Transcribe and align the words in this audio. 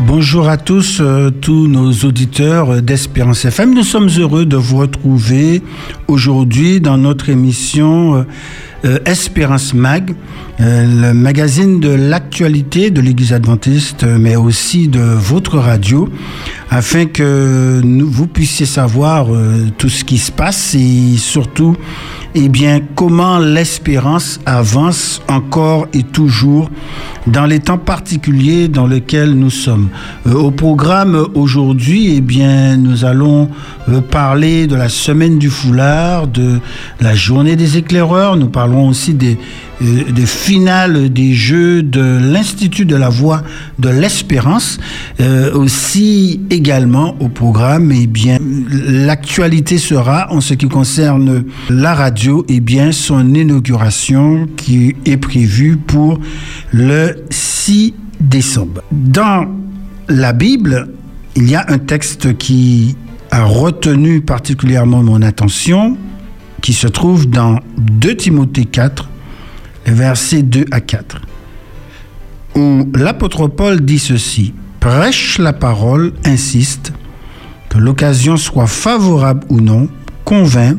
Bonjour 0.00 0.48
à 0.48 0.56
tous, 0.56 0.98
euh, 1.00 1.30
tous 1.30 1.66
nos 1.66 1.90
auditeurs 1.90 2.80
d'Espérance 2.82 3.44
FM. 3.44 3.74
Nous 3.74 3.82
sommes 3.82 4.08
heureux 4.16 4.46
de 4.46 4.56
vous 4.56 4.76
retrouver 4.76 5.60
aujourd'hui 6.06 6.80
dans 6.80 6.96
notre 6.96 7.30
émission 7.30 8.14
euh, 8.14 8.22
euh, 8.84 8.98
Espérance 9.04 9.74
Mag, 9.74 10.14
le 10.60 11.12
magazine 11.12 11.78
de 11.78 11.90
l'actualité 11.90 12.90
de 12.90 13.00
l'Église 13.00 13.32
adventiste, 13.32 14.04
mais 14.04 14.34
aussi 14.34 14.88
de 14.88 15.00
votre 15.00 15.58
radio, 15.58 16.08
afin 16.70 17.06
que 17.06 17.80
vous 17.84 18.26
puissiez 18.26 18.66
savoir 18.66 19.28
tout 19.78 19.88
ce 19.88 20.02
qui 20.02 20.18
se 20.18 20.32
passe 20.32 20.74
et 20.74 21.16
surtout 21.16 21.76
eh 22.34 22.48
bien, 22.48 22.80
comment 22.94 23.38
l'espérance 23.38 24.38
avance 24.44 25.22
encore 25.28 25.88
et 25.94 26.02
toujours 26.02 26.70
dans 27.26 27.46
les 27.46 27.58
temps 27.58 27.78
particuliers 27.78 28.68
dans 28.68 28.86
lesquels 28.86 29.32
nous 29.32 29.50
sommes. 29.50 29.88
Euh, 30.26 30.34
au 30.34 30.50
programme 30.50 31.26
aujourd'hui, 31.34 32.14
eh 32.16 32.20
bien, 32.20 32.76
nous 32.76 33.04
allons 33.04 33.48
euh, 33.88 34.00
parler 34.02 34.66
de 34.66 34.76
la 34.76 34.88
semaine 34.88 35.38
du 35.38 35.48
foulard, 35.48 36.26
de 36.26 36.60
la 37.00 37.14
journée 37.14 37.56
des 37.56 37.78
éclaireurs. 37.78 38.36
Nous 38.36 38.48
parlons 38.48 38.67
aussi 38.76 39.14
des, 39.14 39.38
euh, 39.82 40.10
des 40.12 40.26
finales 40.26 41.12
des 41.12 41.32
Jeux 41.32 41.82
de 41.82 42.18
l'Institut 42.20 42.84
de 42.84 42.96
la 42.96 43.08
Voix 43.08 43.42
de 43.78 43.88
l'Espérance. 43.88 44.78
Euh, 45.20 45.52
aussi 45.54 46.40
également 46.50 47.16
au 47.20 47.28
programme, 47.28 47.92
eh 47.92 48.06
bien, 48.06 48.38
l'actualité 48.70 49.78
sera 49.78 50.32
en 50.32 50.40
ce 50.40 50.54
qui 50.54 50.68
concerne 50.68 51.44
la 51.70 51.94
radio, 51.94 52.44
eh 52.48 52.60
bien, 52.60 52.92
son 52.92 53.34
inauguration 53.34 54.46
qui 54.56 54.94
est 55.04 55.16
prévue 55.16 55.76
pour 55.76 56.18
le 56.72 57.24
6 57.30 57.94
décembre. 58.20 58.82
Dans 58.92 59.46
la 60.08 60.32
Bible, 60.32 60.88
il 61.36 61.48
y 61.48 61.54
a 61.54 61.64
un 61.68 61.78
texte 61.78 62.36
qui 62.36 62.96
a 63.30 63.44
retenu 63.44 64.20
particulièrement 64.20 65.02
mon 65.02 65.22
attention, 65.22 65.96
qui 66.68 66.74
se 66.74 66.86
trouve 66.86 67.30
dans 67.30 67.60
2 67.78 68.14
Timothée 68.14 68.66
4, 68.66 69.08
versets 69.86 70.42
2 70.42 70.66
à 70.70 70.82
4, 70.82 71.22
où 72.56 72.86
l'apôtre 72.94 73.46
Paul 73.46 73.80
dit 73.80 73.98
ceci, 73.98 74.52
prêche 74.78 75.38
la 75.38 75.54
parole, 75.54 76.12
insiste, 76.26 76.92
que 77.70 77.78
l'occasion 77.78 78.36
soit 78.36 78.66
favorable 78.66 79.46
ou 79.48 79.62
non, 79.62 79.88
convainc, 80.26 80.76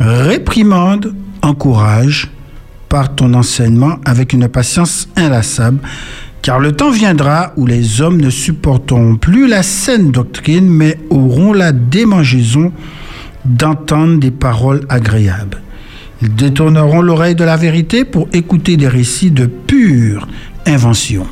réprimande, 0.00 1.14
encourage 1.42 2.32
par 2.88 3.14
ton 3.14 3.34
enseignement 3.34 3.98
avec 4.04 4.32
une 4.32 4.48
patience 4.48 5.08
inlassable, 5.14 5.78
car 6.42 6.58
le 6.58 6.72
temps 6.72 6.90
viendra 6.90 7.52
où 7.56 7.66
les 7.66 8.02
hommes 8.02 8.20
ne 8.20 8.30
supporteront 8.30 9.14
plus 9.14 9.46
la 9.46 9.62
saine 9.62 10.10
doctrine, 10.10 10.66
mais 10.66 10.98
auront 11.08 11.52
la 11.52 11.70
démangeaison 11.70 12.72
d'entendre 13.44 14.18
des 14.18 14.30
paroles 14.30 14.86
agréables 14.88 15.60
ils 16.24 16.34
détourneront 16.34 17.02
l'oreille 17.02 17.34
de 17.34 17.44
la 17.44 17.56
vérité 17.56 18.04
pour 18.04 18.28
écouter 18.32 18.76
des 18.78 18.88
récits 18.88 19.30
de 19.30 19.46
pure 19.46 20.26
invention. 20.66 21.26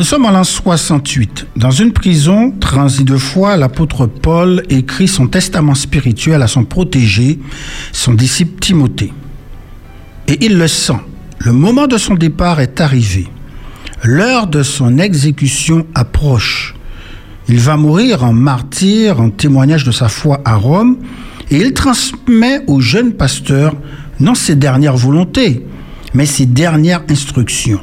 Nous 0.00 0.06
sommes 0.06 0.24
en 0.24 0.30
l'an 0.30 0.44
68. 0.44 1.48
Dans 1.56 1.70
une 1.70 1.92
prison, 1.92 2.52
transi 2.58 3.04
de 3.04 3.18
foi, 3.18 3.58
l'apôtre 3.58 4.06
Paul 4.06 4.62
écrit 4.70 5.06
son 5.06 5.26
testament 5.26 5.74
spirituel 5.74 6.40
à 6.40 6.46
son 6.46 6.64
protégé, 6.64 7.38
son 7.92 8.14
disciple 8.14 8.58
Timothée. 8.60 9.12
Et 10.26 10.42
il 10.42 10.56
le 10.56 10.68
sent. 10.68 10.96
Le 11.40 11.52
moment 11.52 11.86
de 11.86 11.98
son 11.98 12.14
départ 12.14 12.60
est 12.60 12.80
arrivé. 12.80 13.28
L'heure 14.02 14.46
de 14.46 14.62
son 14.62 14.96
exécution 14.96 15.86
approche. 15.94 16.74
Il 17.46 17.58
va 17.58 17.76
mourir 17.76 18.24
en 18.24 18.32
martyr, 18.32 19.20
en 19.20 19.28
témoignage 19.28 19.84
de 19.84 19.92
sa 19.92 20.08
foi 20.08 20.40
à 20.46 20.54
Rome, 20.54 20.96
et 21.50 21.58
il 21.58 21.74
transmet 21.74 22.62
au 22.68 22.80
jeune 22.80 23.12
pasteur 23.12 23.76
non 24.18 24.34
ses 24.34 24.56
dernières 24.56 24.96
volontés, 24.96 25.66
mais 26.14 26.24
ses 26.24 26.46
dernières 26.46 27.02
instructions. 27.10 27.82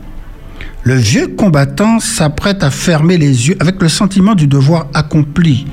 Le 0.88 0.96
vieux 0.96 1.28
combattant 1.28 2.00
s'apprête 2.00 2.64
à 2.64 2.72
fermer 2.72 3.18
les 3.18 3.50
yeux 3.50 3.58
avec 3.60 3.82
le 3.82 3.90
sentiment 3.90 4.36
du 4.36 4.48
devoir 4.48 4.88
accompli. 4.94 5.68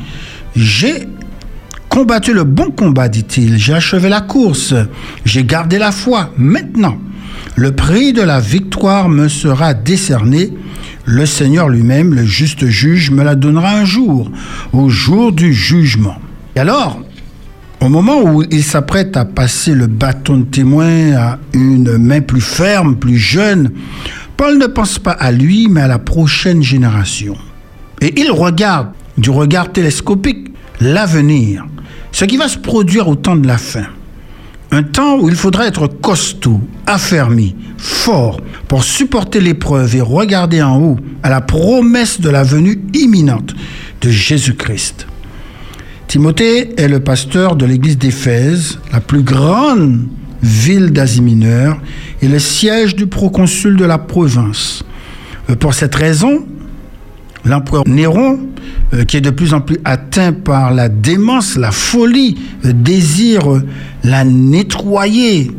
J'ai 0.56 1.06
combattu 1.88 2.34
le 2.34 2.42
bon 2.42 2.72
combat, 2.72 3.08
dit-il. 3.08 3.56
J'ai 3.56 3.75
achevé 3.75 4.08
la 4.08 4.20
course. 4.22 4.75
J'ai 5.25 5.44
gardé 5.44 5.78
la 5.78 5.92
foi. 5.92 6.32
Maintenant, 6.36 6.98
le 7.54 7.70
prix 7.70 8.12
de 8.12 8.22
la 8.22 8.41
victoire 8.41 9.08
me 9.08 9.28
sera 9.28 9.72
décerné. 9.72 10.52
Le 11.04 11.26
Seigneur 11.26 11.69
lui-même, 11.69 12.12
le 12.12 12.25
juste 12.25 12.66
juge, 12.66 13.12
me 13.12 13.22
la 13.22 13.36
donnera 13.36 13.70
un 13.70 13.84
jour, 13.84 14.32
au 14.72 14.88
jour 14.88 15.31
du 15.31 15.54
jugement. 15.54 16.16
Et 16.56 16.58
alors, 16.58 17.00
au 17.81 17.88
moment 17.88 18.20
où 18.20 18.42
il 18.50 18.64
s'apprête 18.64 19.16
à 19.16 19.25
passer 19.25 19.75
le 19.75 19.86
bâton 19.86 20.38
de 20.38 20.44
témoin 20.44 21.12
à 21.12 21.38
une 21.52 21.98
main 21.98 22.20
plus 22.20 22.41
ferme, 22.41 22.96
plus 22.96 23.19
jeune, 23.19 23.70
Paul 24.37 24.59
ne 24.59 24.67
pense 24.67 24.99
pas 24.99 25.12
à 25.12 25.31
lui, 25.31 25.69
mais 25.69 25.83
à 25.83 25.89
la 25.89 25.99
prochaine 25.99 26.62
génération. 26.62 27.37
Et 28.00 28.21
il 28.21 28.31
regarde 28.31 28.89
du 29.17 29.31
regard 29.31 29.72
télescopique 29.72 30.49
l'avenir, 30.81 31.65
ce 32.12 32.25
qui 32.25 32.37
va 32.37 32.49
se 32.49 32.59
produire 32.59 33.09
au 33.09 33.15
temps 33.15 33.37
de 33.37 33.47
la 33.47 33.59
fin. 33.59 33.87
Un 34.71 34.83
temps 34.83 35.21
où 35.21 35.28
il 35.28 35.37
faudra 35.37 35.67
être 35.67 35.87
costaud, 35.87 36.61
affermi, 36.87 37.55
fort 37.78 38.41
pour 38.67 38.83
supporter 38.83 39.41
l'épreuve 39.41 39.94
et 39.94 40.00
regarder 40.00 40.62
en 40.62 40.81
haut 40.81 40.97
à 41.23 41.31
la 41.31 41.41
promesse 41.41 42.21
de 42.21 42.28
la 42.28 42.43
venue 42.43 42.83
imminente 42.93 43.55
de 44.00 44.11
Jésus-Christ. 44.11 45.06
Timothée 46.09 46.75
est 46.81 46.89
le 46.89 47.00
pasteur 47.00 47.56
de 47.56 47.67
l'église 47.67 47.99
d'Éphèse, 47.99 48.78
la 48.93 49.00
plus 49.00 49.23
grande 49.23 50.06
ville 50.44 50.91
d'Asie 50.91 51.22
mineure, 51.22 51.81
et 52.22 52.28
le 52.28 52.38
siège 52.38 52.94
du 52.94 53.06
proconsul 53.06 53.77
de 53.77 53.84
la 53.84 53.99
province. 53.99 54.84
Euh, 55.50 55.56
pour 55.56 55.75
cette 55.75 55.94
raison, 55.94 56.47
l'empereur 57.44 57.84
Néron, 57.87 58.38
euh, 58.93 59.05
qui 59.05 59.16
est 59.16 59.22
de 59.22 59.31
plus 59.31 59.55
en 59.55 59.60
plus 59.60 59.78
atteint 59.84 60.32
par 60.32 60.72
la 60.72 60.88
démence, 60.88 61.56
la 61.56 61.71
folie, 61.71 62.38
euh, 62.65 62.72
désire 62.72 63.62
la 64.05 64.25
nettoyer, 64.25 65.50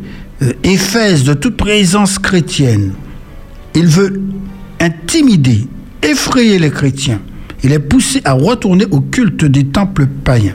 Éphèse, 0.62 1.24
de 1.24 1.32
toute 1.32 1.56
présence 1.56 2.18
chrétienne. 2.18 2.92
Il 3.74 3.86
veut 3.86 4.20
intimider, 4.80 5.66
effrayer 6.02 6.58
les 6.58 6.70
chrétiens. 6.70 7.20
Il 7.64 7.72
est 7.72 7.78
poussé 7.78 8.20
à 8.26 8.34
retourner 8.34 8.84
au 8.90 9.00
culte 9.00 9.46
des 9.46 9.64
temples 9.64 10.06
païens. 10.06 10.54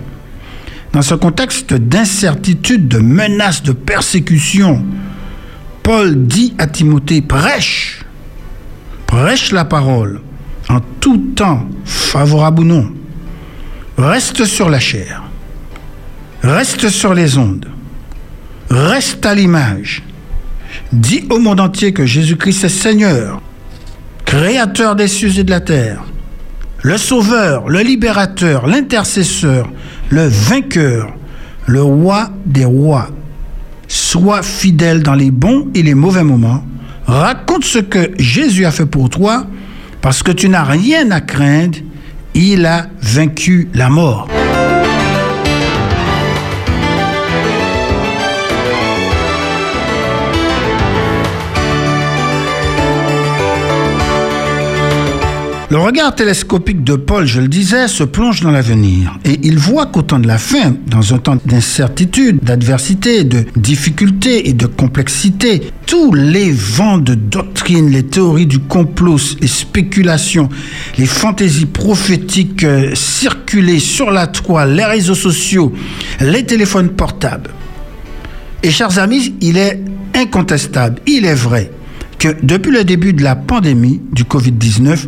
Dans 0.94 1.02
ce 1.02 1.16
contexte 1.16 1.74
d'incertitude, 1.74 2.88
de 2.88 3.00
menace, 3.00 3.64
de 3.64 3.72
persécution, 3.72 4.84
Paul 5.84 6.28
dit 6.28 6.54
à 6.58 6.68
Timothée, 6.68 7.22
prêche, 7.22 8.04
prêche 9.08 9.52
la 9.52 9.64
parole, 9.64 10.22
en 10.70 10.80
tout 11.00 11.32
temps, 11.36 11.66
favorable 11.86 12.62
ou 12.62 12.66
non. 12.66 12.92
Reste 13.98 14.46
sur 14.46 14.70
la 14.70 14.80
chair, 14.80 15.24
reste 16.44 16.90
sur 16.90 17.14
les 17.14 17.38
ondes, 17.38 17.68
reste 18.70 19.26
à 19.26 19.34
l'image. 19.34 20.04
Dis 20.92 21.26
au 21.30 21.40
monde 21.40 21.60
entier 21.60 21.94
que 21.94 22.06
Jésus-Christ 22.06 22.66
est 22.66 22.70
Seigneur, 22.70 23.42
Créateur 24.26 24.96
des 24.96 25.10
cieux 25.10 25.40
et 25.40 25.44
de 25.44 25.50
la 25.50 25.60
terre, 25.60 26.04
le 26.84 26.98
Sauveur, 26.98 27.68
le 27.68 27.82
Libérateur, 27.82 28.66
l'intercesseur, 28.66 29.70
le 30.12 30.28
vainqueur, 30.28 31.14
le 31.66 31.82
roi 31.82 32.30
des 32.46 32.66
rois. 32.66 33.10
Sois 33.88 34.44
fidèle 34.44 35.04
dans 35.04 35.16
les 35.16 35.32
bons 35.32 35.70
et 35.74 35.82
les 35.82 35.96
mauvais 35.96 36.24
moments. 36.24 36.64
Raconte 37.06 37.64
ce 37.64 37.80
que 37.80 38.12
Jésus 38.20 38.66
a 38.66 38.72
fait 38.72 38.86
pour 38.86 39.10
toi, 39.10 39.46
parce 40.02 40.22
que 40.22 40.32
tu 40.32 40.48
n'as 40.50 40.64
rien 40.64 41.10
à 41.12 41.22
craindre. 41.22 41.80
Il 42.34 42.66
a 42.66 42.88
vaincu 43.02 43.70
la 43.74 43.90
mort. 43.90 44.28
Le 55.72 55.78
regard 55.78 56.14
télescopique 56.14 56.84
de 56.84 56.98
Paul, 56.98 57.26
je 57.26 57.40
le 57.40 57.48
disais, 57.48 57.88
se 57.88 58.04
plonge 58.04 58.42
dans 58.42 58.52
l'avenir 58.52 59.18
et 59.24 59.40
il 59.44 59.58
voit 59.58 59.86
qu'au 59.86 60.02
temps 60.02 60.20
de 60.20 60.28
la 60.28 60.38
fin, 60.38 60.76
dans 60.88 61.14
un 61.14 61.18
temps 61.18 61.38
d'incertitude, 61.46 62.40
d'adversité, 62.44 63.24
de 63.24 63.46
difficulté 63.56 64.50
et 64.50 64.54
de 64.54 64.66
complexité, 64.66 65.72
tous 65.86 66.14
les 66.14 66.52
vents 66.52 66.98
de 66.98 67.14
doctrine, 67.14 67.90
les 67.90 68.06
théories 68.06 68.48
du 68.48 68.60
complot, 68.60 69.16
les 69.40 69.48
spéculations, 69.48 70.50
les 70.98 71.06
fantaisies 71.06 71.68
prophétiques 71.68 72.66
euh, 72.66 72.94
circulées 72.94 73.80
sur 73.80 74.12
la 74.12 74.28
toile, 74.28 74.76
les 74.76 74.84
réseaux 74.84 75.16
sociaux, 75.16 75.72
les 76.20 76.46
téléphones 76.46 76.90
portables. 76.90 77.52
Et 78.62 78.72
chers 78.72 79.00
amis, 79.00 79.36
il 79.40 79.58
est 79.58 79.82
incontestable, 80.16 81.00
il 81.08 81.24
est 81.24 81.34
vrai 81.34 81.72
que 82.20 82.36
depuis 82.44 82.72
le 82.72 82.84
début 82.84 83.14
de 83.14 83.24
la 83.24 83.38
pandémie 83.38 84.02
du 84.12 84.26
Covid-19, 84.26 85.08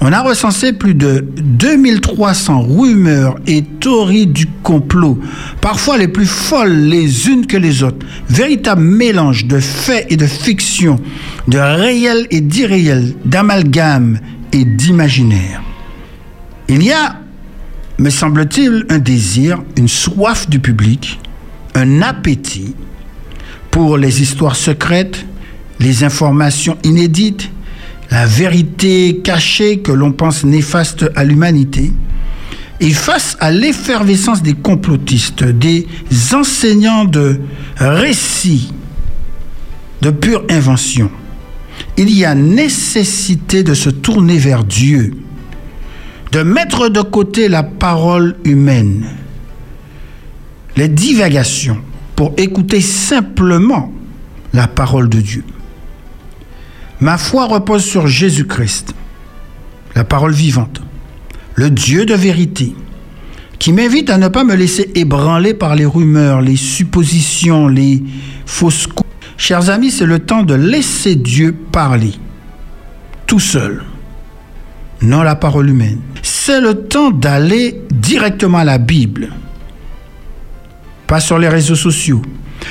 on 0.00 0.12
a 0.12 0.22
recensé 0.22 0.72
plus 0.72 0.94
de 0.94 1.26
2300 1.36 2.62
rumeurs 2.62 3.36
et 3.46 3.62
théories 3.62 4.26
du 4.26 4.46
complot, 4.62 5.18
parfois 5.60 5.98
les 5.98 6.08
plus 6.08 6.26
folles 6.26 6.72
les 6.72 7.28
unes 7.28 7.46
que 7.46 7.58
les 7.58 7.82
autres. 7.82 8.06
Véritable 8.28 8.82
mélange 8.82 9.44
de 9.44 9.60
faits 9.60 10.06
et 10.08 10.16
de 10.16 10.26
fiction, 10.26 10.98
de 11.48 11.58
réel 11.58 12.26
et 12.30 12.40
d'irréel, 12.40 13.14
d'amalgame 13.26 14.18
et 14.52 14.64
d'imaginaire. 14.64 15.62
Il 16.68 16.82
y 16.82 16.92
a, 16.92 17.16
me 17.98 18.08
semble-t-il, 18.08 18.86
un 18.88 18.98
désir, 18.98 19.62
une 19.76 19.88
soif 19.88 20.48
du 20.48 20.60
public, 20.60 21.20
un 21.74 22.00
appétit 22.00 22.74
pour 23.70 23.98
les 23.98 24.22
histoires 24.22 24.56
secrètes, 24.56 25.26
les 25.78 26.04
informations 26.04 26.78
inédites, 26.84 27.50
la 28.10 28.26
vérité 28.26 29.20
cachée 29.22 29.78
que 29.78 29.92
l'on 29.92 30.12
pense 30.12 30.44
néfaste 30.44 31.10
à 31.14 31.24
l'humanité. 31.24 31.92
Et 32.80 32.90
face 32.90 33.36
à 33.40 33.50
l'effervescence 33.50 34.42
des 34.42 34.54
complotistes, 34.54 35.44
des 35.44 35.86
enseignants 36.32 37.04
de 37.04 37.40
récits, 37.76 38.72
de 40.00 40.10
pure 40.10 40.44
invention, 40.50 41.10
il 41.96 42.10
y 42.10 42.24
a 42.24 42.34
nécessité 42.34 43.62
de 43.62 43.74
se 43.74 43.90
tourner 43.90 44.38
vers 44.38 44.64
Dieu, 44.64 45.14
de 46.32 46.42
mettre 46.42 46.88
de 46.88 47.02
côté 47.02 47.48
la 47.48 47.62
parole 47.62 48.36
humaine, 48.44 49.06
les 50.76 50.88
divagations, 50.88 51.78
pour 52.16 52.32
écouter 52.38 52.80
simplement 52.80 53.92
la 54.52 54.66
parole 54.66 55.08
de 55.08 55.20
Dieu. 55.20 55.44
Ma 57.00 57.16
foi 57.16 57.46
repose 57.46 57.82
sur 57.82 58.06
Jésus-Christ, 58.06 58.94
la 59.94 60.04
parole 60.04 60.32
vivante, 60.32 60.82
le 61.54 61.70
Dieu 61.70 62.04
de 62.04 62.12
vérité, 62.12 62.74
qui 63.58 63.72
m'invite 63.72 64.10
à 64.10 64.18
ne 64.18 64.28
pas 64.28 64.44
me 64.44 64.54
laisser 64.54 64.90
ébranler 64.94 65.54
par 65.54 65.74
les 65.76 65.86
rumeurs, 65.86 66.42
les 66.42 66.56
suppositions, 66.56 67.68
les 67.68 68.02
fausses 68.44 68.86
coups. 68.86 69.08
Chers 69.38 69.70
amis, 69.70 69.90
c'est 69.90 70.04
le 70.04 70.18
temps 70.18 70.42
de 70.42 70.52
laisser 70.52 71.16
Dieu 71.16 71.56
parler, 71.72 72.12
tout 73.26 73.40
seul, 73.40 73.82
non 75.00 75.22
la 75.22 75.36
parole 75.36 75.70
humaine. 75.70 76.00
C'est 76.22 76.60
le 76.60 76.86
temps 76.86 77.10
d'aller 77.10 77.80
directement 77.90 78.58
à 78.58 78.64
la 78.64 78.76
Bible, 78.76 79.30
pas 81.06 81.20
sur 81.20 81.38
les 81.38 81.48
réseaux 81.48 81.76
sociaux. 81.76 82.20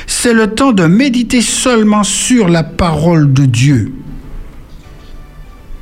C'est 0.05 0.33
le 0.33 0.53
temps 0.53 0.71
de 0.71 0.85
méditer 0.85 1.41
seulement 1.41 2.03
sur 2.03 2.47
la 2.47 2.63
parole 2.63 3.33
de 3.33 3.45
Dieu 3.45 3.91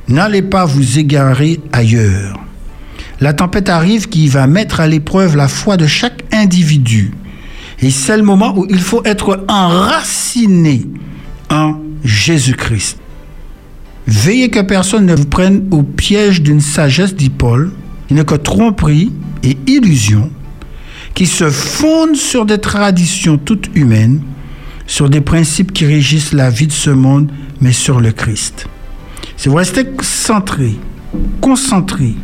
N'allez 0.08 0.42
pas 0.42 0.64
vous 0.64 0.98
égarer 0.98 1.60
ailleurs. 1.72 2.40
La 3.20 3.34
tempête 3.34 3.68
arrive 3.68 4.08
qui 4.08 4.28
va 4.28 4.46
mettre 4.46 4.80
à 4.80 4.86
l'épreuve 4.86 5.36
la 5.36 5.48
foi 5.48 5.76
de 5.76 5.86
chaque 5.86 6.24
individu. 6.32 7.12
Et 7.80 7.90
c'est 7.90 8.16
le 8.16 8.22
moment 8.22 8.56
où 8.56 8.66
il 8.70 8.80
faut 8.80 9.02
être 9.04 9.44
enraciné 9.48 10.86
en 11.50 11.74
Jésus-Christ. 12.04 12.98
Veillez 14.06 14.48
que 14.48 14.60
personne 14.60 15.04
ne 15.04 15.14
vous 15.14 15.26
prenne 15.26 15.68
au 15.70 15.82
piège 15.82 16.40
d'une 16.40 16.62
sagesse, 16.62 17.14
dit 17.14 17.28
Paul, 17.28 17.72
qui 18.08 18.14
que 18.14 18.34
tromperie 18.34 19.12
et 19.42 19.58
illusion, 19.66 20.30
qui 21.12 21.26
se 21.26 21.50
fonde 21.50 22.16
sur 22.16 22.46
des 22.46 22.58
traditions 22.58 23.36
toutes 23.36 23.68
humaines, 23.74 24.22
sur 24.86 25.10
des 25.10 25.20
principes 25.20 25.72
qui 25.72 25.84
régissent 25.84 26.32
la 26.32 26.48
vie 26.48 26.66
de 26.66 26.72
ce 26.72 26.90
monde, 26.90 27.30
mais 27.60 27.72
sur 27.72 28.00
le 28.00 28.12
Christ. 28.12 28.66
Si 29.38 29.48
vous 29.48 29.54
restez 29.54 29.86
centré, 30.02 30.74
concentré, 31.40 32.14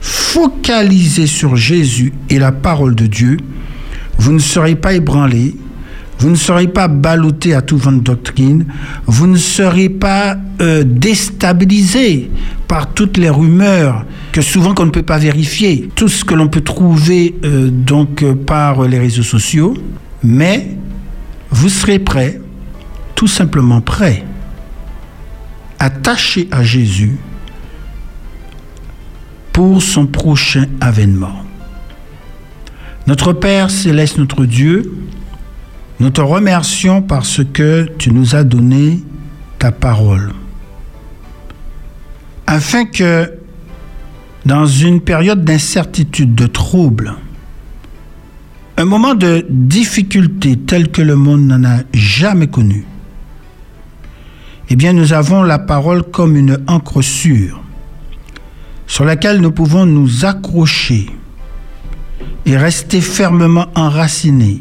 focalisé 0.00 1.28
sur 1.28 1.54
Jésus 1.54 2.12
et 2.28 2.40
la 2.40 2.50
parole 2.50 2.96
de 2.96 3.06
Dieu, 3.06 3.36
vous 4.18 4.32
ne 4.32 4.40
serez 4.40 4.74
pas 4.74 4.92
ébranlé, 4.94 5.54
vous 6.18 6.28
ne 6.28 6.34
serez 6.34 6.66
pas 6.66 6.88
ballotté 6.88 7.54
à 7.54 7.62
tout 7.62 7.78
vent 7.78 7.92
de 7.92 8.00
doctrine, 8.00 8.66
vous 9.06 9.28
ne 9.28 9.36
serez 9.36 9.88
pas 9.88 10.36
euh, 10.60 10.82
déstabilisé 10.84 12.32
par 12.66 12.92
toutes 12.92 13.16
les 13.16 13.30
rumeurs 13.30 14.04
que 14.32 14.42
souvent 14.42 14.74
qu'on 14.74 14.86
ne 14.86 14.90
peut 14.90 15.04
pas 15.04 15.18
vérifier, 15.18 15.88
tout 15.94 16.08
ce 16.08 16.24
que 16.24 16.34
l'on 16.34 16.48
peut 16.48 16.62
trouver 16.62 17.36
euh, 17.44 17.70
donc 17.70 18.24
euh, 18.24 18.34
par 18.34 18.82
les 18.88 18.98
réseaux 18.98 19.22
sociaux, 19.22 19.74
mais 20.24 20.76
vous 21.48 21.68
serez 21.68 22.00
prêt, 22.00 22.40
tout 23.14 23.28
simplement 23.28 23.80
prêt 23.80 24.24
attaché 25.78 26.48
à 26.50 26.62
Jésus 26.62 27.16
pour 29.52 29.82
son 29.82 30.06
prochain 30.06 30.66
avènement. 30.80 31.42
Notre 33.06 33.32
Père 33.32 33.70
céleste, 33.70 34.18
notre 34.18 34.44
Dieu, 34.44 34.92
nous 36.00 36.10
te 36.10 36.20
remercions 36.20 37.02
parce 37.02 37.42
que 37.44 37.88
tu 37.98 38.12
nous 38.12 38.34
as 38.34 38.44
donné 38.44 39.02
ta 39.58 39.72
parole, 39.72 40.32
afin 42.46 42.84
que 42.84 43.32
dans 44.44 44.66
une 44.66 45.00
période 45.00 45.44
d'incertitude, 45.44 46.34
de 46.34 46.46
trouble, 46.46 47.14
un 48.76 48.84
moment 48.84 49.14
de 49.14 49.46
difficulté 49.48 50.56
tel 50.56 50.90
que 50.90 51.00
le 51.00 51.16
monde 51.16 51.46
n'en 51.46 51.64
a 51.64 51.78
jamais 51.94 52.46
connu, 52.46 52.84
eh 54.68 54.76
bien 54.76 54.92
nous 54.92 55.12
avons 55.12 55.42
la 55.42 55.58
parole 55.58 56.02
comme 56.02 56.36
une 56.36 56.58
encre 56.66 57.02
sûre 57.02 57.60
sur 58.86 59.04
laquelle 59.04 59.40
nous 59.40 59.50
pouvons 59.50 59.86
nous 59.86 60.24
accrocher 60.24 61.06
et 62.44 62.56
rester 62.56 63.00
fermement 63.00 63.66
enracinés 63.74 64.60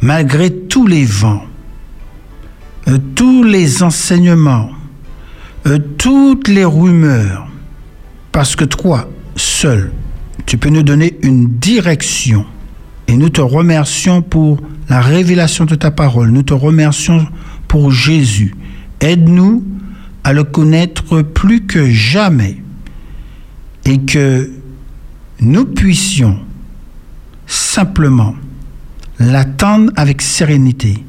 malgré 0.00 0.50
tous 0.50 0.86
les 0.86 1.04
vents, 1.04 1.44
euh, 2.88 2.98
tous 3.14 3.42
les 3.42 3.82
enseignements, 3.82 4.70
euh, 5.66 5.78
toutes 5.98 6.48
les 6.48 6.64
rumeurs, 6.64 7.48
parce 8.32 8.54
que 8.56 8.64
toi, 8.64 9.08
seul, 9.34 9.92
tu 10.44 10.58
peux 10.58 10.68
nous 10.68 10.82
donner 10.82 11.16
une 11.22 11.48
direction. 11.48 12.44
Et 13.08 13.16
nous 13.16 13.30
te 13.30 13.40
remercions 13.40 14.20
pour 14.20 14.60
la 14.88 15.00
révélation 15.00 15.64
de 15.64 15.74
ta 15.74 15.90
parole. 15.90 16.30
Nous 16.30 16.42
te 16.42 16.54
remercions 16.54 17.26
pour 17.68 17.90
Jésus. 17.90 18.54
Aide-nous 19.00 19.64
à 20.24 20.32
le 20.32 20.44
connaître 20.44 21.22
plus 21.22 21.66
que 21.66 21.90
jamais 21.90 22.56
et 23.84 23.98
que 23.98 24.50
nous 25.40 25.64
puissions 25.64 26.38
simplement 27.46 28.34
l'attendre 29.18 29.92
avec 29.96 30.22
sérénité, 30.22 31.04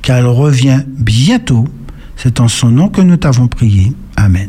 car 0.00 0.18
elle 0.18 0.26
revient 0.26 0.82
bientôt. 0.86 1.68
C'est 2.16 2.40
en 2.40 2.48
son 2.48 2.70
nom 2.70 2.88
que 2.88 3.02
nous 3.02 3.16
t'avons 3.16 3.48
prié. 3.48 3.92
Amen. 4.16 4.48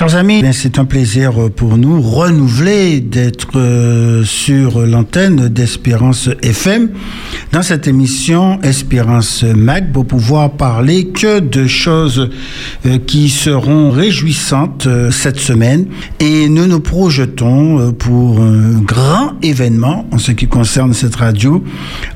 Chers 0.00 0.16
amis, 0.16 0.42
c'est 0.52 0.78
un 0.78 0.86
plaisir 0.86 1.50
pour 1.54 1.76
nous 1.76 2.00
renouveler 2.00 3.00
d'être 3.00 3.58
euh, 3.58 4.24
sur 4.24 4.86
l'antenne 4.86 5.50
d'Espérance 5.50 6.30
FM 6.40 6.88
dans 7.52 7.60
cette 7.60 7.86
émission 7.86 8.58
Espérance 8.62 9.42
Mag 9.42 9.92
pour 9.92 10.06
pouvoir 10.06 10.52
parler 10.52 11.08
que 11.08 11.40
de 11.40 11.66
choses 11.66 12.30
euh, 12.86 12.96
qui 13.06 13.28
seront 13.28 13.90
réjouissantes 13.90 14.86
euh, 14.86 15.10
cette 15.10 15.38
semaine. 15.38 15.84
Et 16.18 16.48
nous 16.48 16.66
nous 16.66 16.80
projetons 16.80 17.92
pour 17.92 18.40
un 18.40 18.80
grand 18.80 19.34
événement 19.42 20.06
en 20.12 20.16
ce 20.16 20.32
qui 20.32 20.48
concerne 20.48 20.94
cette 20.94 21.16
radio, 21.16 21.62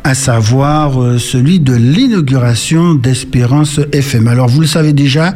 à 0.05 0.15
savoir 0.15 1.21
celui 1.21 1.61
de 1.61 1.75
l'inauguration 1.75 2.95
d'Espérance 2.95 3.79
FM. 3.93 4.27
Alors 4.27 4.49
vous 4.49 4.63
le 4.63 4.67
savez 4.67 4.95
déjà, 4.95 5.35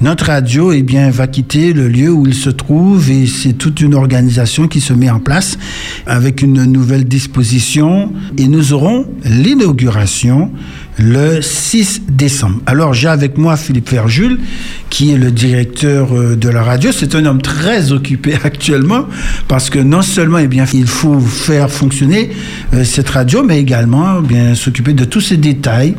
notre 0.00 0.26
radio 0.26 0.70
eh 0.70 0.82
bien 0.82 1.10
va 1.10 1.26
quitter 1.26 1.72
le 1.72 1.79
lieu 1.82 2.10
où 2.10 2.26
il 2.26 2.34
se 2.34 2.50
trouve 2.50 3.10
et 3.10 3.26
c'est 3.26 3.52
toute 3.54 3.80
une 3.80 3.94
organisation 3.94 4.68
qui 4.68 4.80
se 4.80 4.92
met 4.92 5.10
en 5.10 5.20
place 5.20 5.58
avec 6.06 6.42
une 6.42 6.64
nouvelle 6.64 7.04
disposition 7.04 8.12
et 8.38 8.48
nous 8.48 8.72
aurons 8.72 9.06
l'inauguration 9.24 10.50
le 10.98 11.40
6 11.40 12.02
décembre. 12.08 12.60
Alors 12.66 12.92
j'ai 12.92 13.08
avec 13.08 13.38
moi 13.38 13.56
Philippe 13.56 13.88
Ferjul 13.88 14.38
qui 14.90 15.12
est 15.12 15.16
le 15.16 15.30
directeur 15.30 16.14
euh, 16.14 16.36
de 16.36 16.48
la 16.48 16.62
radio. 16.62 16.90
C'est 16.92 17.14
un 17.14 17.24
homme 17.24 17.40
très 17.40 17.92
occupé 17.92 18.34
actuellement 18.44 19.06
parce 19.48 19.70
que 19.70 19.78
non 19.78 20.02
seulement 20.02 20.38
eh 20.38 20.48
il 20.74 20.86
faut 20.86 21.18
faire 21.20 21.70
fonctionner 21.70 22.30
euh, 22.74 22.84
cette 22.84 23.08
radio, 23.08 23.42
mais 23.42 23.60
également 23.60 24.22
s'occuper 24.54 24.92
de 24.92 25.04
tous 25.04 25.20
ces 25.20 25.36
détails. 25.36 25.94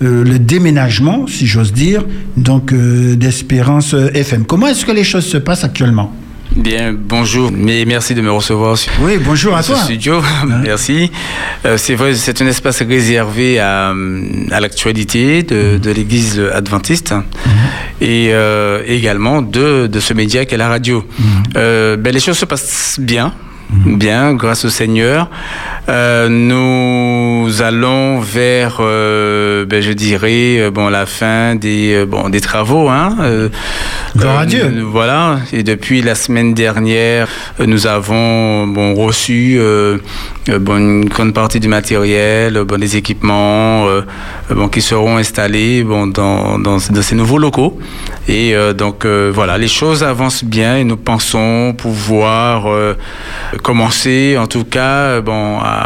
Euh, 0.00 0.24
le 0.24 0.38
déménagement, 0.38 1.26
si 1.26 1.46
j'ose 1.46 1.72
dire, 1.72 2.04
donc 2.36 2.72
d'Espérance 2.72 3.94
FM. 4.14 4.44
Comment 4.46 4.68
est-ce 4.68 4.86
que 4.86 4.92
les 4.92 5.04
choses 5.04 5.26
se 5.26 5.38
passent 5.38 5.64
actuellement? 5.64 6.14
Bien, 6.56 6.92
bonjour, 6.98 7.50
mais 7.52 7.84
merci 7.84 8.14
de 8.14 8.20
me 8.20 8.30
recevoir. 8.30 8.76
Oui, 9.00 9.18
bonjour 9.22 9.56
à 9.56 9.62
toi. 9.62 9.76
studio, 9.76 10.20
merci. 10.64 11.10
Euh, 11.64 11.76
c'est 11.76 11.94
vrai, 11.94 12.14
c'est 12.14 12.40
un 12.42 12.46
espace 12.46 12.82
réservé 12.82 13.58
à, 13.58 13.92
à 14.50 14.60
l'actualité 14.60 15.42
de, 15.42 15.78
de 15.78 15.90
l'Église 15.90 16.42
adventiste 16.52 17.12
mhm. 17.12 17.22
et 18.00 18.30
euh, 18.32 18.82
également 18.86 19.42
de, 19.42 19.86
de, 19.86 20.00
ce 20.00 20.14
média 20.14 20.44
qu'est 20.46 20.56
la 20.56 20.68
radio. 20.68 21.04
Mhm. 21.18 21.26
Euh, 21.56 21.96
ben, 21.96 22.12
les 22.12 22.20
choses 22.20 22.38
se 22.38 22.46
passent 22.46 22.98
bien. 22.98 23.34
Mhm. 23.70 23.98
Bien, 23.98 24.34
grâce 24.34 24.64
au 24.64 24.70
Seigneur. 24.70 25.30
Euh, 25.88 26.28
nous 26.28 27.62
allons 27.62 28.20
vers, 28.20 28.76
euh, 28.80 29.64
ben, 29.64 29.80
je 29.80 29.92
dirais, 29.92 30.58
euh, 30.58 30.70
bon, 30.70 30.90
la 30.90 31.06
fin 31.06 31.54
des, 31.54 32.04
bon, 32.04 32.28
des 32.28 32.42
travaux. 32.42 32.90
Hein, 32.90 33.16
Gloire 34.14 34.40
à 34.40 34.46
Dieu. 34.46 34.70
Voilà. 34.84 35.38
Et 35.52 35.62
depuis 35.62 36.02
la 36.02 36.14
semaine 36.14 36.52
dernière, 36.52 37.28
nous 37.64 37.86
avons 37.86 38.66
bon, 38.66 38.94
reçu 38.94 39.58
bon, 40.46 40.76
une 40.76 41.04
grande 41.06 41.32
partie 41.32 41.58
du 41.58 41.68
matériel, 41.68 42.62
bon, 42.64 42.78
des 42.78 42.96
équipements 42.96 43.86
bon, 44.50 44.68
qui 44.68 44.82
seront 44.82 45.16
installés 45.16 45.84
bon, 45.84 46.06
dans, 46.06 46.58
dans, 46.58 46.76
dans 46.76 47.02
ces 47.02 47.14
nouveaux 47.14 47.38
locaux. 47.38 47.78
Et 48.28 48.54
donc, 48.76 49.06
voilà, 49.06 49.56
les 49.56 49.68
choses 49.68 50.02
avancent 50.02 50.44
bien 50.44 50.76
et 50.76 50.84
nous 50.84 50.96
pensons 50.98 51.74
pouvoir 51.76 52.66
commencer, 53.62 54.36
en 54.38 54.46
tout 54.46 54.64
cas, 54.64 55.20
bon, 55.20 55.58
à, 55.60 55.77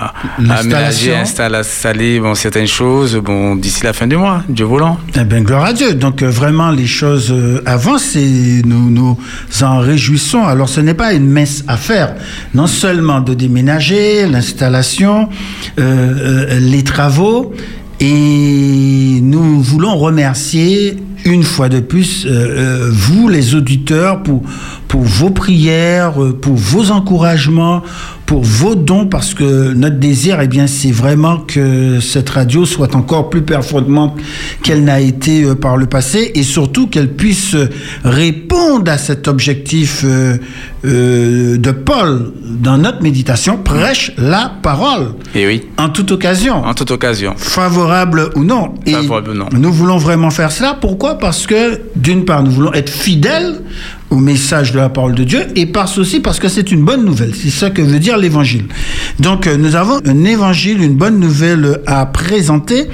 aménager, 0.49 1.15
installer 1.15 2.21
bon, 2.21 2.35
certaines 2.35 2.67
choses 2.67 3.17
bon, 3.17 3.57
d'ici 3.57 3.85
la 3.85 3.93
fin 3.93 4.07
du 4.07 4.17
mois, 4.17 4.43
Dieu 4.49 4.65
voulant. 4.65 4.99
Eh 5.19 5.25
bien, 5.25 5.43
gloire 5.43 5.65
à 5.65 5.73
Dieu. 5.73 5.95
Donc, 5.95 6.23
euh, 6.23 6.31
vraiment, 6.31 6.71
les 6.71 6.87
choses 6.87 7.31
euh, 7.31 7.63
avancent 7.67 8.17
et 8.17 8.63
nous 8.65 8.91
nous 8.91 9.19
en 9.63 9.79
réjouissons. 9.79 10.45
Alors, 10.45 10.69
ce 10.69 10.81
n'est 10.81 10.95
pas 10.95 11.13
une 11.13 11.29
mince 11.29 11.65
affaire, 11.69 12.15
non 12.55 12.67
seulement 12.67 13.21
de 13.21 13.35
déménager, 13.35 14.27
l'installation, 14.27 15.29
euh, 15.79 16.59
les 16.61 16.83
travaux, 16.83 17.55
et 18.01 19.21
nous 19.23 19.61
voulons 19.63 19.97
remercier 19.97 20.97
une 21.25 21.45
fois 21.45 21.69
de 21.69 21.79
plus 21.79 22.27
vous, 22.27 23.29
les 23.29 23.55
auditeurs, 23.55 24.25
pour, 24.25 24.43
pour 24.89 25.03
vos 25.03 25.31
prières, 25.31 26.15
pour 26.41 26.55
vos 26.55 26.91
encouragements, 26.91 27.83
pour 28.33 28.45
vos 28.45 28.75
dons 28.75 29.05
parce 29.05 29.35
que 29.35 29.75
notre 29.75 29.99
désir, 29.99 30.41
eh 30.41 30.49
bien, 30.49 30.67
c'est 30.67 30.91
vraiment 30.91 31.37
que 31.37 32.01
cette 32.01 32.31
radio 32.31 32.65
soit 32.65 32.95
encore 32.95 33.29
plus 33.29 33.43
performante 33.43 34.19
qu'elle 34.62 34.85
n'a 34.85 35.01
été 35.01 35.43
euh, 35.43 35.55
par 35.55 35.77
le 35.77 35.85
passé 35.85 36.33
et 36.35 36.43
surtout 36.43 36.87
qu'elle 36.87 37.12
puisse 37.12 37.55
répondre 38.05 38.91
à 38.91 38.97
cet 38.97 39.29
objectif 39.29 40.01
euh, 40.07 40.39
euh, 40.87 41.59
de 41.59 41.71
Paul 41.73 42.33
dans 42.43 42.79
notre 42.79 43.03
méditation, 43.03 43.59
prêche 43.59 44.12
la 44.17 44.51
parole. 44.62 45.09
Et 45.35 45.43
eh 45.43 45.47
oui. 45.47 45.67
En 45.77 45.91
toute 45.91 46.11
occasion. 46.11 46.65
En 46.65 46.73
toute 46.73 46.91
occasion. 46.91 47.35
Favorable 47.37 48.31
ou 48.35 48.45
non. 48.45 48.73
Favorable 48.87 49.33
ou 49.33 49.35
non. 49.35 49.49
Nous 49.53 49.73
voulons 49.75 49.99
vraiment 49.99 50.31
faire 50.31 50.53
cela. 50.53 50.79
Pourquoi? 50.81 51.19
Parce 51.19 51.47
que, 51.47 51.83
d'une 51.97 52.25
part, 52.25 52.43
nous 52.43 52.51
voulons 52.51 52.73
être 52.73 52.89
fidèles 52.91 53.61
au 54.12 54.16
message 54.16 54.73
de 54.73 54.78
la 54.78 54.90
parole 54.90 55.14
de 55.14 55.25
Dieu 55.25 55.40
et 55.57 55.64
parce 55.64 55.97
aussi 55.97 56.21
parce 56.21 56.38
que 56.38 56.49
c'est 56.49 56.71
une 56.71 56.85
bonne 56.85 57.04
nouvelle. 57.04 57.35
C'est 57.35 57.50
ça 57.50 57.71
que 57.71 57.81
veut 57.81 57.99
dire 57.99 58.19
l'évangile. 58.19 58.66
Donc, 59.19 59.47
euh, 59.47 59.57
nous 59.57 59.75
avons 59.75 60.00
un 60.04 60.25
évangile, 60.25 60.83
une 60.83 60.95
bonne 60.95 61.19
nouvelle 61.19 61.81
à 61.87 62.04
présenter. 62.04 62.88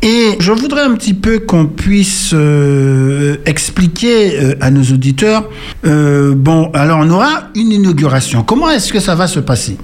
Et 0.00 0.36
je 0.38 0.52
voudrais 0.52 0.82
un 0.82 0.94
petit 0.94 1.14
peu 1.14 1.40
qu'on 1.40 1.66
puisse 1.66 2.30
euh, 2.34 3.36
expliquer 3.46 4.38
euh, 4.38 4.54
à 4.60 4.70
nos 4.70 4.82
auditeurs. 4.82 5.48
bon, 5.82 6.70
alors 6.72 7.00
on 7.02 7.10
aura 7.10 7.48
une 7.56 7.72
inauguration. 7.72 8.44
Comment 8.44 8.70
est-ce 8.70 8.92
que 8.92 9.00
ça 9.00 9.16
va 9.16 9.26
se 9.26 9.40
passer? 9.40 9.76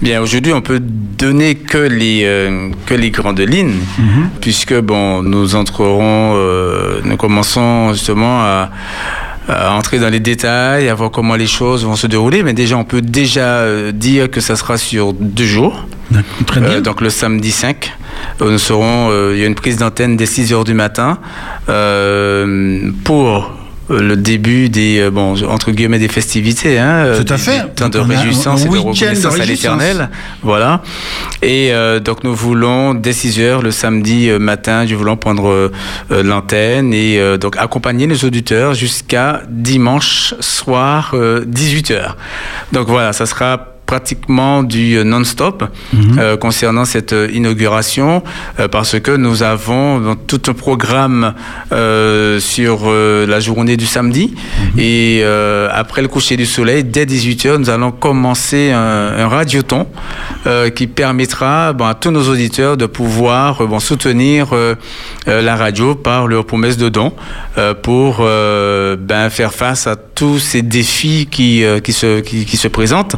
Bien, 0.00 0.20
aujourd'hui, 0.20 0.52
on 0.52 0.60
peut 0.60 0.80
donner 0.80 1.54
que 1.54 1.78
les, 1.78 2.26
que 2.86 2.94
les 2.94 3.10
grandes 3.10 3.40
lignes, 3.40 3.78
mhm. 3.98 4.30
puisque, 4.40 4.78
bon, 4.80 5.22
nous 5.22 5.54
entrerons, 5.54 6.36
nous 7.04 7.16
commençons 7.16 7.92
justement 7.92 8.42
à, 8.42 8.70
euh, 9.48 9.68
entrer 9.70 9.98
dans 9.98 10.08
les 10.08 10.20
détails, 10.20 10.88
à 10.88 10.94
voir 10.94 11.10
comment 11.10 11.34
les 11.34 11.46
choses 11.46 11.84
vont 11.84 11.96
se 11.96 12.06
dérouler. 12.06 12.42
Mais 12.42 12.52
déjà, 12.52 12.76
on 12.76 12.84
peut 12.84 13.02
déjà 13.02 13.58
euh, 13.58 13.92
dire 13.92 14.30
que 14.30 14.40
ça 14.40 14.56
sera 14.56 14.78
sur 14.78 15.12
deux 15.12 15.44
jours. 15.44 15.86
Très 16.46 16.60
bien. 16.60 16.70
Euh, 16.70 16.80
donc 16.80 17.00
le 17.00 17.10
samedi 17.10 17.50
5, 17.50 17.92
nous 18.40 18.58
serons, 18.58 19.10
il 19.32 19.38
y 19.38 19.42
a 19.42 19.46
une 19.46 19.54
prise 19.54 19.78
d'antenne 19.78 20.16
dès 20.16 20.26
6 20.26 20.52
heures 20.52 20.64
du 20.64 20.74
matin 20.74 21.18
pour 21.66 21.72
euh, 21.74 22.90
le 23.88 24.16
début 24.16 24.68
des 24.68 25.00
euh, 25.00 25.10
bon 25.10 25.34
entre 25.48 25.70
guillemets 25.70 25.98
des 25.98 26.08
festivités 26.08 26.78
hein, 26.78 27.12
tout 27.16 27.32
à 27.32 27.36
fait. 27.36 27.74
temps 27.74 27.88
de 27.88 27.98
réjouissance 27.98 28.64
et 28.64 28.68
de 28.68 28.78
reconnaissance 28.78 29.38
à 29.38 29.44
l'éternel 29.44 30.10
voilà. 30.42 30.82
Et 31.42 31.72
euh, 31.72 32.00
donc 32.00 32.24
nous 32.24 32.34
voulons 32.34 32.94
dès 32.94 33.12
6 33.12 33.40
heures 33.40 33.62
le 33.62 33.70
samedi 33.70 34.30
matin 34.38 34.84
nous 34.84 34.98
voulons 34.98 35.16
prendre 35.16 35.70
l'antenne 36.10 36.94
et 36.94 37.20
donc 37.38 37.56
accompagner 37.56 38.06
nos 38.06 38.16
auditeurs 38.16 38.74
jusqu'à 38.74 39.42
dimanche 39.48 40.34
soir 40.40 41.14
18 41.46 41.90
heures. 41.90 42.16
Donc 42.72 42.88
voilà 42.88 43.12
ça 43.12 43.26
sera 43.26 43.71
pratiquement 43.92 44.62
du 44.62 44.96
euh, 44.96 45.04
non-stop 45.04 45.64
mhm. 45.92 46.18
euh, 46.18 46.36
concernant 46.38 46.86
cette 46.86 47.12
euh, 47.12 47.28
inauguration 47.30 48.22
parce 48.70 48.98
que 48.98 49.10
nous 49.10 49.42
avons 49.42 50.16
tout 50.26 50.40
un 50.46 50.54
programme 50.54 51.34
sur 52.38 52.90
la 52.90 53.40
journée 53.40 53.76
du 53.76 53.86
samedi 53.86 54.34
mhm. 54.34 54.78
et 54.78 55.24
après 55.72 56.02
le 56.02 56.08
coucher 56.08 56.36
du 56.36 56.46
soleil, 56.46 56.84
dès 56.84 57.04
18h, 57.04 57.56
nous 57.56 57.70
allons 57.70 57.90
commencer 57.90 58.70
un, 58.70 59.28
radioton 59.28 59.86
qui 60.74 60.86
permettra 60.86 61.72
bon, 61.72 61.86
à 61.86 61.94
tous 61.94 62.10
nos 62.10 62.28
auditeurs 62.28 62.76
de 62.76 62.86
pouvoir 62.86 63.66
bon, 63.66 63.80
soutenir 63.80 64.54
la 65.26 65.56
radio 65.56 65.94
par 65.94 66.26
leur 66.26 66.44
promesse 66.44 66.76
de 66.76 66.88
don 66.88 67.12
pour 67.82 68.18
ben, 68.18 69.30
faire 69.30 69.52
face 69.52 69.86
à 69.86 69.96
tous 69.96 70.38
ces 70.38 70.62
défis 70.62 71.28
qui, 71.30 71.64
qui, 71.82 71.92
se, 71.92 72.20
qui, 72.20 72.44
qui 72.44 72.56
se 72.56 72.68
présentent 72.68 73.16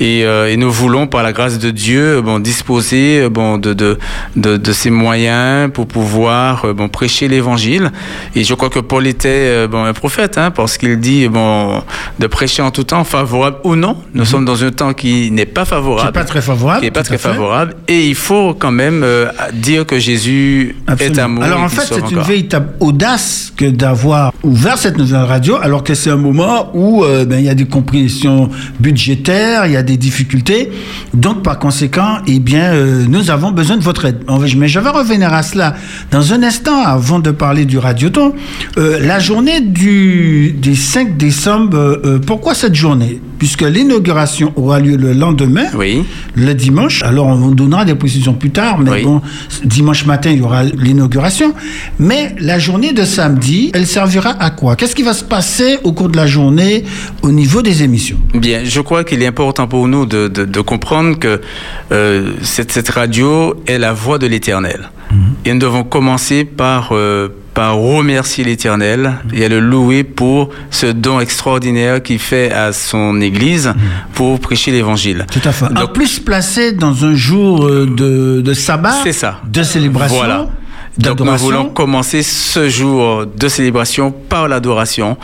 et 0.00 0.13
euh, 0.22 0.48
et, 0.48 0.56
nous 0.56 0.70
voulons, 0.70 1.06
par 1.06 1.22
la 1.22 1.32
grâce 1.32 1.58
de 1.58 1.70
Dieu, 1.70 2.20
bon, 2.20 2.38
disposer 2.38 3.22
euh, 3.22 3.28
bon, 3.28 3.58
de, 3.58 3.72
de, 3.72 3.98
de, 4.36 4.72
ces 4.72 4.90
moyens 4.90 5.70
pour 5.72 5.86
pouvoir 5.86 6.64
euh, 6.64 6.72
bon, 6.72 6.88
prêcher 6.88 7.28
l'Évangile. 7.28 7.90
Et 8.34 8.44
je 8.44 8.54
crois 8.54 8.70
que 8.70 8.78
Paul 8.78 9.06
était 9.06 9.66
bon, 9.68 9.84
un 9.84 9.92
prophète, 9.92 10.38
hein, 10.38 10.50
parce 10.50 10.78
qu'il 10.78 10.98
dit 11.00 11.28
bon, 11.28 11.82
de 12.18 12.26
prêcher 12.26 12.62
en 12.62 12.70
tout 12.70 12.84
temps, 12.84 13.04
favorable 13.04 13.56
ou 13.64 13.76
non. 13.76 13.96
Nous 14.14 14.20
mhm. 14.20 14.26
sommes 14.26 14.44
dans 14.44 14.62
un 14.62 14.70
temps 14.70 14.92
qui 14.92 15.30
n'est 15.30 15.46
pas 15.46 15.64
favorable. 15.64 16.00
Qui 16.00 16.06
n'est 16.06 16.20
pas 16.20 16.24
très 16.24 16.42
favorable. 16.42 16.80
Qui 16.80 16.86
n'est 16.86 16.90
pas 16.90 17.02
très 17.02 17.18
favorable. 17.18 17.74
Et 17.88 18.06
il 18.08 18.14
faut 18.14 18.54
quand 18.54 18.72
même 18.72 19.04
dire 19.52 19.86
que 19.86 19.98
Jésus 19.98 20.76
est 20.98 21.18
amour. 21.18 21.44
Alors 21.44 21.60
en 21.60 21.68
fait, 21.68 21.94
c'est 21.94 22.10
une 22.10 22.20
véritable 22.20 22.70
audace 22.80 23.52
que 23.56 23.66
d'avoir 23.66 24.32
ouvert 24.42 24.78
cette 24.78 24.98
nouvelle 24.98 25.24
radio, 25.24 25.56
alors 25.56 25.82
que 25.82 25.94
c'est 25.94 26.10
un 26.10 26.16
moment 26.16 26.70
où 26.74 27.04
ben, 27.04 27.38
il 27.38 27.44
y 27.44 27.48
a 27.48 27.54
des 27.54 27.66
compréhensions 27.66 28.50
budgétaires, 28.78 29.66
il 29.66 29.72
y 29.72 29.76
a 29.76 29.82
des 29.82 29.96
difficultés. 30.04 30.70
Donc, 31.14 31.42
par 31.42 31.58
conséquent, 31.58 32.18
eh 32.26 32.38
bien, 32.38 32.66
euh, 32.74 33.04
nous 33.08 33.30
avons 33.30 33.52
besoin 33.52 33.76
de 33.78 33.82
votre 33.82 34.04
aide. 34.04 34.20
Mais 34.56 34.68
je 34.68 34.78
vais 34.78 34.90
revenir 34.90 35.32
à 35.32 35.42
cela 35.42 35.74
dans 36.10 36.32
un 36.34 36.42
instant 36.42 36.78
avant 36.84 37.20
de 37.20 37.30
parler 37.30 37.64
du 37.64 37.78
radioton. 37.78 38.34
Euh, 38.76 38.98
la 39.00 39.18
journée 39.18 39.60
du, 39.60 40.52
du 40.52 40.76
5 40.76 41.16
décembre, 41.16 41.78
euh, 41.78 42.18
pourquoi 42.18 42.54
cette 42.54 42.74
journée? 42.74 43.20
Puisque 43.44 43.60
l'inauguration 43.60 44.54
aura 44.56 44.80
lieu 44.80 44.96
le 44.96 45.12
lendemain, 45.12 45.66
oui. 45.76 46.02
le 46.34 46.54
dimanche. 46.54 47.02
Alors, 47.02 47.26
on 47.26 47.34
vous 47.34 47.54
donnera 47.54 47.84
des 47.84 47.94
précisions 47.94 48.32
plus 48.32 48.48
tard, 48.48 48.78
mais 48.78 49.02
bon, 49.02 49.20
dimanche 49.66 50.06
matin, 50.06 50.30
il 50.30 50.38
y 50.38 50.40
aura 50.40 50.64
l'inauguration. 50.64 51.52
Mais 51.98 52.34
la 52.38 52.58
journée 52.58 52.94
de 52.94 53.04
samedi, 53.04 53.70
elle 53.74 53.86
servira 53.86 54.30
à 54.30 54.48
quoi? 54.48 54.76
Qu'est-ce 54.76 54.94
qui 54.96 55.02
va 55.02 55.12
se 55.12 55.24
passer 55.24 55.76
au 55.84 55.92
cours 55.92 56.08
de 56.08 56.16
la 56.16 56.26
journée 56.26 56.84
au 57.20 57.32
niveau 57.32 57.60
des 57.60 57.82
émissions? 57.82 58.16
Bien, 58.32 58.62
je 58.64 58.80
crois 58.80 59.04
qu'il 59.04 59.22
est 59.22 59.26
important 59.26 59.66
pour 59.66 59.88
nous 59.88 60.06
de, 60.06 60.28
de, 60.28 60.60
comprendre 60.62 61.18
que 61.18 61.42
euh, 61.92 62.32
cette, 62.40 62.72
cette, 62.72 62.88
radio 62.88 63.62
est 63.66 63.76
la 63.76 63.92
voix 63.92 64.16
de 64.16 64.26
l'Éternel. 64.26 64.88
Mhm. 65.12 65.18
Et 65.44 65.52
nous 65.52 65.58
devons 65.58 65.84
commencer 65.84 66.46
par, 66.46 66.92
euh, 66.92 67.28
par 67.54 67.76
remercier 67.76 68.44
l'Éternel 68.44 69.14
et 69.32 69.44
à 69.44 69.48
le 69.48 69.60
louer 69.60 70.02
pour 70.02 70.50
ce 70.70 70.86
don 70.86 71.20
extraordinaire 71.20 72.02
qu'il 72.02 72.18
fait 72.18 72.50
à 72.52 72.72
son 72.72 73.20
Église 73.20 73.68
mhm. 73.68 73.74
pour 74.14 74.40
prêcher 74.40 74.72
l'Évangile. 74.72 75.26
Tout 75.32 75.40
à 75.44 75.52
fait. 75.52 75.68
Donc, 75.68 75.78
en 75.78 75.86
plus 75.86 76.18
placé 76.18 76.72
dans 76.72 77.04
un 77.04 77.14
jour 77.14 77.64
euh, 77.64 77.86
de, 77.86 78.40
de 78.40 78.54
sabbat, 78.54 78.94
ça. 79.12 79.40
de 79.46 79.62
célébration. 79.62 80.16
Voilà. 80.16 80.48
Donc 80.98 81.20
nous 81.20 81.36
voulons 81.36 81.70
commencer 81.70 82.22
ce 82.22 82.68
jour 82.68 83.26
de 83.26 83.48
célébration 83.48 84.12
par 84.12 84.46
l'adoration 84.46 85.16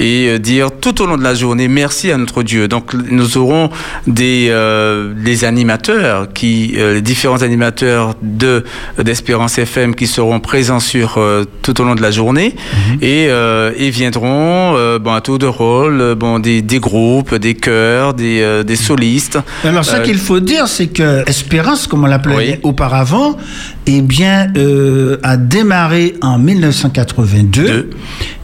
et 0.00 0.28
euh, 0.28 0.38
dire 0.38 0.70
tout 0.80 1.02
au 1.02 1.06
long 1.06 1.18
de 1.18 1.22
la 1.22 1.34
journée 1.34 1.68
merci 1.68 2.10
à 2.10 2.16
notre 2.16 2.42
Dieu. 2.42 2.66
Donc 2.66 2.94
nous 2.94 3.36
aurons 3.36 3.68
des, 4.06 4.48
euh, 4.50 5.12
des 5.14 5.44
animateurs, 5.44 6.32
qui, 6.32 6.74
euh, 6.76 6.94
les 6.94 7.02
différents 7.02 7.42
animateurs 7.42 8.14
de 8.22 8.64
d'Espérance 9.02 9.58
FM 9.58 9.94
qui 9.94 10.06
seront 10.06 10.40
présents 10.40 10.80
sur 10.80 11.20
tout 11.62 11.80
au 11.80 11.84
long 11.84 11.94
de 11.94 12.02
la 12.02 12.10
journée 12.10 12.54
mhm. 12.90 12.98
et, 13.02 13.24
et 13.24 13.90
viendront 13.90 14.98
bon, 14.98 15.12
à 15.12 15.20
tour 15.20 15.38
de 15.38 15.46
rôle 15.46 16.14
bon, 16.14 16.38
des, 16.38 16.62
des 16.62 16.78
groupes, 16.78 17.34
des 17.34 17.54
chœurs, 17.54 18.14
des, 18.14 18.62
des 18.64 18.76
solistes. 18.76 19.38
Alors 19.64 19.84
ce 19.84 19.96
qu'il 19.96 20.18
faut 20.18 20.40
dire, 20.40 20.68
c'est 20.68 20.88
que 20.88 21.28
Espérance, 21.28 21.86
comme 21.86 22.04
on 22.04 22.06
l'appelait 22.06 22.60
auparavant, 22.62 23.36
eh 23.90 24.02
bien, 24.02 24.52
a 25.22 25.36
démarré 25.38 26.14
en 26.20 26.38
1982 26.38 27.88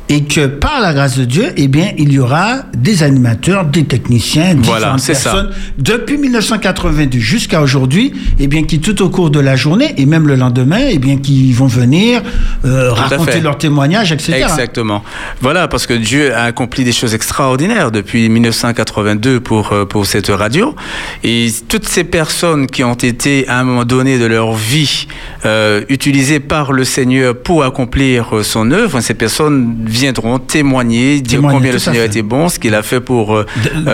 et 0.09 0.25
que 0.25 0.47
par 0.47 0.81
la 0.81 0.93
grâce 0.93 1.17
de 1.19 1.25
Dieu, 1.25 1.47
eh 1.57 1.67
bien, 1.67 1.93
il 1.97 2.13
y 2.13 2.19
aura 2.19 2.65
des 2.77 3.03
animateurs, 3.03 3.65
des 3.65 3.85
techniciens, 3.85 4.55
différentes 4.55 5.05
personnes 5.05 5.51
depuis 5.79 6.19
1982 6.19 7.19
jusqu'à 7.19 7.63
aujourd'hui, 7.63 8.13
eh 8.39 8.47
bien, 8.47 8.65
qui 8.65 8.81
tout 8.81 9.01
au 9.03 9.09
cours 9.09 9.31
de 9.31 9.41
la 9.41 9.57
journée 9.57 9.95
et 9.97 10.05
même 10.05 10.27
le 10.27 10.37
lendemain, 10.37 10.81
eh 10.91 10.99
bien, 10.99 11.17
qui 11.17 11.53
vont 11.53 11.67
venir 11.67 12.23
euh, 12.67 12.93
raconter 12.93 13.41
leurs 13.41 13.57
témoignages, 13.57 14.13
etc. 14.13 14.43
Exactement. 14.43 15.03
Voilà, 15.41 15.69
parce 15.69 15.87
que 15.87 15.95
Dieu 15.95 16.35
a 16.35 16.45
accompli 16.45 16.85
des 16.85 16.93
choses 16.93 17.15
extraordinaires 17.15 17.91
depuis 17.91 18.29
1982 18.29 19.41
pour 19.41 19.73
euh, 19.73 19.87
pour 19.87 20.05
cette 20.05 20.29
radio, 20.29 20.75
et 21.23 21.49
toutes 21.69 21.87
ces 21.87 22.05
personnes 22.05 22.67
qui 22.67 22.85
ont 22.85 22.95
été 22.95 23.49
à 23.49 23.61
un 23.61 23.65
moment 23.65 23.85
donné 23.85 24.19
de 24.19 24.27
leur 24.27 24.53
vie 24.53 25.07
euh, 25.47 25.83
utilisées 25.89 26.41
par 26.41 26.73
le 26.73 26.85
Seigneur 26.85 27.35
pour 27.35 27.65
accomplir 27.65 28.41
son 28.43 28.71
œuvre, 28.71 29.01
ces 29.01 29.15
personnes 29.15 29.75
viendront 29.95 30.39
témoigner, 30.39 31.21
dire 31.21 31.41
combien 31.41 31.73
le 31.73 31.79
Seigneur 31.79 32.05
été 32.05 32.23
bon, 32.23 32.49
ce 32.49 32.59
qu'il 32.59 32.75
a 32.75 32.83
fait 32.83 33.01
pour, 33.01 33.35
euh, 33.35 33.47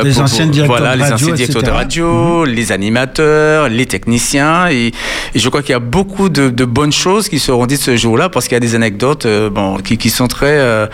les 0.03 0.19
anciens 0.19 0.47
directeurs, 0.47 0.79
voilà, 0.79 0.97
de, 0.97 1.03
radio, 1.03 1.07
les 1.07 1.13
anciens 1.13 1.35
directeurs 1.35 1.63
de 1.63 1.71
radio, 1.71 2.47
mhm. 2.47 2.53
les 2.53 2.73
animateurs, 2.73 3.69
les 3.69 3.87
techniciens. 3.87 4.69
Et, 4.71 4.93
je 5.35 5.49
crois 5.49 5.63
qu'il 5.63 5.73
y 5.73 5.77
a 5.77 5.81
beaucoup 5.81 6.29
de, 6.29 6.65
bonnes 6.65 6.93
choses 6.93 7.29
qui 7.29 7.39
seront 7.39 7.67
dites 7.67 7.81
ce 7.81 7.97
jour-là 7.97 8.29
parce 8.29 8.47
qu'il 8.47 8.55
y 8.55 8.57
a 8.57 8.61
des 8.61 8.75
anecdotes 8.75 9.27
euh, 9.27 9.51
bon, 9.51 9.77
qui, 9.77 9.99
qui, 9.99 10.09
sont 10.11 10.29
très, 10.29 10.59
euh, 10.59 10.87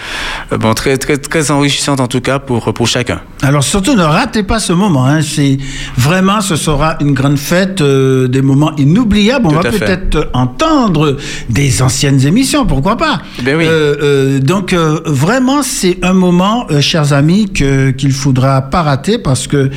bon, 0.51 0.75
très, 0.75 0.97
très, 0.97 1.17
très 1.19 1.51
enrichissantes 1.51 2.01
en 2.01 2.09
tout 2.09 2.21
cas 2.21 2.39
pour, 2.39 2.73
pour 2.75 2.87
chacun. 2.87 3.21
Alors 3.43 3.63
surtout 3.63 3.95
ne 3.95 4.03
ratez 4.03 4.43
pas 4.43 4.59
ce 4.59 4.73
moment. 4.73 5.07
Hein. 5.07 5.21
C'est 5.23 5.59
vraiment, 5.97 6.41
ce 6.41 6.57
sera 6.57 6.97
une 7.01 7.13
grande 7.13 7.39
fête, 7.39 7.83
des 7.83 8.43
moments 8.43 8.75
inoubliables. 8.77 9.47
On 9.47 9.53
va 9.53 9.71
peut-être 9.71 10.31
entendre 10.33 11.17
des 11.49 11.83
anciennes 11.83 12.27
émissions, 12.27 12.67
pourquoi 12.67 12.97
pas. 12.97 13.21
Ben 13.43 13.57
oui. 13.57 14.41
donc 14.41 14.75
vraiment, 15.05 15.63
c'est 15.63 15.99
un 16.03 16.13
moment, 16.13 16.67
euh, 16.71 16.81
chers 16.81 17.13
amis, 17.13 17.47
qu'il 17.53 18.13
faudra 18.13 18.63
pas 18.63 18.83
rater 18.83 19.19
parce 19.19 19.47
que 19.47 19.71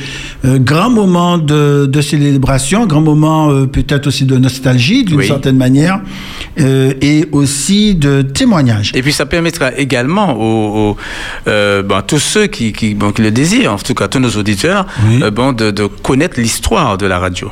euh, 0.44 0.58
grand 0.58 0.90
moment 0.90 1.38
de, 1.38 1.86
de, 1.86 2.00
célébration, 2.00 2.86
grand 2.86 3.00
moment 3.00 3.50
euh, 3.50 3.66
peut-être 3.66 4.06
aussi 4.06 4.24
de 4.24 4.36
nostalgie 4.36 5.04
d'une 5.04 5.22
certaine 5.22 5.56
manière 5.56 6.00
et 6.56 7.26
aussi 7.32 7.94
de 7.94 8.22
témoignage. 8.22 8.92
Et 8.94 9.02
puis 9.02 9.12
ça 9.12 9.26
permettra 9.26 9.72
également 9.76 10.36
aux, 10.38 10.96
bon, 11.46 12.02
tous 12.06 12.18
ceux 12.18 12.46
qui, 12.46 12.72
qui, 12.72 12.94
bon, 12.94 13.12
qui, 13.12 13.22
le 13.22 13.30
désirent, 13.30 13.72
en 13.72 13.78
tout 13.78 13.94
cas 13.94 14.08
tous 14.08 14.18
nos 14.18 14.30
auditeurs, 14.30 14.86
bon, 15.32 15.52
de, 15.52 15.70
de 15.70 15.86
connaître 15.86 16.38
l'histoire 16.38 16.98
de 16.98 17.06
la 17.06 17.18
radio. 17.18 17.50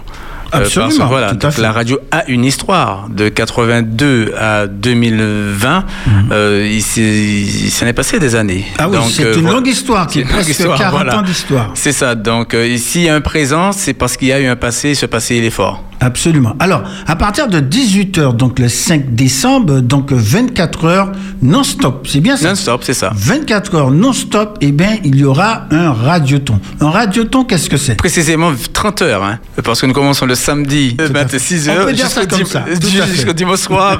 Euh, 0.54 0.58
Absolument. 0.58 1.06
voilà, 1.06 1.32
la 1.58 1.72
radio 1.72 1.98
a 2.10 2.26
une 2.28 2.44
histoire 2.44 3.08
de 3.10 3.28
82 3.28 4.32
à 4.38 4.66
2020. 4.66 5.84
Mhm. 6.06 6.28
Euh, 6.32 6.68
il, 6.70 7.70
s'en 7.70 7.86
est 7.86 7.92
passé 7.92 8.18
des 8.18 8.34
années. 8.34 8.64
Ah 8.78 8.88
oui, 8.88 8.96
c'est 9.10 9.24
euh, 9.24 9.34
une 9.34 9.50
longue 9.50 9.66
histoire, 9.66 10.06
qui 10.06 10.20
est 10.20 10.24
presque 10.24 10.56
40 10.56 11.14
ans 11.14 11.22
d'histoire. 11.22 11.70
C'est 11.74 11.92
ça. 11.92 12.14
Donc 12.14 12.54
ici, 12.54 13.00
il 13.00 13.04
y 13.04 13.08
a 13.08 13.14
un 13.14 13.20
présent, 13.20 13.72
c'est 13.72 13.94
parce 13.94 14.16
qu'il 14.16 14.28
y 14.28 14.32
a 14.32 14.40
eu 14.40 14.46
un 14.46 14.56
passé. 14.56 14.94
Ce 14.94 15.06
passé, 15.06 15.36
il 15.36 15.44
est 15.44 15.50
fort. 15.50 15.84
Absolument. 16.00 16.54
Alors, 16.60 16.82
à 17.06 17.16
partir 17.16 17.48
de 17.48 17.60
18h, 17.60 18.36
donc 18.36 18.58
le 18.58 18.68
5 18.68 19.14
décembre, 19.14 19.80
donc 19.80 20.12
24 20.12 20.84
heures 20.84 21.12
non-stop, 21.42 22.06
c'est 22.08 22.20
bien 22.20 22.36
ça 22.36 22.50
Non-stop, 22.50 22.82
c'est 22.84 22.94
ça. 22.94 23.12
24 23.14 23.74
heures 23.74 23.90
non-stop, 23.90 24.58
eh 24.60 24.72
bien, 24.72 24.96
il 25.04 25.16
y 25.16 25.24
aura 25.24 25.66
un 25.70 25.92
radioton. 25.92 26.60
Un 26.80 26.90
radioton, 26.90 27.44
qu'est-ce 27.44 27.68
que 27.68 27.76
c'est 27.76 27.96
Précisément 27.96 28.52
30 28.72 29.02
heures, 29.02 29.22
hein, 29.24 29.38
parce 29.64 29.80
que 29.80 29.86
nous 29.86 29.92
commençons 29.92 30.26
le 30.26 30.34
samedi 30.34 30.96
26 30.98 31.68
h 31.68 33.08
jusqu'au 33.10 33.32
dimanche 33.32 33.58
soir 33.58 33.98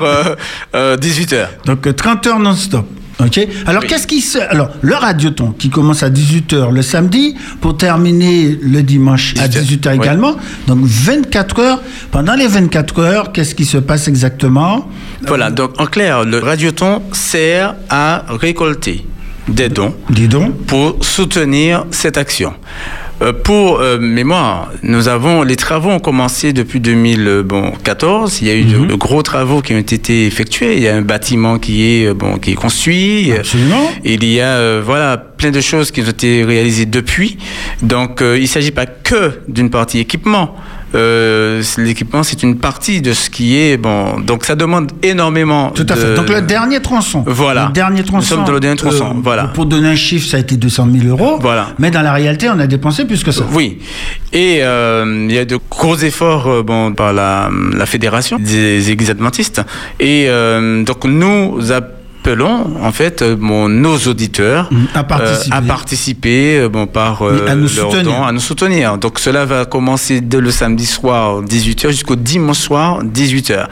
18 1.01 1.33
h 1.33 1.47
Donc 1.67 1.95
30 1.97 2.27
heures 2.27 2.39
non-stop. 2.39 2.87
Ok. 3.21 3.49
Alors 3.67 3.85
qu'est-ce 3.85 4.07
qui 4.07 4.21
se 4.21 4.39
alors 4.39 4.71
le 4.81 4.95
radioton 4.95 5.53
qui 5.59 5.71
commence 5.71 6.05
à 6.05 6.11
18h 6.11 6.73
le 6.73 6.83
samedi 6.83 7.35
pour 7.61 7.77
terminer 7.77 8.57
le 8.63 8.83
dimanche 8.83 9.35
à 9.41 9.49
18h 9.49 9.97
également. 9.97 10.37
Donc 10.67 10.79
24 10.83 11.59
heures. 11.61 11.83
Pendant 12.13 12.35
les 12.35 12.47
24 12.47 13.01
heures, 13.01 13.33
qu'est-ce 13.33 13.55
qui 13.55 13.65
se 13.65 13.79
passe 13.79 14.07
exactement? 14.07 14.89
Voilà. 15.27 15.51
Donc 15.51 15.81
en 15.81 15.87
clair, 15.87 16.25
le 16.25 16.39
radioton 16.39 17.03
sert 17.13 17.75
à 17.91 18.25
récolter 18.29 19.05
des 19.49 19.69
dons, 19.69 19.95
des 20.11 20.29
dons 20.29 20.53
pour 20.67 21.05
soutenir 21.05 21.87
cette 21.91 22.19
action. 22.19 22.53
Euh, 23.21 23.33
pour 23.33 23.81
euh, 23.81 23.99
mémoire, 23.99 24.71
nous 24.83 25.09
avons 25.09 25.43
les 25.43 25.57
travaux 25.57 25.91
ont 25.91 25.99
commencé 25.99 26.53
depuis 26.53 26.81
2014. 26.81 28.41
Il 28.41 28.49
y 28.49 28.51
a 28.51 28.55
eu 28.55 28.65
de, 28.65 28.77
mhm. 28.77 28.97
gros 28.97 29.23
travaux 29.23 29.61
qui 29.61 29.75
ont 29.75 29.79
été 29.79 30.27
effectués. 30.27 30.77
Il 30.77 30.83
y 30.83 30.89
a 30.89 30.95
un 30.95 31.03
bâtiment 31.03 31.59
qui 31.59 31.85
est 31.85 32.07
euh, 32.07 32.15
bon 32.15 32.39
qui 32.39 32.53
est 32.53 32.55
construit. 32.55 33.33
Absolument. 33.33 33.91
Il 34.05 34.25
y 34.25 34.41
a 34.41 34.81
voilà 34.81 35.17
plein 35.17 35.51
de 35.51 35.61
choses 35.61 35.91
qui 35.91 36.01
ont 36.01 36.09
été 36.09 36.45
réalisées 36.45 36.87
depuis. 36.87 37.39
Donc 37.83 38.21
il 38.21 38.43
ne 38.43 38.47
s'agit 38.47 38.71
pas 38.71 38.87
que 38.87 39.41
d'une 39.49 39.71
partie 39.71 39.99
équipement. 39.99 40.55
Euh, 40.95 41.63
l'équipement, 41.77 42.23
c'est 42.23 42.43
une 42.43 42.57
partie 42.59 43.01
de 43.03 43.13
ce 43.13 43.31
qui 43.31 43.59
est 43.59 43.77
bon. 43.77 44.21
Donc 44.21 44.45
ça 44.45 44.55
demande 44.55 44.93
énormément. 45.03 45.71
Tout 45.71 45.87
à 45.89 45.97
fait. 45.97 46.15
Donc 46.15 46.29
le 46.29 46.43
dernier 46.43 46.81
tronçon. 46.81 47.25
Voilà. 47.27 47.67
Le 47.67 47.73
dernier 47.73 48.03
tronçon. 48.03 48.19
Nous 48.19 48.37
sommes 48.37 48.45
dans 48.45 48.53
le 48.53 48.61
dernier 48.61 48.77
tronçon. 48.77 49.11
Euh, 49.17 49.21
voilà. 49.23 49.45
Pour 49.49 49.67
donner 49.67 49.89
un 49.89 49.97
chiffre, 49.97 50.27
ça 50.27 50.39
a 50.39 50.41
été 50.41 50.57
200 50.57 50.89
000 51.01 51.07
euros. 51.09 51.39
Voilà. 51.41 51.69
Mais 51.79 51.91
dans 51.91 52.03
la 52.03 52.13
réalité, 52.13 52.49
on 52.49 52.59
a 52.59 52.67
dépensé 52.67 53.05
plus 53.05 53.23
que 53.23 53.33
ça. 53.33 53.45
Oui. 53.53 53.79
Et 54.33 54.59
euh, 54.63 55.27
il 55.29 55.35
y 55.35 55.39
a 55.39 55.45
de 55.45 55.59
gros 55.71 55.97
efforts 55.97 56.65
bon 56.65 56.93
par 56.93 57.13
la, 57.13 57.51
la 57.77 57.87
fédération 57.87 58.39
des 58.39 58.91
Églises 58.91 59.11
adventistes. 59.11 59.61
Et 60.01 60.29
donc 60.87 61.05
nous 61.05 61.59
appelons 62.19 62.77
en 62.83 62.93
fait 62.93 63.23
euh, 63.23 63.37
nos 63.69 63.97
auditeurs 63.99 64.69
mm, 64.73 64.85
à 64.95 65.05
participer, 65.05 65.57
à 65.57 65.63
participer 65.63 66.59
euh, 66.59 66.69
bon, 66.69 66.87
par 66.87 67.23
euh, 67.23 67.47
à, 67.49 67.55
nous 67.55 67.69
soutenir. 67.69 68.23
à 68.23 68.33
nous 68.33 68.41
soutenir. 68.41 68.99
Donc 68.99 69.19
cela 69.19 69.45
va 69.45 69.65
commencer 69.65 70.21
dès 70.21 70.41
le 70.41 70.51
samedi 70.51 70.87
soir 70.87 71.43
18h 71.43 71.91
jusqu'au 71.91 72.17
dimanche 72.17 72.59
soir 72.59 73.03
18h. 73.05 73.67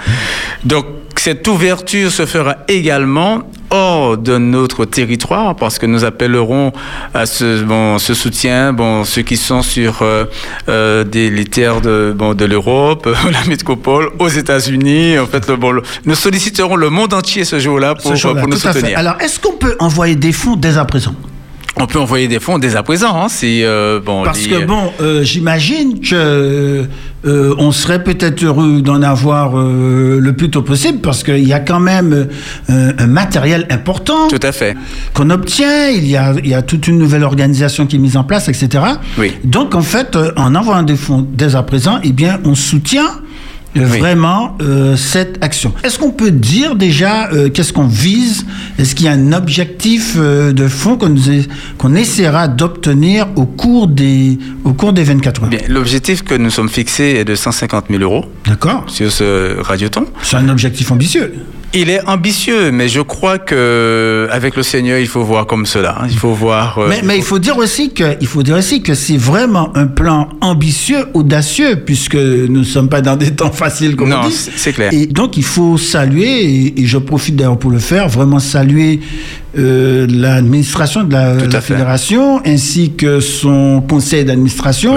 Donc 0.65 0.87
cette 1.17 1.47
ouverture 1.49 2.11
se 2.11 2.27
fera 2.27 2.59
également 2.69 3.43
hors 3.71 4.17
de 4.17 4.39
notre 4.39 4.85
territoire 4.85 5.57
parce 5.57 5.79
que 5.79 5.87
nous 5.87 6.05
appellerons 6.05 6.73
à 7.15 7.27
ce, 7.27 7.63
bon, 7.63 7.99
ce 7.99 8.15
soutien 8.15 8.73
bon, 8.73 9.05
ceux 9.05 9.23
qui 9.23 9.37
sont 9.37 9.63
sur 9.63 10.03
euh, 10.03 10.25
euh 10.69 11.05
des, 11.05 11.31
les 11.31 11.45
terres 11.45 11.81
de, 11.81 12.15
bon, 12.17 12.35
de 12.35 12.45
l'Europe, 12.45 13.09
la 13.33 13.45
métropole, 13.49 14.11
aux 14.19 14.29
États-Unis. 14.29 15.19
En 15.19 15.27
fait, 15.27 15.51
bon, 15.51 15.81
nous 16.05 16.15
solliciterons 16.15 16.77
le 16.77 16.91
monde 16.91 17.15
entier 17.15 17.45
ce 17.45 17.59
jour-là 17.59 17.95
pour, 17.95 18.13
pour 18.13 18.49
nous 18.49 18.57
soutenir. 18.57 18.99
Alors, 18.99 19.17
est-ce 19.21 19.41
qu'on 19.41 19.57
peut 19.57 19.77
envoyer 19.79 20.17
des 20.17 20.33
fonds 20.33 20.57
dès 20.57 20.79
à 20.79 20.85
présent? 20.85 21.15
On 21.79 21.87
peut 21.87 21.99
envoyer 21.99 22.27
des 22.27 22.41
fonds 22.41 22.59
dès 22.59 22.75
à 22.75 22.83
présent. 22.83 23.15
Hein, 23.21 23.29
c'est 23.29 23.63
euh, 23.63 24.01
bon. 24.01 24.23
Parce 24.23 24.47
que 24.47 24.65
bon, 24.65 24.93
euh, 25.01 25.23
j'imagine 25.23 26.01
que 26.01 26.87
euh, 27.27 27.55
on 27.59 27.73
serait 27.73 28.03
peut-être 28.03 28.43
heureux 28.43 28.83
d'en 28.83 29.03
avoir 29.03 29.57
le 29.57 30.33
plus 30.33 30.51
tôt 30.51 30.63
possible 30.63 31.01
parce 31.01 31.23
qu'il 31.23 31.47
y 31.47 31.53
a 31.53 31.61
quand 31.61 31.81
même 31.81 32.29
un 32.69 33.07
matériel 33.07 33.67
important. 33.71 34.29
Tout 34.29 34.41
à 34.43 34.53
fait. 34.53 34.77
Qu'on 35.15 35.31
obtient. 35.31 35.89
Il 35.89 36.07
y 36.07 36.17
a 36.17 36.35
il 36.43 36.49
y 36.49 36.55
a 36.55 36.63
toute 36.63 36.87
une 36.89 36.99
nouvelle 36.99 37.25
organisation 37.25 37.87
qui 37.87 37.97
est 37.97 37.99
mise 37.99 38.17
en 38.17 38.25
place, 38.25 38.49
etc. 38.49 38.85
Oui. 39.19 39.33
Donc 39.45 39.75
en 39.75 39.83
fait, 39.83 40.17
en 40.37 40.55
envoyant 40.55 40.83
des 40.83 40.97
fonds 40.97 41.27
dès 41.29 41.57
à 41.57 41.63
présent, 41.63 41.99
eh 42.03 42.13
bien, 42.13 42.41
on 42.45 42.55
soutient 42.55 43.11
vraiment 43.85 44.57
euh, 44.61 44.97
cette 44.97 45.43
action. 45.43 45.73
Est-ce 45.83 45.99
qu'on 45.99 46.11
peut 46.11 46.31
dire 46.31 46.75
déjà 46.77 47.31
euh, 47.33 47.51
qu'est-ce 47.51 47.73
qu'on 47.73 47.87
vise? 47.87 48.47
Est-ce 48.79 48.95
qu'il 48.95 49.07
y 49.07 49.09
a 49.09 49.13
un 49.13 49.33
objectif 49.33 50.15
euh, 50.17 50.53
de 50.53 50.69
fonds 50.69 50.97
qu'on 50.97 51.15
qu'on 51.79 51.95
essaiera 51.95 52.49
d'obtenir 52.49 53.29
au 53.37 53.47
cours 53.47 53.89
des 53.89 54.39
au 54.65 54.73
cours 54.73 54.93
des 54.93 55.05
24 55.05 55.45
heures? 55.45 55.51
L'objectif 55.69 56.23
que 56.23 56.35
nous 56.35 56.51
sommes 56.51 56.69
fixés 56.69 57.17
est 57.19 57.25
de 57.25 57.35
150 57.35 57.87
000 57.91 58.03
euros. 58.03 58.27
D'accord. 58.47 58.85
Sur 58.89 59.11
ce 59.11 59.61
radioton. 59.61 60.07
C'est 60.23 60.37
un 60.37 60.49
objectif 60.49 60.91
ambitieux. 60.91 61.35
Il 61.79 61.91
est 61.91 62.01
ambitieux, 62.09 62.73
mais 62.73 62.89
je 62.89 63.03
crois 63.03 63.39
que 63.39 64.29
avec 64.33 64.57
le 64.57 64.63
Seigneur, 64.63 64.99
il 64.99 65.07
faut 65.07 65.23
voir 65.23 65.47
comme 65.47 65.67
cela. 65.67 65.99
Hein. 66.01 66.07
Il 66.09 66.17
faut 66.17 66.33
voir. 66.33 66.81
mais, 66.89 67.03
mais 67.05 67.19
il 67.19 67.23
faut 67.23 67.39
dire 67.39 67.59
aussi 67.59 67.93
que 67.93 68.17
il 68.19 68.27
faut 68.27 68.43
dire 68.43 68.57
aussi 68.57 68.81
que 68.81 68.95
c'est 68.95 69.19
vraiment 69.19 69.77
un 69.77 69.87
plan 69.87 70.31
ambitieux, 70.41 71.05
audacieux, 71.13 71.77
puisque 71.85 72.15
nous 72.15 72.61
ne 72.61 72.65
sommes 72.65 72.89
pas 72.89 73.03
dans 73.03 73.17
des 73.17 73.33
temps 73.33 73.53
facile, 73.53 73.95
comme 73.95 74.09
non, 74.09 74.21
on 74.25 74.29
dit. 74.29 74.35
c'est 74.35 74.73
clair. 74.73 74.91
Et 74.95 75.07
donc, 75.07 75.37
il 75.37 75.45
faut 75.45 75.77
saluer, 75.77 76.73
et, 76.81 76.87
je 76.87 76.97
profite 76.97 77.37
d'ailleurs 77.37 77.59
pour 77.59 77.71
le 77.71 77.79
faire, 77.79 78.09
vraiment 78.09 78.39
saluer 78.39 79.01
euh, 79.59 80.07
l'administration 80.09 81.05
de 81.05 81.13
la, 81.13 81.61
fédération 81.61 82.41
ainsi 82.47 82.93
que 82.93 83.21
son 83.21 83.83
conseil 83.87 84.25
d'administration 84.25 84.97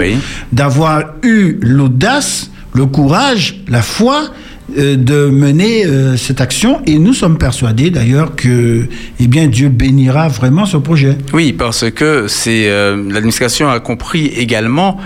d'avoir 0.54 1.04
eu 1.24 1.58
l'audace, 1.62 2.52
le 2.74 2.86
courage, 2.86 3.62
la 3.68 3.82
foi 3.82 4.24
euh, 4.24 4.48
de 4.75 5.29
mener 5.29 5.86
euh, 5.86 6.17
cette 6.17 6.41
action 6.41 6.82
et 6.86 6.99
nous 6.99 7.13
sommes 7.13 7.38
persuadés 7.38 7.89
d'ailleurs 7.89 8.36
que 8.36 8.88
eh 9.19 9.27
bien 9.27 9.47
Dieu 9.47 9.69
bénira 9.69 10.27
vraiment 10.27 10.65
ce 10.65 10.77
projet. 10.77 11.17
Oui, 11.34 11.53
parce 11.53 11.89
que 11.91 12.27
c'est 12.27 12.69
l'administration 13.10 13.69
a 13.69 13.79
compris 13.79 14.27
également 14.27 14.99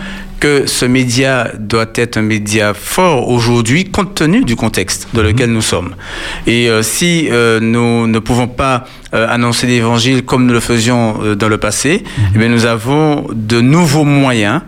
que 0.44 0.66
ce 0.66 0.84
média 0.84 1.52
doit 1.58 1.86
être 1.96 2.18
un 2.18 2.22
média 2.22 2.74
fort 2.74 3.30
aujourd'hui 3.30 3.86
compte 3.86 4.14
tenu 4.14 4.44
du 4.44 4.58
contexte 4.58 5.08
dans 5.14 5.22
lequel 5.24 5.48
mhm. 5.48 5.56
nous 5.56 5.62
sommes. 5.62 5.96
Et 6.46 6.70
euh, 6.70 6.84
si 6.84 7.30
euh, 7.32 7.62
nous 7.62 8.08
ne 8.08 8.20
pouvons 8.20 8.50
pas 8.50 8.84
euh, 9.14 9.26
annoncer 9.30 9.68
l'évangile 9.68 10.24
comme 10.24 10.46
nous 10.46 10.52
le 10.54 10.60
faisions 10.60 11.36
dans 11.40 11.48
le 11.48 11.58
passé, 11.58 12.04
eh 12.36 12.38
bien, 12.38 12.50
nous 12.50 12.66
avons 12.66 13.26
de 13.34 13.62
nouveaux 13.62 14.04
moyens 14.04 14.60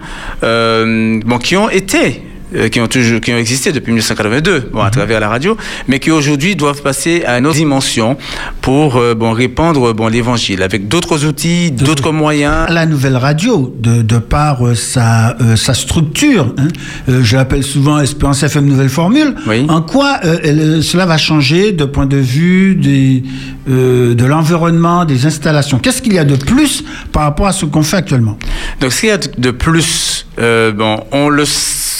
bon, 0.42 1.40
qui 1.44 1.58
ont 1.58 1.70
été 1.70 2.22
euh, 2.24 2.35
qui 2.72 2.80
ont 2.80 2.88
toujours, 2.88 3.22
qui 3.22 3.34
ont 3.34 3.38
existé 3.38 3.72
depuis 3.72 3.92
1982, 3.92 4.70
bon, 4.72 4.82
à 4.82 4.86
mhm. 4.86 4.92
travers 4.92 5.20
la 5.20 5.30
radio, 5.30 5.58
mais 5.88 6.00
qui 6.00 6.12
aujourd'hui 6.12 6.56
doivent 6.56 6.82
passer 6.82 7.24
à 7.26 7.38
une 7.38 7.48
autre 7.48 7.56
dimension 7.56 8.18
pour 8.62 8.98
euh, 8.98 9.16
bon 9.16 9.32
répandre 9.32 9.94
bon 9.94 10.08
l'évangile 10.08 10.62
avec 10.62 10.88
d'autres 10.88 11.26
outils, 11.26 11.72
d'autres 11.72 12.12
moyens. 12.12 12.68
La 12.70 12.86
nouvelle 12.86 13.18
radio, 13.18 13.74
de, 13.80 14.02
de 14.02 14.18
par 14.18 14.66
euh, 14.66 14.76
sa, 14.76 15.36
sa 15.56 15.74
structure, 15.74 16.54
hein, 16.58 16.68
je 17.08 17.36
l'appelle 17.36 17.64
souvent 17.64 18.00
Espérance 18.00 18.44
FM 18.44 18.66
Nouvelle 18.66 18.90
Formule. 18.90 19.36
En 19.68 19.82
quoi 19.82 20.20
cela 20.22 21.06
va 21.06 21.18
changer 21.18 21.72
de 21.72 21.86
point 21.86 22.06
de 22.06 22.18
vue 22.18 22.76
des, 22.76 23.24
de 23.68 24.26
l'environnement, 24.26 25.06
des 25.06 25.26
installations? 25.26 25.80
Qu'est-ce 25.80 26.02
qu'il 26.02 26.14
y 26.14 26.20
a 26.20 26.24
de 26.24 26.36
plus 26.36 26.84
par 27.12 27.24
rapport 27.24 27.48
à 27.48 27.52
ce 27.52 27.66
qu'on 27.66 27.84
fait 27.84 27.98
actuellement? 27.98 28.38
Donc, 28.80 28.92
ce 28.92 29.00
qu'il 29.02 29.10
y 29.10 29.12
a 29.12 29.18
de 29.18 29.52
plus, 29.52 30.26
bon, 30.38 31.04
on 31.12 31.30
le 31.30 31.46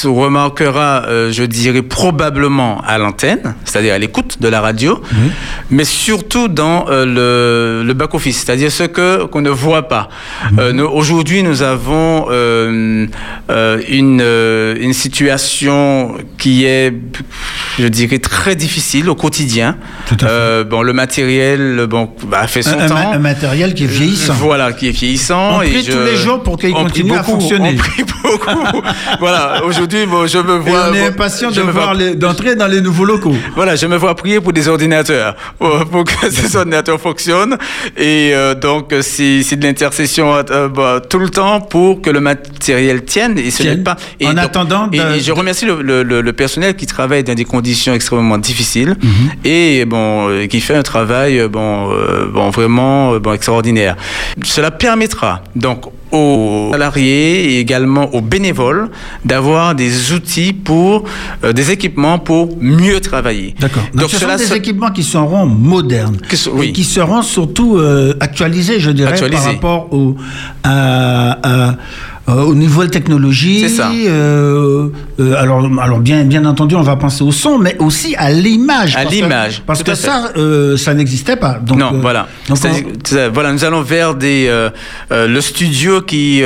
remarquera, 0.08 1.04
euh, 1.08 1.32
je 1.32 1.44
dirais 1.44 1.82
probablement 1.82 2.82
à 2.86 2.98
l'antenne, 2.98 3.56
c'est-à-dire 3.64 3.94
à, 3.94 3.98
l'écoute 3.98 4.38
de 4.42 4.48
la 4.48 4.62
radio, 4.62 5.02
mais 5.70 5.84
surtout 5.86 6.48
dans 6.48 6.86
euh, 6.90 7.84
le, 7.84 7.94
back-office, 7.94 8.44
c'est-à-dire 8.44 8.72
ce 8.72 8.84
que 8.84 9.26
qu'on 9.26 9.42
ne 9.42 9.50
voit 9.50 9.88
pas. 9.88 10.10
Euh, 10.60 10.86
aujourd'hui, 10.88 11.44
nous 11.44 11.62
avons 11.64 12.28
une, 12.30 13.10
une 13.50 14.94
situation 14.94 16.16
qui 16.38 16.66
est, 16.66 16.94
je 17.80 17.88
dirais, 17.88 18.20
très 18.20 18.56
difficile 18.56 19.10
au 19.10 19.16
quotidien. 19.16 19.78
bon, 20.70 20.82
le 20.82 20.94
matériel 20.94 21.86
bon, 21.90 22.10
bah, 22.28 22.48
fait 22.48 22.62
son 22.62 22.78
temps. 22.88 23.12
Un, 23.14 23.20
matériel 23.20 23.74
qui 23.74 23.86
est 23.86 23.88
vieillissant. 23.88 24.34
Voilà, 24.34 24.74
qui 24.74 24.88
est 24.88 24.92
vieillissant. 24.92 25.58
On 25.58 25.62
et 25.62 25.84
tous 25.84 26.04
les 26.06 26.16
jours 26.16 26.44
pour 26.44 26.58
qu'il 26.58 26.74
continue 26.74 27.16
à 27.16 27.24
fonctionner. 27.24 27.74
On 27.74 27.78
prie 27.78 28.04
beaucoup. 28.04 28.82
voilà, 29.20 29.64
aujourd'hui 29.66 29.95
je 30.04 30.38
me 30.38 30.58
vois. 30.58 30.90
on 30.90 30.94
est 30.94 31.08
impatient 31.08 31.52
de 31.52 31.62
voir 31.62 31.96
d'entrer 32.16 32.56
dans 32.56 32.68
les 32.68 32.82
nouveaux 32.82 33.06
locaux. 33.06 33.36
Voilà, 33.56 33.76
je 33.76 33.86
me 33.86 33.96
vois 33.96 34.16
prier 34.16 34.42
pour 34.42 34.54
des 34.54 34.68
ordinateurs, 34.68 35.36
pour, 35.60 36.04
que 36.04 36.30
ces 36.30 36.56
ordinateurs 36.56 37.00
fonctionnent. 37.00 37.58
Et 37.98 38.32
euh, 38.34 38.56
donc, 38.56 38.94
c'est 39.02 39.56
de 39.56 39.64
l'intercession 39.64 40.36
euh, 40.36 40.70
bah, 40.70 41.02
tout 41.08 41.20
le 41.20 41.30
temps 41.30 41.62
pour 41.62 42.02
que 42.02 42.10
le 42.10 42.20
matériel 42.20 43.04
tienne 43.06 43.38
et 43.38 43.52
ce 43.52 43.64
n'est 43.64 43.78
pas. 43.78 43.96
Et 44.20 44.28
en 44.28 44.38
attendant. 44.38 44.90
Et, 44.92 45.20
je 45.20 45.32
remercie 45.32 45.66
le, 45.66 46.32
personnel 46.32 46.76
qui 46.76 46.86
travaille 46.86 47.24
dans 47.24 47.34
des 47.34 47.46
conditions 47.46 47.94
extrêmement 47.94 48.38
difficiles 48.38 48.96
mhm. 49.02 49.32
et 49.46 49.86
bon, 49.86 50.30
euh, 50.30 50.48
qui 50.48 50.60
fait 50.60 50.76
un 50.76 50.84
travail 50.84 51.48
bon, 51.48 51.90
bon 52.34 52.50
vraiment 52.50 53.18
bon, 53.20 53.34
extraordinaire. 53.34 53.96
Cela 54.44 54.72
permettra 54.72 55.44
donc 55.56 55.86
aux 56.16 56.72
salariés 56.72 57.54
et 57.54 57.60
également 57.60 58.14
aux 58.14 58.22
bénévoles 58.22 58.90
d'avoir 59.24 59.76
des 59.76 60.14
outils 60.14 60.54
pour 60.54 61.04
euh, 61.44 61.54
des 61.54 61.72
équipements 61.72 62.20
pour 62.20 62.58
mieux 62.60 63.00
travailler. 63.00 63.56
D'accord. 63.60 63.84
Donc, 63.94 64.10
ce 64.10 64.18
sont 64.18 64.36
des 64.36 64.54
équipements 64.54 64.92
qui 64.92 65.04
seront 65.04 65.46
modernes 65.46 66.18
et 66.62 66.72
qui 66.72 66.84
seront 66.84 67.22
surtout 67.22 67.78
euh, 67.78 68.14
actualisés, 68.20 68.80
je 68.80 68.92
dirais, 68.92 69.16
par 69.30 69.44
rapport 69.44 69.94
au, 69.94 70.16
à 70.64 71.76
euh, 72.28 72.42
au 72.42 72.56
niveau 72.56 72.84
de 72.84 72.90
technologie. 72.90 73.60
C'est 73.60 73.70
ça. 73.70 73.92
Euh, 73.92 74.90
euh, 75.20 75.36
alors, 75.38 75.64
alors 75.80 76.00
bien, 76.00 76.24
bien 76.24 76.44
entendu, 76.46 76.74
on 76.74 76.82
va 76.82 76.96
penser 76.96 77.24
au 77.24 77.32
son, 77.32 77.60
mais 77.60 77.76
aussi 77.78 78.16
à 78.18 78.32
l'image. 78.32 78.96
À 78.96 79.04
l'image. 79.04 79.62
Parce 79.64 79.84
que, 79.84 79.94
ça, 79.94 80.32
ça 80.78 80.94
n'existait 80.96 81.36
pas. 81.36 81.60
Donc, 81.62 81.78
non, 81.78 81.92
voilà. 82.02 82.28
Donc 82.50 82.58
voilà, 83.32 83.54
nous 83.54 83.64
allons 83.64 83.84
vers 83.84 84.16
des 84.16 84.52
le 85.12 85.42
studio 85.42 86.02
qui 86.02 86.44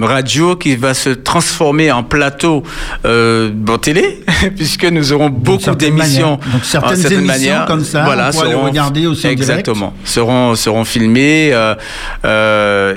radio 0.00 0.56
qui 0.56 0.76
va 0.76 0.94
se 0.94 1.10
transformer 1.10 1.92
en 1.92 2.04
plateau 2.04 2.62
en 3.04 3.78
télé, 3.78 4.22
puisque 4.56 4.84
nous 4.84 5.12
aurons 5.12 5.28
beaucoup 5.28 5.74
d'émissions. 5.74 6.38
Donc 6.52 6.64
certaines, 6.64 7.00
émissions 7.00 7.20
manière, 7.26 7.66
comme 7.66 7.84
ça, 7.84 8.04
voilà, 8.04 8.30
on 8.30 8.32
seront, 8.32 8.64
regarder 8.64 9.06
aussi 9.06 9.26
exactement, 9.26 9.92
seront 10.04 10.54
seront 10.54 10.84
filmées 10.84 11.52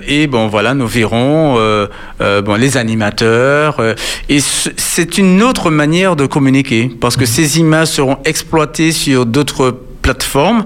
et 0.07 0.27
bon 0.27 0.47
voilà, 0.47 0.73
nous 0.73 0.87
verrons 0.87 1.57
euh, 2.21 2.41
bon, 2.41 2.55
les 2.55 2.77
animateurs. 2.77 3.79
Euh, 3.79 3.95
et 4.29 4.39
c'est 4.39 5.17
une 5.17 5.41
autre 5.43 5.69
manière 5.69 6.15
de 6.15 6.25
communiquer 6.25 6.91
parce 6.99 7.17
que 7.17 7.23
mmh. 7.23 7.27
ces 7.27 7.59
images 7.59 7.87
seront 7.87 8.17
exploitées 8.25 8.91
sur 8.91 9.25
d'autres 9.25 9.79
plateforme, 10.01 10.65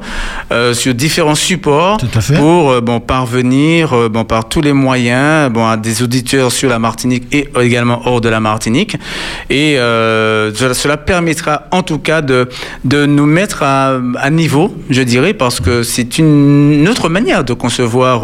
euh, 0.52 0.74
sur 0.74 0.94
différents 0.94 1.36
supports 1.36 1.98
pour 2.36 2.72
euh, 2.72 2.82
bon, 2.82 3.00
parvenir 3.00 3.94
euh, 3.94 4.10
bon, 4.10 4.24
par 4.24 4.48
tous 4.48 4.62
les 4.62 4.74
moyens 4.74 5.52
bon, 5.52 5.68
à 5.68 5.78
des 5.78 6.02
auditeurs 6.02 6.52
sur 6.52 6.70
la 6.70 6.80
Martinique 6.80 7.28
et 7.32 7.50
également 7.62 8.02
hors 8.06 8.22
de 8.22 8.30
la 8.30 8.40
Martinique. 8.40 8.98
Et 9.50 9.76
cela 9.76 10.98
permettra 10.98 11.64
en 11.72 11.84
tout 11.84 12.00
cas 12.00 12.22
de, 12.22 12.48
de 12.84 13.06
nous 13.06 13.26
mettre 13.26 13.64
à, 13.64 14.00
à 14.20 14.30
niveau, 14.30 14.76
je 14.90 15.02
dirais, 15.02 15.34
parce 15.34 15.60
que 15.60 15.84
c'est 15.84 16.18
une 16.18 16.88
autre 16.90 17.10
manière 17.10 17.44
de 17.44 17.54
concevoir 17.54 18.24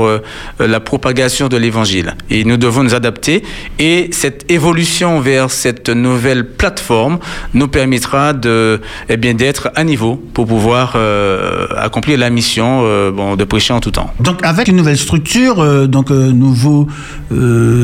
la 0.59 0.79
propagation 0.79 1.47
de 1.47 1.57
l'Évangile. 1.57 2.15
Et 2.29 2.43
nous 2.43 2.57
devons 2.57 2.83
nous 2.83 2.95
adapter. 2.95 3.43
Et 3.79 4.09
cette 4.11 4.49
évolution 4.51 5.19
vers 5.19 5.51
cette 5.51 5.89
nouvelle 5.89 6.47
plateforme 6.47 7.19
nous 7.53 7.67
permettra 7.67 8.33
de, 8.33 8.81
eh 9.09 9.17
bien, 9.17 9.33
d'être 9.33 9.71
à 9.75 9.83
niveau 9.83 10.21
pour 10.33 10.45
pouvoir 10.47 10.95
euh, 11.01 11.65
accomplir 11.77 12.17
la 12.17 12.29
mission 12.29 12.81
euh, 12.83 13.11
bon, 13.11 13.35
de 13.35 13.43
prêcher 13.43 13.73
en 13.73 13.79
tout 13.79 13.91
temps. 13.91 14.11
Donc 14.19 14.43
avec 14.43 14.67
une 14.67 14.75
nouvelle 14.75 14.97
structure, 14.97 15.59
euh, 15.59 15.87
donc 15.87 16.09
nouveau 16.11 16.87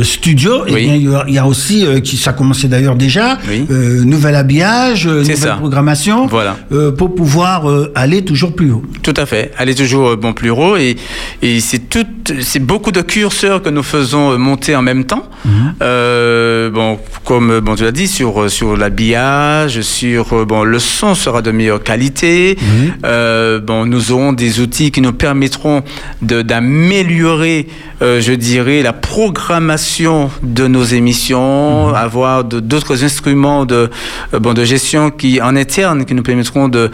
studio, 0.03 0.63
eh 0.67 0.85
il 0.85 1.33
y 1.33 1.37
a 1.37 1.47
aussi, 1.47 1.85
qui, 2.03 2.17
ça 2.17 2.31
a 2.31 2.33
commencé 2.33 2.67
d'ailleurs 2.67 2.95
déjà, 2.95 3.37
nouvel 3.69 4.35
habillage, 4.35 5.07
nouvelle 5.07 5.55
programmation, 5.57 6.27
voilà. 6.27 6.57
pour 6.97 7.15
pouvoir 7.15 7.65
aller 7.95 8.23
toujours 8.23 8.53
plus 8.53 8.71
haut. 8.71 8.83
Tout 9.03 9.13
à 9.15 9.25
fait, 9.25 9.51
aller 9.57 9.73
toujours 9.73 10.17
bon, 10.17 10.33
plus 10.33 10.49
haut. 10.49 10.75
Et, 10.75 10.97
et 11.41 11.59
c'est 11.61 12.59
beaucoup 12.59 12.91
de 12.91 13.01
curseurs 13.01 13.61
que 13.61 13.69
nous 13.69 13.83
faisons 13.83 14.37
monter 14.37 14.75
en 14.75 14.81
même 14.81 15.05
temps. 15.05 15.23
Mhm. 15.45 16.71
bon, 16.73 16.99
comme 17.23 17.59
bon, 17.61 17.75
tu 17.75 17.83
l'as 17.83 17.91
dit, 17.91 18.07
sur, 18.07 18.51
sur 18.51 18.75
l'habillage, 18.75 19.81
sur 19.81 20.45
bon, 20.45 20.63
le 20.63 20.79
son 20.79 21.15
sera 21.15 21.41
de 21.41 21.51
meilleure 21.51 21.83
qualité. 21.83 22.57
Bon, 23.07 23.85
nous 23.85 24.11
aurons 24.11 24.33
des 24.33 24.59
outils 24.59 24.91
qui 24.91 25.01
nous 25.01 25.13
permettront 25.13 25.83
d'améliorer, 26.21 27.67
je 28.01 28.33
dirais, 28.33 28.81
la 28.81 28.93
programmation 28.93 30.29
de 30.43 30.67
nos 30.67 30.83
émissions, 30.83 31.89
mhm. 31.89 31.95
avoir 31.95 32.43
d'autres 32.43 33.03
instruments 33.03 33.65
de, 33.65 33.89
bon, 34.33 34.53
de 34.53 34.63
gestion 34.63 35.11
qui, 35.11 35.41
en 35.41 35.55
interne, 35.55 36.05
qui 36.05 36.13
nous 36.13 36.23
permettront 36.23 36.69
de, 36.69 36.91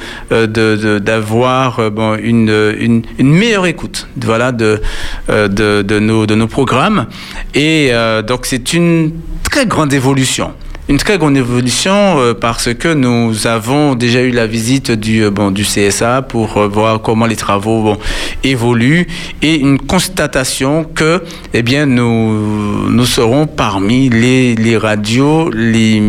d'avoir 1.00 1.92
bon, 1.92 2.16
une, 2.16 2.74
une, 2.80 3.04
une, 3.18 3.32
meilleure 3.32 3.66
écoute 3.66 4.08
voilà, 4.18 4.52
de, 4.52 4.82
de, 5.28 5.82
de, 5.82 6.00
nos, 6.00 6.26
de 6.26 6.36
nos 6.36 6.48
programmes. 6.48 7.08
Et 7.56 7.92
donc, 8.28 8.46
c'est 8.46 8.74
une 8.74 9.12
très 9.44 9.66
grande 9.66 9.94
évolution 9.94 10.54
une 10.90 10.98
très 10.98 11.18
grande 11.18 11.38
évolution 11.38 12.20
euh, 12.20 12.34
parce 12.34 12.74
que 12.74 12.94
nous 12.94 13.48
avons 13.48 13.96
déjà 13.96 14.22
eu 14.22 14.32
la 14.32 14.48
visite 14.48 14.92
du, 14.92 15.24
euh, 15.24 15.32
bon, 15.32 15.50
du 15.50 15.64
CSA 15.64 16.22
pour 16.24 16.58
euh, 16.58 16.68
voir 16.68 17.02
comment 17.02 17.26
les 17.26 17.38
travaux 17.38 17.84
bon, 17.84 17.98
évoluent 18.44 19.08
et 19.42 19.56
une 19.56 19.80
constatation 19.80 20.84
que 20.84 21.24
eh 21.54 21.62
bien, 21.62 21.86
nous, 21.86 22.90
nous 22.90 23.06
serons 23.06 23.48
parmi 23.48 24.10
les, 24.10 24.56
les 24.56 24.78
radios 24.78 25.50
les, 25.52 26.02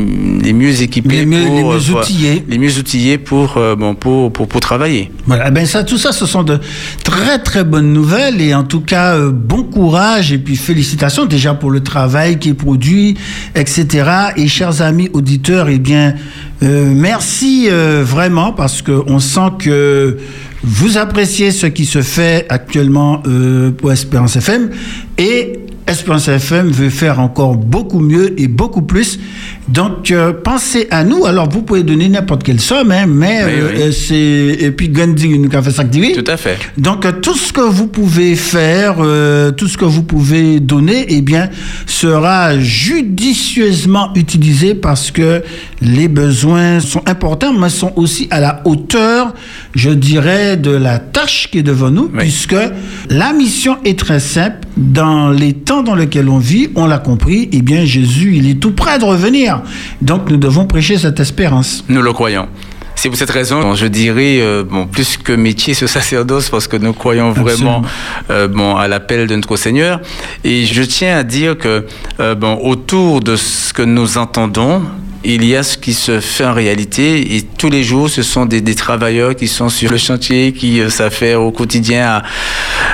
les 0.43 0.53
mieux 0.53 0.83
équipés, 0.83 1.19
les 1.19 1.27
mieux, 1.27 1.45
pour, 1.45 1.55
les 1.55 1.63
mieux 1.63 1.91
outillés, 1.91 2.45
les 2.49 2.59
mieux 2.59 2.77
outillés 2.79 3.19
pour, 3.19 3.61
bon, 3.79 3.95
pour, 3.95 4.33
pour, 4.33 4.49
pour, 4.49 4.61
travailler. 4.61 5.13
Voilà, 5.27 5.51
ben 5.51 5.67
ça, 5.67 5.85
tout 5.85 5.99
ça, 5.99 6.13
ce 6.13 6.27
sont 6.27 6.43
de 6.43 6.59
très 7.05 7.39
très 7.39 7.63
bonnes 7.63 7.93
nouvelles 7.93 8.41
et 8.41 8.55
en 8.55 8.65
tout 8.65 8.81
cas, 8.81 9.19
bon 9.29 9.63
courage 9.63 10.33
et 10.33 10.39
puis 10.39 10.57
félicitations 10.57 11.27
déjà 11.27 11.55
pour 11.55 11.71
le 11.71 11.83
travail 11.83 12.39
qui 12.39 12.51
est 12.51 12.55
produit, 12.55 13.17
etc. 13.55 14.11
Et 14.37 14.49
chers 14.49 14.74
amis 14.83 15.11
auditeurs, 15.13 15.69
eh 15.69 15.79
bien, 15.79 16.15
euh, 16.63 16.93
merci 16.95 17.69
euh, 17.71 18.03
vraiment 18.05 18.53
parce 18.53 18.83
qu'on 18.83 19.19
sent 19.19 19.51
que 19.59 20.17
vous 20.63 20.97
appréciez 20.97 21.51
ce 21.51 21.67
qui 21.67 21.85
se 21.85 22.03
fait 22.03 22.47
actuellement 22.49 23.23
euh, 23.27 23.71
pour 23.71 23.93
Espérance 23.93 24.37
FM 24.37 24.71
et 25.19 25.61
Espérance 25.87 26.29
FM 26.29 26.71
veut 26.71 26.89
faire 26.89 27.21
encore 27.21 27.57
beaucoup 27.57 28.01
mieux 28.01 28.41
et 28.41 28.49
beaucoup 28.49 28.81
plus. 28.81 29.21
Donc, 29.69 30.11
euh, 30.11 30.33
pensez 30.33 30.87
à 30.91 31.05
nous. 31.05 31.25
Alors, 31.25 31.49
vous 31.49 31.63
pouvez 31.63 31.83
donner 31.83 32.09
n'importe 32.09 32.43
quelle 32.43 32.61
somme, 32.61 32.91
hein, 32.93 33.07
mais 33.07 33.41
euh, 33.43 33.93
c'est. 33.93 34.59
Et 34.61 34.71
puis, 34.71 34.89
Gandhi 34.89 35.39
nous 35.39 35.49
a 35.57 35.63
fait 35.63 35.71
s'activer. 35.71 36.13
Tout 36.13 36.31
à 36.31 36.37
fait. 36.37 36.59
Donc, 36.77 37.07
euh, 37.07 37.13
tout 37.13 37.35
ce 37.35 37.53
que 37.53 37.63
vous 37.63 37.87
pouvez 37.87 38.37
faire, 38.37 38.97
tout 39.57 39.69
ce 39.69 39.79
que 39.79 39.85
vous 39.85 40.03
pouvez 40.03 40.61
donner, 40.61 41.07
eh 41.09 41.23
bien, 41.23 41.49
sera 41.87 42.59
judicieusement 42.59 44.11
utilisé 44.15 44.75
parce 44.75 45.11
que 45.11 45.43
les 45.81 46.09
besoins 46.09 46.81
sont 46.81 47.03
importants, 47.09 47.53
mais 47.53 47.71
sont 47.71 47.93
aussi 47.97 48.29
à 48.31 48.41
la 48.41 48.61
hauteur, 48.65 49.35
je 49.75 49.91
dirais, 49.91 50.57
de 50.57 50.71
la 50.71 50.99
tâche 50.99 51.49
qui 51.51 51.59
est 51.59 51.63
devant 51.63 51.91
nous, 51.91 52.09
puisque 52.09 52.57
la 53.09 53.33
mission 53.33 53.79
est 53.85 53.99
très 53.99 54.21
simple. 54.21 54.59
Dans 54.77 55.31
les 55.31 55.53
temps 55.53 55.85
dans 55.85 55.95
lesquels 55.95 56.29
on 56.29 56.39
vit, 56.39 56.69
on 56.75 56.87
l'a 56.87 56.99
compris, 56.99 57.49
eh 57.53 57.63
bien, 57.63 57.85
Jésus, 57.85 58.35
il 58.35 58.51
est 58.51 58.61
tout 58.61 58.73
près 58.73 58.99
de 58.99 59.05
revenir. 59.05 59.54
Donc, 60.01 60.31
nous 60.31 60.37
devons 60.37 60.67
prêcher 60.67 60.99
cette 60.99 61.21
espérance. 61.21 61.85
Nous 61.89 62.03
le 62.03 62.13
croyons. 62.13 62.49
C'est 62.97 63.09
pour 63.09 63.19
cette 63.19 63.31
raison, 63.31 63.75
je 63.75 63.87
dirais, 63.87 64.39
euh, 64.41 64.65
bon, 64.65 64.87
plus 64.87 65.17
que 65.17 65.33
métier, 65.33 65.75
ce 65.75 65.87
sacerdoce, 65.87 66.49
parce 66.49 66.69
que 66.69 66.77
nous 66.77 66.93
croyons 66.93 67.33
vraiment 67.33 67.83
euh, 68.31 68.49
bon, 68.49 68.77
à 68.77 68.89
l'appel 68.89 69.27
de 69.27 69.35
notre 69.37 69.57
Seigneur. 69.57 70.01
Et 70.45 70.65
je 70.65 70.83
tiens 70.83 71.19
à 71.19 71.23
dire 71.23 71.59
que, 71.59 71.87
euh, 72.21 72.35
bon, 72.35 72.59
autour 72.63 73.21
de 73.21 73.37
ce 73.37 73.73
que 73.73 73.83
nous 73.83 74.17
entendons, 74.17 74.83
il 75.25 75.45
y 75.45 75.57
a 75.57 75.63
ce 75.63 75.79
qui 75.79 75.95
se 75.95 76.21
fait 76.21 76.45
en 76.45 76.53
réalité 76.53 77.37
et 77.37 77.43
tous 77.43 77.71
les 77.71 77.83
jours, 77.83 78.11
ce 78.11 78.23
sont 78.23 78.45
des, 78.45 78.63
travailleurs 78.75 79.35
qui 79.35 79.49
sont 79.49 79.69
sur 79.69 79.91
le 79.91 79.97
chantier, 79.97 80.53
qui 80.53 80.81
euh, 80.81 80.91
s'affairent 80.91 81.41
au 81.41 81.51
quotidien 81.51 82.23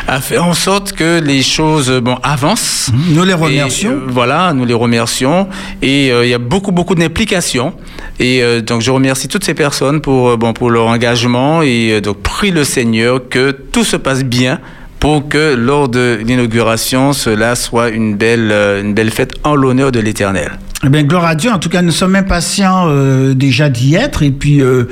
à, 0.06 0.20
faire 0.20 0.44
en 0.44 0.54
sorte 0.54 0.92
que 0.92 1.20
les 1.20 1.42
choses 1.42 1.90
bon, 1.90 2.16
avancent. 2.22 2.90
Nous 3.10 3.24
les 3.24 3.34
remercions. 3.34 3.92
Euh, 3.92 4.06
voilà, 4.08 4.52
nous 4.52 4.64
les 4.64 4.74
remercions. 4.74 5.48
Et 5.82 6.12
euh, 6.12 6.24
il 6.24 6.30
y 6.30 6.34
a 6.34 6.38
beaucoup, 6.38 6.72
beaucoup 6.72 6.94
d'implications. 6.94 7.74
Et 8.18 8.42
donc, 8.60 8.82
je 8.82 8.90
remercie 8.90 9.28
toutes 9.28 9.44
ces 9.44 9.54
personnes 9.54 10.00
pour, 10.00 10.36
bon, 10.36 10.52
pour 10.52 10.70
leur 10.70 10.86
engagement 10.86 11.62
et 11.62 12.02
donc, 12.02 12.18
prie 12.18 12.50
le 12.50 12.64
Seigneur 12.64 13.28
que 13.28 13.50
tout 13.50 13.84
se 13.84 13.96
passe 13.96 14.24
bien 14.24 14.60
pour 15.00 15.28
que 15.28 15.54
lors 15.54 15.88
de 15.88 16.20
l'inauguration, 16.24 17.12
cela 17.12 17.56
soit 17.56 17.88
une 17.88 18.16
belle, 18.16 18.52
une 18.52 18.94
belle 18.94 19.10
fête 19.10 19.32
en 19.42 19.56
l'honneur 19.56 19.90
de 19.90 19.98
l'Éternel. 19.98 20.52
Eh 20.82 20.88
bien, 20.88 21.02
gloire 21.02 21.26
à 21.26 21.34
Dieu. 21.34 21.50
En 21.50 21.58
tout 21.58 21.68
cas, 21.68 21.82
nous 21.82 21.90
sommes 21.90 22.16
impatients 22.16 22.86
euh, 22.88 23.34
déjà 23.34 23.68
d'y 23.68 23.96
être. 23.96 24.22
Et 24.22 24.30
puis, 24.30 24.62
euh, 24.62 24.84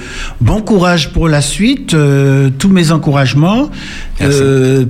bon 0.42 0.60
courage 0.60 1.14
pour 1.14 1.28
la 1.28 1.40
suite. 1.40 1.94
Euh, 1.94 2.50
tous 2.58 2.68
mes 2.68 2.92
encouragements 2.92 3.70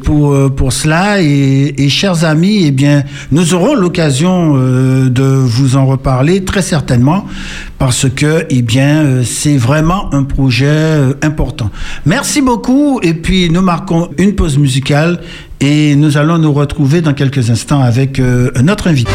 pour, 0.03 0.55
pour 0.57 0.73
cela. 0.73 1.23
Et, 1.23 1.73
et, 1.79 1.89
chers 1.89 2.25
amis, 2.25 2.65
eh 2.65 2.73
bien, 2.73 3.05
nous 3.31 3.55
aurons 3.55 3.77
l'occasion 3.77 4.55
de 4.57 5.23
vous 5.23 5.77
en 5.77 5.87
reparler 5.87 6.45
très 6.45 6.63
certainement 6.63 7.27
parce 7.79 8.09
que, 8.09 8.47
eh 8.51 8.63
bien, 8.63 9.23
c'est 9.23 9.57
vraiment 9.57 10.13
un 10.15 10.25
projet 10.25 10.99
important. 11.23 11.71
Merci 12.07 12.41
beaucoup. 12.41 12.99
Et 13.03 13.15
puis, 13.15 13.51
nous 13.51 13.61
marquons 13.61 14.09
une 14.19 14.35
pause 14.35 14.59
musicale 14.59 15.08
et 15.61 15.97
nous 15.97 16.17
allons 16.17 16.39
nous 16.39 16.53
retrouver 16.53 17.01
dans 17.01 17.15
quelques 17.15 17.51
instants 17.51 17.81
avec 17.81 18.21
notre 18.63 18.89
invité. 18.89 19.13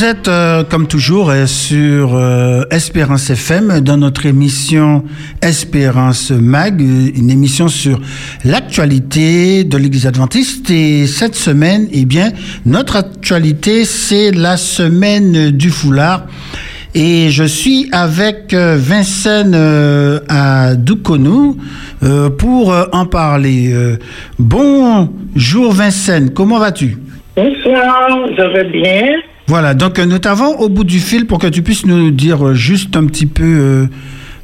Vous 0.00 0.06
êtes 0.06 0.28
euh, 0.28 0.64
comme 0.64 0.86
toujours 0.86 1.28
euh, 1.28 1.44
sur 1.44 2.14
euh, 2.14 2.62
Espérance 2.70 3.28
FM 3.28 3.80
dans 3.80 3.98
notre 3.98 4.24
émission 4.24 5.04
Espérance 5.42 6.30
Mag, 6.30 6.80
une 6.80 7.28
émission 7.28 7.68
sur 7.68 8.00
l'actualité 8.46 9.62
de 9.64 9.76
l'Église 9.76 10.06
adventiste. 10.06 10.70
Et 10.70 11.06
cette 11.06 11.34
semaine, 11.34 11.86
eh 11.92 12.06
bien, 12.06 12.30
notre 12.64 12.96
actualité, 12.96 13.84
c'est 13.84 14.30
la 14.30 14.56
semaine 14.56 15.50
du 15.50 15.68
foulard. 15.68 16.24
Et 16.94 17.28
je 17.28 17.44
suis 17.44 17.90
avec 17.92 18.54
Vincent 18.54 19.52
à 20.30 20.76
Doukonou 20.76 21.58
pour 22.38 22.74
en 22.92 23.04
parler. 23.04 23.74
bonjour 24.38 25.72
Vincent, 25.72 26.28
comment 26.34 26.58
vas-tu? 26.58 26.96
Bonsoir, 27.36 28.08
je 28.34 28.42
vais 28.54 28.64
bien. 28.64 29.29
Voilà, 29.50 29.74
donc 29.74 29.98
nous 29.98 30.20
t'avons 30.20 30.60
au 30.60 30.68
bout 30.68 30.84
du 30.84 31.00
fil 31.00 31.26
pour 31.26 31.40
que 31.40 31.48
tu 31.48 31.62
puisses 31.62 31.84
nous 31.84 32.12
dire 32.12 32.54
juste 32.54 32.94
un 32.94 33.04
petit 33.06 33.26
peu 33.26 33.42
euh, 33.42 33.84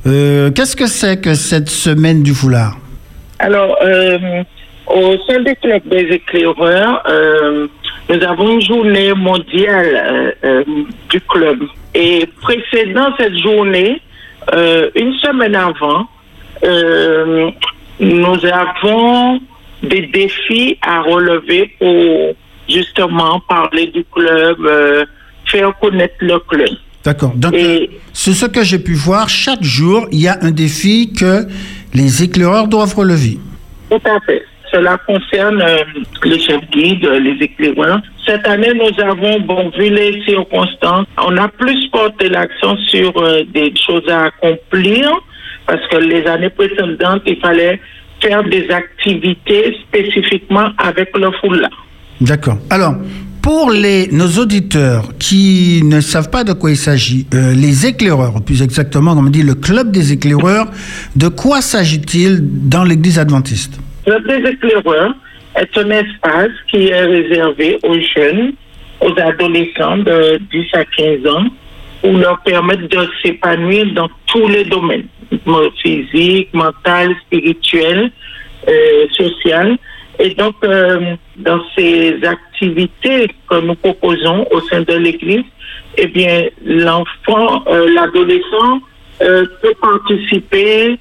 euh, 0.08 0.50
qu'est-ce 0.50 0.74
que 0.74 0.88
c'est 0.88 1.20
que 1.20 1.34
cette 1.34 1.68
semaine 1.68 2.24
du 2.24 2.34
foulard? 2.34 2.76
Alors, 3.38 3.78
euh, 3.84 4.42
au 4.88 5.16
sein 5.28 5.42
des 5.42 5.54
clubs 5.54 5.86
des 5.88 6.08
éclaireurs, 6.12 7.04
nous 8.08 8.20
avons 8.20 8.54
une 8.54 8.62
journée 8.62 9.14
mondiale 9.14 10.34
du 11.08 11.20
club. 11.20 11.60
Et 11.94 12.28
précédant 12.42 13.10
cette 13.16 13.38
journée, 13.38 14.02
une 14.52 15.14
semaine 15.22 15.54
avant, 15.54 16.08
nous 18.00 18.38
avons 18.44 19.40
des 19.84 20.02
défis 20.12 20.76
à 20.82 21.02
relever 21.02 21.70
pour 21.78 22.34
justement 22.68 23.40
parler 23.40 23.87
du 23.88 24.05
club, 24.05 24.59
euh, 24.64 25.05
faire 25.46 25.72
connaître 25.79 26.16
le 26.20 26.38
club. 26.40 26.68
D'accord. 27.05 27.33
Donc, 27.37 27.55
c'est 28.12 28.33
ce 28.33 28.46
que 28.46 28.64
j'ai 28.64 28.81
pu 28.81 28.94
voir. 28.94 29.29
Chaque 29.29 29.62
jour, 29.62 30.09
il 30.11 30.20
y 30.20 30.29
a 30.29 30.38
un 30.42 30.50
défi 30.50 31.12
que 31.12 31.46
les 31.94 32.24
éclaireurs 32.24 32.66
doivent 32.66 32.94
relever. 32.94 33.38
Tout 33.90 34.00
à 34.05 34.18
fait. 34.26 34.44
Cela 34.72 34.98
concerne 35.07 35.62
euh, 35.62 35.85
les 36.24 36.40
chefs 36.40 36.68
guides, 36.70 37.07
les 37.07 37.44
éclaireurs. 37.44 38.00
Cette 38.26 38.46
année, 38.48 38.72
nous 38.74 39.05
avons, 39.05 39.38
bon, 39.40 39.70
vu 39.79 39.88
les 39.88 40.20
circonstances, 40.24 41.07
on 41.18 41.37
a 41.37 41.46
plus 41.46 41.88
porté 41.90 42.29
l'accent 42.29 42.76
sur 42.88 43.16
euh, 43.16 43.44
des 43.55 43.72
choses 43.76 44.09
à 44.09 44.24
accomplir 44.24 45.09
parce 45.66 45.87
que 45.88 45.96
les 45.96 46.26
années 46.26 46.50
précédentes, 46.50 47.22
il 47.26 47.37
fallait 47.37 47.81
faire 48.20 48.42
des 48.44 48.68
activités 48.70 49.76
spécifiquement 49.88 50.68
avec 50.79 51.16
le 51.16 51.31
foulard. 51.40 51.87
D'accord. 52.20 52.59
Alors, 52.70 52.94
pour 53.42 53.70
les, 53.70 54.09
nos 54.09 54.42
auditeurs 54.42 55.05
qui 55.18 55.81
ne 55.85 56.00
savent 56.00 56.31
pas 56.31 56.44
de 56.44 56.52
quoi 56.52 56.70
il 56.70 56.76
s'agit, 56.76 57.26
euh, 57.35 57.55
les 57.55 57.87
éclaireurs, 57.87 58.42
plus 58.44 58.62
exactement, 58.62 59.14
comme 59.14 59.26
on 59.26 59.31
dit, 59.31 59.42
le 59.42 59.55
club 59.55 59.92
des 59.92 60.12
éclaireurs, 60.12 60.66
de 61.14 61.29
quoi 61.29 61.61
s'agit-il 61.61 62.40
dans 62.68 62.83
l'Église 62.83 63.18
adventiste? 63.18 63.79
Le 64.07 64.18
club 64.20 64.42
des 64.42 64.50
éclaireurs 64.50 65.14
est 65.55 65.79
un 65.79 65.90
espace 65.90 66.50
qui 66.68 66.88
est 66.88 67.05
réservé 67.05 67.79
aux 67.85 68.00
jeunes, 68.16 68.52
aux 69.00 69.14
adolescents 69.20 69.98
de 69.98 70.40
10 70.50 70.66
à 70.72 70.85
15 70.85 71.33
ans, 71.33 71.44
pour 72.02 72.12
leur 72.14 72.40
permettre 72.42 72.88
de 72.88 73.09
s'épanouir 73.22 73.87
dans 73.94 74.09
tous 74.26 74.48
les 74.48 74.64
domaines, 74.64 75.07
physique, 75.83 76.48
mental, 76.52 77.14
spirituel, 77.26 78.11
euh, 78.68 79.07
social 79.16 79.76
et 80.18 80.35
donc, 80.35 80.55
euh, 80.64 81.14
dans 81.37 81.61
ces 81.76 82.18
activités 82.24 83.29
que 83.48 83.61
nous 83.61 83.74
proposons 83.74 84.46
au 84.50 84.61
sein 84.62 84.81
de 84.81 84.94
l'Église, 84.94 85.44
eh 85.98 86.07
bien, 86.07 86.46
l'enfant, 86.64 87.64
euh, 87.66 87.92
l'adolescent 87.94 88.81
euh, 89.22 89.46
peut 89.62 89.74
participer 89.81 90.98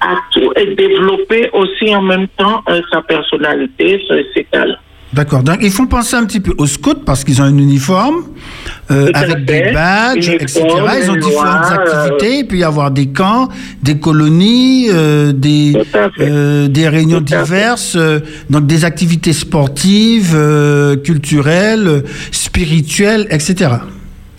à 0.00 0.14
tout 0.32 0.52
et 0.56 0.74
développer 0.74 1.50
aussi 1.52 1.94
en 1.94 2.02
même 2.02 2.28
temps 2.36 2.62
sa 2.92 3.00
personnalité, 3.02 4.02
ses 4.34 4.44
talents. 4.44 4.76
D'accord. 5.12 5.42
Donc, 5.42 5.58
ils 5.62 5.70
font 5.70 5.86
penser 5.86 6.16
un 6.16 6.24
petit 6.24 6.40
peu 6.40 6.52
aux 6.58 6.66
scouts 6.66 7.02
parce 7.06 7.24
qu'ils 7.24 7.40
ont 7.40 7.44
un 7.44 7.56
uniforme 7.56 8.24
euh, 8.90 9.08
avec 9.14 9.44
des 9.44 9.72
badges, 9.72 10.28
etc. 10.28 10.62
Ils 11.02 11.10
ont 11.10 11.14
différentes 11.14 11.70
activités. 11.72 12.38
Il 12.40 12.46
peut 12.46 12.56
y 12.56 12.64
avoir 12.64 12.90
des 12.90 13.06
camps, 13.06 13.48
des 13.82 13.98
colonies, 13.98 14.88
euh, 14.90 15.32
des, 15.32 15.74
euh, 16.20 16.68
des 16.68 16.88
réunions 16.88 17.20
diverses. 17.20 17.96
donc, 18.50 18.66
des 18.66 18.84
activités 18.84 19.32
sportives, 19.32 20.36
culturelles, 21.04 22.02
spirituelles, 22.32 23.26
etc. 23.30 23.76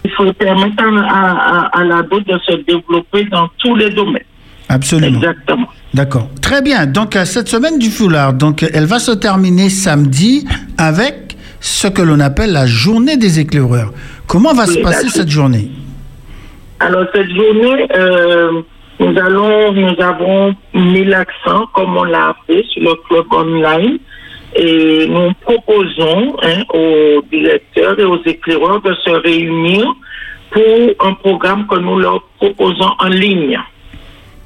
Il 0.03 0.11
faut 0.11 0.31
permettre 0.33 0.83
à, 1.09 1.69
à, 1.75 1.79
à 1.79 1.83
l'ado 1.83 2.19
de 2.19 2.37
se 2.45 2.55
développer 2.65 3.25
dans 3.31 3.49
tous 3.57 3.75
les 3.75 3.89
domaines. 3.89 4.23
Absolument. 4.69 5.17
Exactement. 5.17 5.67
D'accord. 5.97 6.29
Très 6.43 6.61
bien. 6.61 6.85
Donc, 6.85 7.15
euh, 7.15 7.25
cette 7.25 7.47
semaine 7.47 7.79
du 7.79 7.89
foulard, 7.89 8.33
donc, 8.33 8.61
elle 8.61 8.85
va 8.85 8.99
se 8.99 9.11
terminer 9.11 9.69
samedi 9.69 10.45
avec 10.77 11.35
ce 11.59 11.87
que 11.87 12.03
l'on 12.03 12.19
appelle 12.19 12.51
la 12.51 12.67
journée 12.67 13.17
des 13.17 13.39
éclaireurs. 13.39 13.91
Comment 14.27 14.53
va 14.53 14.67
se 14.67 14.77
passer 14.77 15.09
cette 15.09 15.29
journée? 15.29 15.71
Alors, 16.79 17.05
cette 17.15 17.31
journée, 17.31 17.87
euh, 17.95 18.61
nous 18.99 19.17
allons, 19.17 19.73
nous 19.73 19.99
avons 19.99 20.55
mis 20.75 21.03
l'accent, 21.03 21.65
comme 21.73 21.97
on 21.97 22.03
l'a 22.03 22.35
fait, 22.45 22.63
sur 22.69 22.83
le 22.83 22.93
club 23.07 23.25
online. 23.33 23.97
Et 24.55 25.07
nous 25.09 25.31
proposons 25.41 26.37
hein, 26.43 26.61
aux 26.75 27.23
directeurs 27.31 27.99
et 27.99 28.03
aux 28.03 28.21
éclaireurs 28.23 28.83
de 28.83 28.93
se 29.03 29.09
réunir 29.09 29.83
pour 30.51 31.07
un 31.07 31.13
programme 31.15 31.65
que 31.65 31.79
nous 31.79 31.97
leur 31.97 32.21
proposons 32.39 32.91
en 32.99 33.07
ligne. 33.07 33.57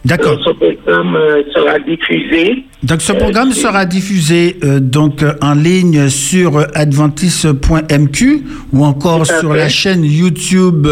D'accord. 0.03 0.39
Ce 0.43 0.49
programme 0.49 1.15
euh, 1.15 1.43
sera 1.53 1.77
diffusé. 1.77 2.63
Donc 2.81 3.01
ce 3.01 3.13
programme 3.13 3.49
euh, 3.49 3.53
sera 3.53 3.85
diffusé 3.85 4.57
euh, 4.63 4.79
donc 4.79 5.23
en 5.41 5.53
ligne 5.53 6.09
sur 6.09 6.57
adventis.mq 6.73 8.23
ou 8.73 8.83
encore 8.83 9.27
sur 9.27 9.53
la 9.53 9.69
chaîne 9.69 10.03
YouTube 10.03 10.87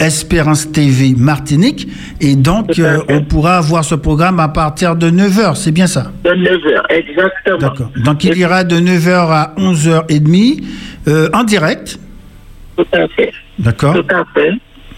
Espérance 0.00 0.72
TV 0.72 1.14
Martinique 1.16 1.88
et 2.22 2.36
donc 2.36 2.80
on 3.10 3.20
pourra 3.22 3.60
voir 3.60 3.84
ce 3.84 3.94
programme 3.94 4.40
à 4.40 4.48
partir 4.48 4.96
de 4.96 5.10
9h, 5.10 5.54
c'est 5.54 5.72
bien 5.72 5.86
ça? 5.86 6.10
De 6.24 6.30
9h, 6.30 6.82
exactement. 6.88 7.58
D'accord. 7.58 7.90
Donc 8.02 8.24
il 8.24 8.36
ira 8.38 8.64
de 8.64 8.76
9h 8.76 9.10
à 9.10 9.54
11h30 9.58 10.62
en 11.34 11.44
direct. 11.44 11.98
Tout 12.76 12.86
à 12.92 13.06
fait. 13.08 13.32
D'accord. 13.58 13.94
Tout 13.94 14.14
à 14.14 14.24
fait. 14.34 14.52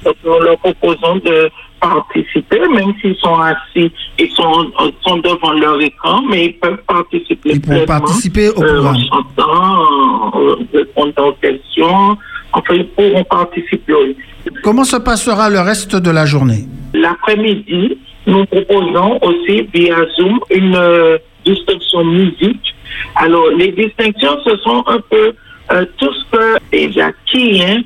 Donc 0.04 0.14
nous 0.24 0.38
leur 0.40 0.56
proposons 0.58 1.16
de 1.16 1.50
participer, 1.80 2.60
même 2.68 2.92
s'ils 3.00 3.16
sont 3.16 3.38
assis, 3.40 3.90
ils 4.18 4.30
sont, 4.32 4.70
sont 5.06 5.16
devant 5.18 5.52
leur 5.52 5.80
écran, 5.80 6.22
mais 6.28 6.46
ils 6.46 6.54
peuvent 6.54 6.82
participer. 6.86 7.50
Ils 7.52 7.60
peuvent 7.60 7.86
participer 7.86 8.48
au 8.50 8.62
euh, 8.62 8.74
programme. 8.74 8.96
en 8.96 9.16
chantant, 9.16 9.84
en 10.32 10.56
répondant 10.72 11.28
aux 11.28 11.32
questions. 11.32 12.18
Enfin, 12.52 12.74
ils 12.74 12.88
pourront 12.88 13.24
participer. 13.24 14.16
Comment 14.62 14.84
se 14.84 14.96
passera 14.96 15.50
le 15.50 15.60
reste 15.60 15.96
de 15.96 16.10
la 16.10 16.24
journée? 16.26 16.66
L'après-midi, 16.94 17.98
nous 18.26 18.44
proposons 18.46 19.18
aussi 19.22 19.68
via 19.74 19.96
Zoom 20.16 20.40
une 20.50 20.74
euh, 20.74 21.18
distinction 21.44 22.04
musique. 22.04 22.74
Alors, 23.16 23.48
les 23.56 23.72
distinctions, 23.72 24.38
ce 24.44 24.56
sont 24.58 24.82
un 24.86 25.00
peu 25.10 25.32
euh, 25.72 25.84
tout 25.98 26.12
ce 26.12 26.36
que 26.36 26.58
déjà 26.72 27.10
qui, 27.26 27.62
hein, 27.62 27.82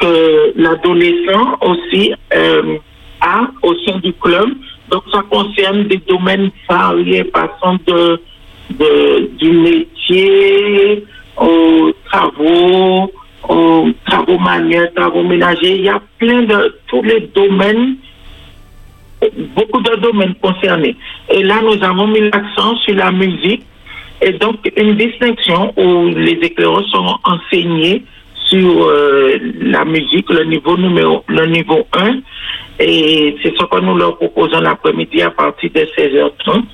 que 0.00 0.52
l'adolescent 0.56 1.58
aussi 1.62 2.12
au 3.62 3.74
sein 3.86 3.98
du 3.98 4.12
club. 4.14 4.50
Donc, 4.90 5.02
ça 5.12 5.22
concerne 5.30 5.84
des 5.84 6.00
domaines 6.08 6.50
variés, 6.68 7.24
passant 7.24 7.76
de, 7.86 8.20
du 9.38 9.50
métier 9.50 11.04
aux 11.36 11.92
travaux, 12.04 13.10
aux 13.48 13.88
travaux 14.06 14.38
manuels, 14.38 14.92
travaux 14.94 15.22
ménagers. 15.22 15.76
Il 15.76 15.84
y 15.84 15.88
a 15.88 16.00
plein 16.18 16.42
de, 16.42 16.76
tous 16.86 17.02
les 17.02 17.28
domaines, 17.34 17.96
beaucoup 19.56 19.80
de 19.80 19.96
domaines 19.96 20.34
concernés. 20.36 20.96
Et 21.30 21.42
là, 21.42 21.60
nous 21.62 21.82
avons 21.82 22.06
mis 22.06 22.20
l'accent 22.20 22.76
sur 22.78 22.94
la 22.94 23.10
musique. 23.10 23.62
Et 24.22 24.32
donc, 24.32 24.56
une 24.76 24.94
distinction 24.96 25.72
où 25.76 26.08
les 26.08 26.38
éclaireurs 26.42 26.86
sont 26.88 27.18
enseignés 27.24 28.04
sur 28.46 28.86
euh, 28.86 29.38
la 29.60 29.84
musique, 29.84 30.30
le 30.30 30.44
niveau 30.44 30.76
numéro, 30.76 31.24
le 31.28 31.46
niveau 31.46 31.86
1. 31.92 32.20
Et 32.80 33.36
c'est 33.42 33.54
ce 33.56 33.64
que 33.64 33.80
nous 33.80 33.96
leur 33.96 34.16
proposons 34.16 34.60
l'après-midi 34.60 35.22
à 35.22 35.30
partir 35.30 35.70
de 35.74 35.80
16h30 35.80 36.64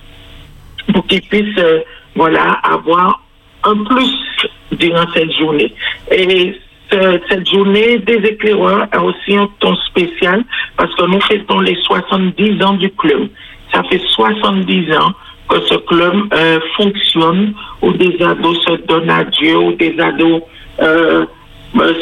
pour 0.93 1.07
qu'ils 1.07 1.23
puissent, 1.23 1.59
euh, 1.59 1.81
voilà, 2.15 2.53
avoir 2.63 3.23
un 3.65 3.85
plus 3.85 4.49
durant 4.73 5.05
cette 5.15 5.33
journée. 5.33 5.73
Et 6.11 6.59
cette 6.91 7.49
journée 7.49 7.99
des 7.99 8.17
éclaireurs 8.17 8.87
a 8.91 9.03
aussi 9.03 9.37
un 9.37 9.49
ton 9.61 9.77
spécial 9.77 10.43
parce 10.77 10.93
que 10.97 11.05
nous 11.05 11.21
fêtons 11.21 11.61
les 11.61 11.77
70 11.77 12.63
ans 12.65 12.75
du 12.75 12.91
club. 12.91 13.29
Ça 13.73 13.83
fait 13.85 14.01
70 14.17 14.93
ans 14.97 15.13
que 15.49 15.61
ce 15.67 15.75
club 15.75 16.15
euh, 16.33 16.59
fonctionne 16.77 17.55
où 17.83 17.93
des 17.93 18.21
ados 18.23 18.59
se 18.65 18.87
donnent 18.87 19.11
à 19.11 19.25
Dieu, 19.25 19.57
où 19.57 19.73
des 19.73 19.99
ados 20.01 20.43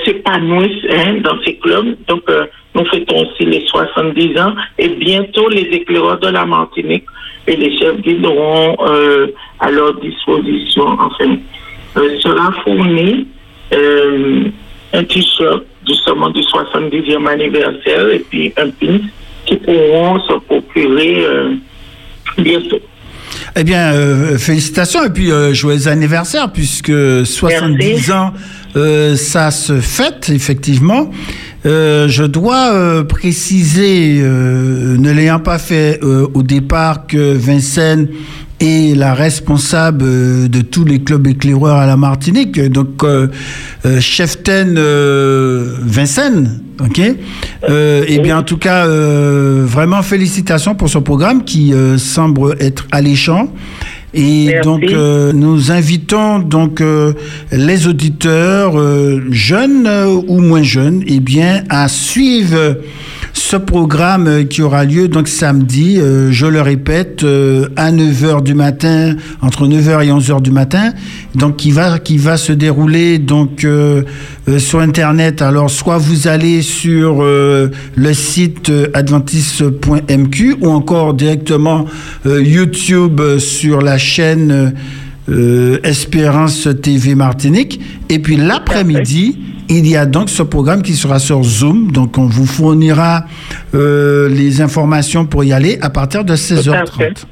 s'épanouissent 0.05 0.87
hein, 0.91 1.17
dans 1.23 1.41
ces 1.45 1.57
clubs. 1.57 1.97
Donc, 2.07 2.23
nous 2.75 2.85
fêtons 2.87 3.27
aussi 3.27 3.45
les 3.45 3.67
70 3.67 4.39
ans 4.39 4.55
et 4.79 4.89
bientôt 4.89 5.49
les 5.49 5.63
éclaireurs 5.63 6.19
de 6.19 6.29
la 6.29 6.47
Martinique 6.47 7.05
et 7.47 7.57
les 7.57 7.77
chefs 7.79 8.01
guides 8.01 8.25
auront 8.25 8.77
à 9.61 9.71
leur 9.71 9.95
disposition, 10.01 10.85
enfin, 10.99 11.37
sera 11.95 12.53
fourni 12.63 13.27
un 13.73 15.05
t-shirt 15.05 15.65
justement 15.87 16.31
du 16.31 16.41
70e 16.41 17.27
anniversaire 17.27 18.09
et 18.11 18.21
puis 18.21 18.53
un 18.57 18.71
pin 18.71 18.99
qui 19.47 19.57
pourront 19.57 20.21
se 20.21 20.35
procurer 20.35 21.25
bientôt. 22.39 22.81
Eh 23.57 23.65
bien, 23.65 23.93
euh, 23.93 24.39
félicitations 24.39 25.05
et 25.05 25.11
puis 25.11 25.31
euh, 25.31 25.53
joyeux 25.53 25.89
anniversaire 25.89 26.51
puisque 26.53 26.93
70 27.25 28.11
ans, 28.11 28.33
euh, 28.77 29.17
ça 29.17 29.51
se 29.51 29.81
fête 29.81 30.31
effectivement. 30.31 31.11
je 31.65 32.25
dois 32.25 33.05
préciser, 33.07 34.21
ne 34.23 35.11
l'ayant 35.11 35.41
pas 35.41 35.59
fait 35.59 36.01
au 36.03 36.43
départ, 36.43 37.07
que 37.07 37.35
Vincennes 37.35 38.09
est 38.61 38.97
la 38.97 39.15
responsable 39.15 40.49
de 40.49 40.61
tous 40.63 40.85
les 40.85 41.01
clubs 41.03 41.27
éclaireurs 41.27 41.77
à 41.77 41.87
la 41.87 41.97
Martinique. 41.97 42.59
Donc, 42.61 43.05
Cheften 44.01 44.79
Vincennes 45.83 46.61
Ok. 46.85 47.01
Euh, 47.69 48.05
et 48.07 48.21
bien, 48.21 48.39
en 48.39 48.43
tout 48.43 48.57
cas, 48.57 48.87
euh, 48.87 49.65
vraiment 49.67 50.03
félicitations 50.03 50.75
pour 50.75 50.89
ce 50.89 50.99
programme 50.99 51.45
qui 51.45 51.75
euh, 51.75 51.99
semble 51.99 52.57
être 52.61 52.87
alléchant. 52.93 53.53
Et 54.15 54.55
donc, 54.63 54.85
euh, 54.85 55.33
nous 55.35 55.71
invitons 55.71 56.39
donc 56.39 56.83
les 57.53 57.87
auditeurs 57.87 58.75
jeunes 59.31 59.89
ou 60.27 60.41
moins 60.41 60.63
jeunes, 60.63 61.03
et 61.03 61.17
eh 61.17 61.21
bien, 61.21 61.63
à 61.69 61.89
suivre 61.89 62.79
ce 63.33 63.57
programme 63.57 64.47
qui 64.47 64.63
aura 64.63 64.85
lieu 64.85 65.09
donc 65.09 65.29
samedi, 65.29 65.99
euh, 65.99 66.31
je 66.31 66.47
le 66.47 66.61
répète, 66.61 67.25
euh, 67.25 67.69
à 67.77 67.91
9h 67.93 68.43
du 68.43 68.55
matin, 68.55 69.15
entre 69.41 69.67
9h 69.67 70.05
et 70.05 70.11
11h 70.11 70.43
du 70.43 70.51
matin, 70.51 70.93
donc 71.35 71.57
qui 71.57 71.71
va, 71.71 71.99
qui 71.99 72.19
va 72.19 72.37
se 72.37 72.53
dérouler 72.53 73.19
donc 73.19 73.65
euh, 73.65 74.03
sur 74.59 74.81
Internet. 74.81 75.43
Alors, 75.43 75.71
soit 75.71 75.99
vous 75.99 76.29
allez 76.29 76.63
sur 76.63 77.23
le 77.23 78.13
site 78.13 78.73
adventiste.mq 78.95 80.57
ou 80.61 80.69
encore 80.69 81.15
directement 81.15 81.85
YouTube 82.25 83.21
sur 83.39 83.83
la 83.83 83.99
chaîne 83.99 84.73
Espérance 85.85 86.67
TV 86.81 87.15
Martinique. 87.15 87.81
Et 88.09 88.19
puis 88.21 88.37
l'après-midi, 88.37 89.39
il 89.69 89.87
y 89.89 89.97
a 89.97 90.07
donc 90.07 90.31
ce 90.31 90.43
programme 90.43 90.83
qui 90.83 90.95
sera 90.95 91.19
sur 91.19 91.43
Zoom. 91.43 91.93
Donc, 91.93 92.19
on 92.19 92.27
vous 92.27 92.47
fournira 92.47 93.25
euh, 93.75 94.29
les 94.29 94.61
informations 94.61 95.27
pour 95.27 95.45
y 95.45 95.53
aller 95.53 95.79
à 95.83 95.91
partir 95.91 96.25
de 96.25 96.35
16h30. 96.35 97.25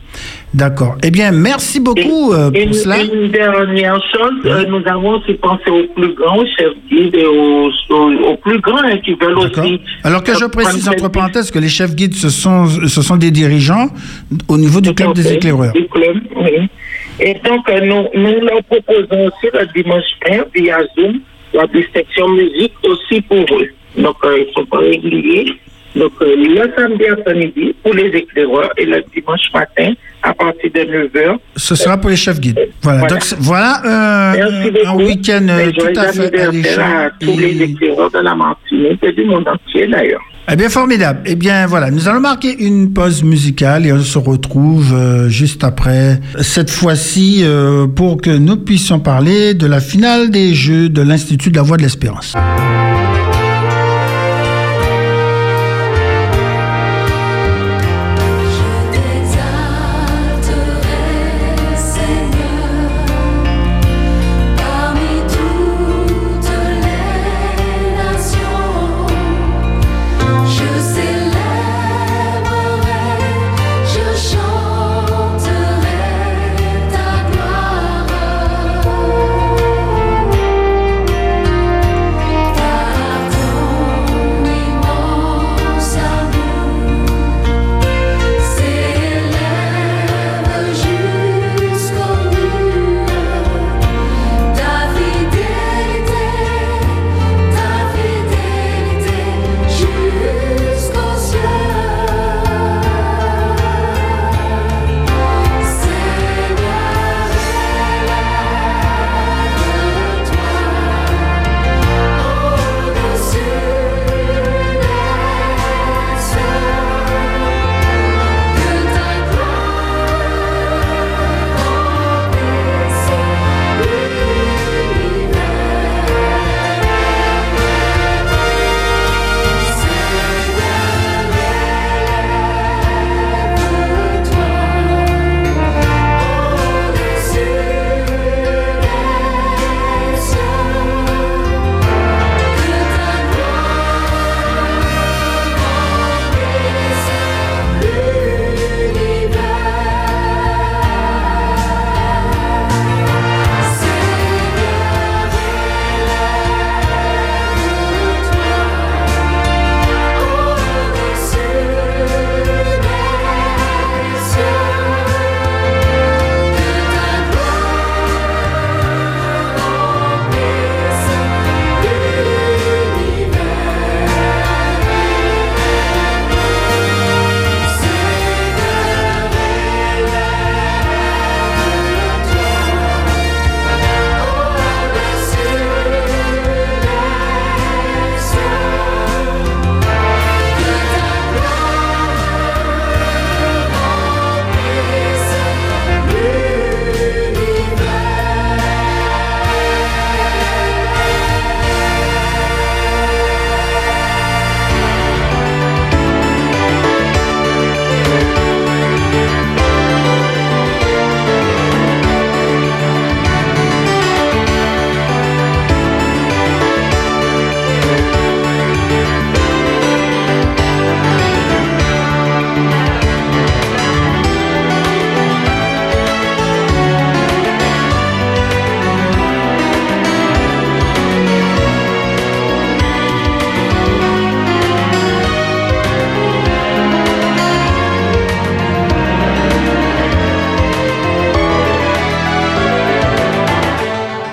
D'accord. 0.55 0.97
Eh 1.03 1.11
bien, 1.11 1.30
merci 1.32 1.80
beaucoup 1.80 2.32
euh, 2.32 2.51
pour 2.51 2.74
cela. 2.74 3.03
Une 3.03 3.30
dernière 3.30 4.01
chose, 4.12 4.32
euh, 4.47 4.64
nous 4.66 4.82
avons 4.87 5.18
aussi 5.18 5.34
pensé 5.34 5.68
aux 5.68 5.87
plus 5.95 6.14
grands 6.14 6.45
chefs 6.59 6.72
guides 6.91 7.14
et 7.14 7.26
aux, 7.26 8.37
plus 8.43 8.61
grands 8.61 8.78
hein, 8.78 8.99
qui 9.05 9.14
veulent 9.14 9.39
aussi. 9.39 9.80
Alors 10.03 10.22
que 10.22 10.32
je 10.34 10.47
précise 10.47 10.89
entre 10.89 11.09
parenthèses 11.11 11.51
que 11.51 11.59
les 11.59 11.68
chefs 11.68 11.95
guides, 11.95 12.14
ce 12.14 12.30
sont, 12.30 12.66
ce 12.66 13.03
sont 13.03 13.16
des 13.16 13.30
dirigeants 13.30 13.89
au 14.49 14.57
niveau 14.57 14.80
du 14.80 14.95
club 14.95 15.14
des 15.14 15.32
éclaireurs. 15.32 15.72
oui. 15.74 16.68
Et 17.18 17.32
donc, 17.32 17.66
nous, 17.82 18.09
nous 18.14 18.41
leur 18.41 18.62
proposons 18.64 19.26
aussi 19.26 19.49
le 19.53 19.82
dimanche 19.82 20.05
1 20.30 20.45
via 20.55 20.78
Zoom 20.97 21.20
la 21.57 21.67
distinction 21.67 22.29
musique 22.29 22.75
aussi 22.85 23.21
pour 23.23 23.45
eux. 23.59 23.69
Donc, 23.97 24.17
euh, 24.25 24.39
ils 24.39 24.49
ne 24.49 24.53
sont 24.53 24.67
pas 24.67 24.79
réguliers. 24.79 25.47
Donc, 25.95 26.13
euh, 26.21 26.37
le 26.37 26.71
samedi 26.77 27.07
après-midi 27.07 27.75
pour 27.83 27.95
les 27.95 28.09
éclaireurs 28.09 28.71
et 28.77 28.85
le 28.85 29.03
dimanche 29.15 29.51
matin 29.55 29.93
à 30.23 30.35
partir 30.35 30.71
de 30.71 30.81
9h. 30.81 31.39
Ce 31.57 31.75
sera 31.75 31.97
pour 31.97 32.11
les 32.11 32.17
chefs 32.17 32.39
guides. 32.39 32.59
Voilà. 32.83 32.99
Voilà, 33.01 33.15
donc, 33.15 33.35
voilà 33.39 33.83
euh, 33.87 34.85
un 34.87 34.97
week-end 34.97 35.47
tout 35.75 35.99
à 35.99 36.13
fait 36.13 36.39
alléchant. 36.39 36.83
à 36.83 37.11
tous 37.19 37.39
les 37.39 37.63
éclaireurs 37.63 38.11
de 38.11 38.19
la 38.19 38.35
Martinique 38.35 39.03
et 39.03 39.13
du 39.13 39.25
monde 39.25 39.49
entier 39.49 39.87
d'ailleurs. 39.87 40.21
Eh 40.49 40.55
bien, 40.55 40.68
formidable. 40.68 41.22
Eh 41.26 41.34
bien, 41.34 41.66
voilà, 41.66 41.90
nous 41.90 42.07
allons 42.07 42.20
marquer 42.20 42.57
une 42.64 42.92
pause 42.92 43.24
musicale 43.24 43.84
et 43.84 43.92
on 43.92 44.01
se 44.01 44.16
retrouve 44.16 44.94
euh, 44.94 45.28
juste 45.28 45.64
après, 45.64 46.20
cette 46.40 46.70
fois-ci, 46.70 47.40
euh, 47.42 47.88
pour 47.88 48.20
que 48.20 48.30
nous 48.30 48.57
puissions 48.57 49.01
parler 49.01 49.55
de 49.55 49.66
la 49.66 49.80
finale 49.80 50.30
des 50.30 50.55
Jeux 50.55 50.88
de 50.88 51.03
l'Institut 51.03 51.51
de 51.51 51.57
la 51.57 51.62
Voix 51.62 51.76
de 51.76 51.82
l'Espérance. 51.82 52.34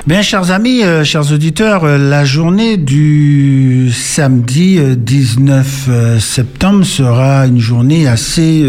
Bien, 0.06 0.22
chers 0.22 0.52
amis, 0.52 0.84
euh, 0.84 1.06
chers 1.06 1.32
auditeurs, 1.32 1.86
euh, 1.86 1.98
la 1.98 2.26
journée 2.26 2.76
du 2.76 3.90
samedi 3.94 4.78
19 4.98 5.86
euh, 5.88 6.20
septembre 6.20 6.84
sera 6.84 7.48
une 7.48 7.62
journée 7.62 8.06
assez 8.06 8.66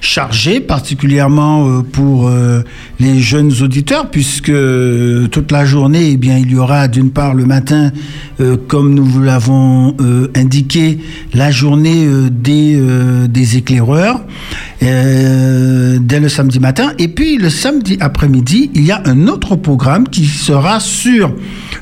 chargée, 0.00 0.60
particulièrement 0.60 1.82
pour 1.82 2.30
les 3.00 3.20
jeunes 3.20 3.52
auditeurs, 3.60 4.08
puisque 4.10 4.52
toute 5.30 5.52
la 5.52 5.64
journée, 5.66 6.12
eh 6.12 6.16
bien, 6.16 6.38
il 6.38 6.50
y 6.50 6.56
aura 6.56 6.88
d'une 6.88 7.10
part 7.10 7.34
le 7.34 7.44
matin, 7.44 7.92
comme 8.68 8.94
nous 8.94 9.04
vous 9.04 9.22
l'avons 9.22 9.96
indiqué, 10.34 10.98
la 11.34 11.50
journée 11.50 12.06
des, 12.30 12.80
des 13.28 13.56
éclaireurs 13.56 14.20
dès 14.80 16.20
le 16.20 16.28
samedi 16.28 16.60
matin, 16.60 16.92
et 16.98 17.08
puis 17.08 17.38
le 17.38 17.50
samedi 17.50 17.96
après-midi, 18.00 18.70
il 18.74 18.84
y 18.84 18.92
a 18.92 19.02
un 19.06 19.26
autre 19.28 19.56
programme 19.56 20.08
qui 20.08 20.26
sera 20.46 20.78
sur 20.78 21.34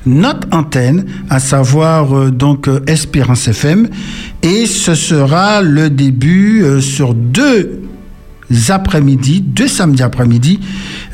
notre 0.07 0.49
antenne, 0.53 1.05
à 1.29 1.39
savoir 1.39 2.17
euh, 2.17 2.31
donc 2.31 2.67
euh, 2.67 2.81
Espérance 2.87 3.47
FM, 3.47 3.89
et 4.43 4.65
ce 4.65 4.95
sera 4.95 5.61
le 5.61 5.91
début 5.91 6.63
euh, 6.63 6.81
sur 6.81 7.13
deux 7.15 7.83
après-midi, 8.69 9.41
deux 9.41 9.69
samedis 9.69 10.03
après-midi, 10.03 10.61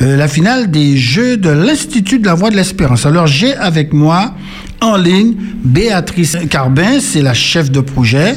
la 0.01 0.27
finale 0.27 0.71
des 0.71 0.97
Jeux 0.97 1.37
de 1.37 1.49
l'Institut 1.49 2.19
de 2.19 2.27
la 2.27 2.35
Voix 2.35 2.51
de 2.51 2.57
l'Espérance. 2.57 3.07
Alors 3.07 3.29
j'ai 3.29 3.55
avec 3.55 3.93
moi 3.93 4.35
en 4.81 4.97
ligne 4.97 5.37
Béatrice 5.65 6.37
Carbin, 6.51 6.99
c'est 7.01 7.23
la 7.23 7.33
chef 7.33 7.71
de 7.71 7.81
projet 7.81 8.35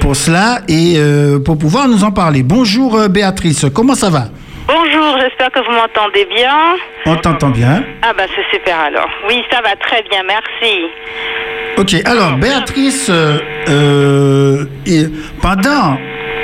pour 0.00 0.16
cela 0.16 0.62
et 0.66 0.96
pour 1.44 1.58
pouvoir 1.58 1.88
nous 1.88 2.04
en 2.04 2.10
parler. 2.10 2.42
Bonjour 2.42 3.06
Béatrice, 3.10 3.66
comment 3.72 3.94
ça 3.94 4.08
va? 4.08 4.30
Bonjour, 4.66 5.18
j'espère 5.20 5.50
que 5.50 5.58
vous 5.60 5.72
m'entendez 5.72 6.26
bien. 6.34 6.76
On 7.06 7.16
t'entend 7.16 7.50
bien. 7.50 7.82
Ah 8.02 8.12
bah 8.16 8.24
c'est 8.34 8.56
super 8.56 8.78
alors. 8.78 9.08
Oui, 9.28 9.42
ça 9.50 9.60
va 9.60 9.74
très 9.76 10.02
bien, 10.08 10.22
merci. 10.26 10.84
Ok, 11.76 11.96
alors 12.04 12.36
Béatrice, 12.36 13.08
euh, 13.10 13.38
euh, 13.68 14.64
pendant 15.40 15.98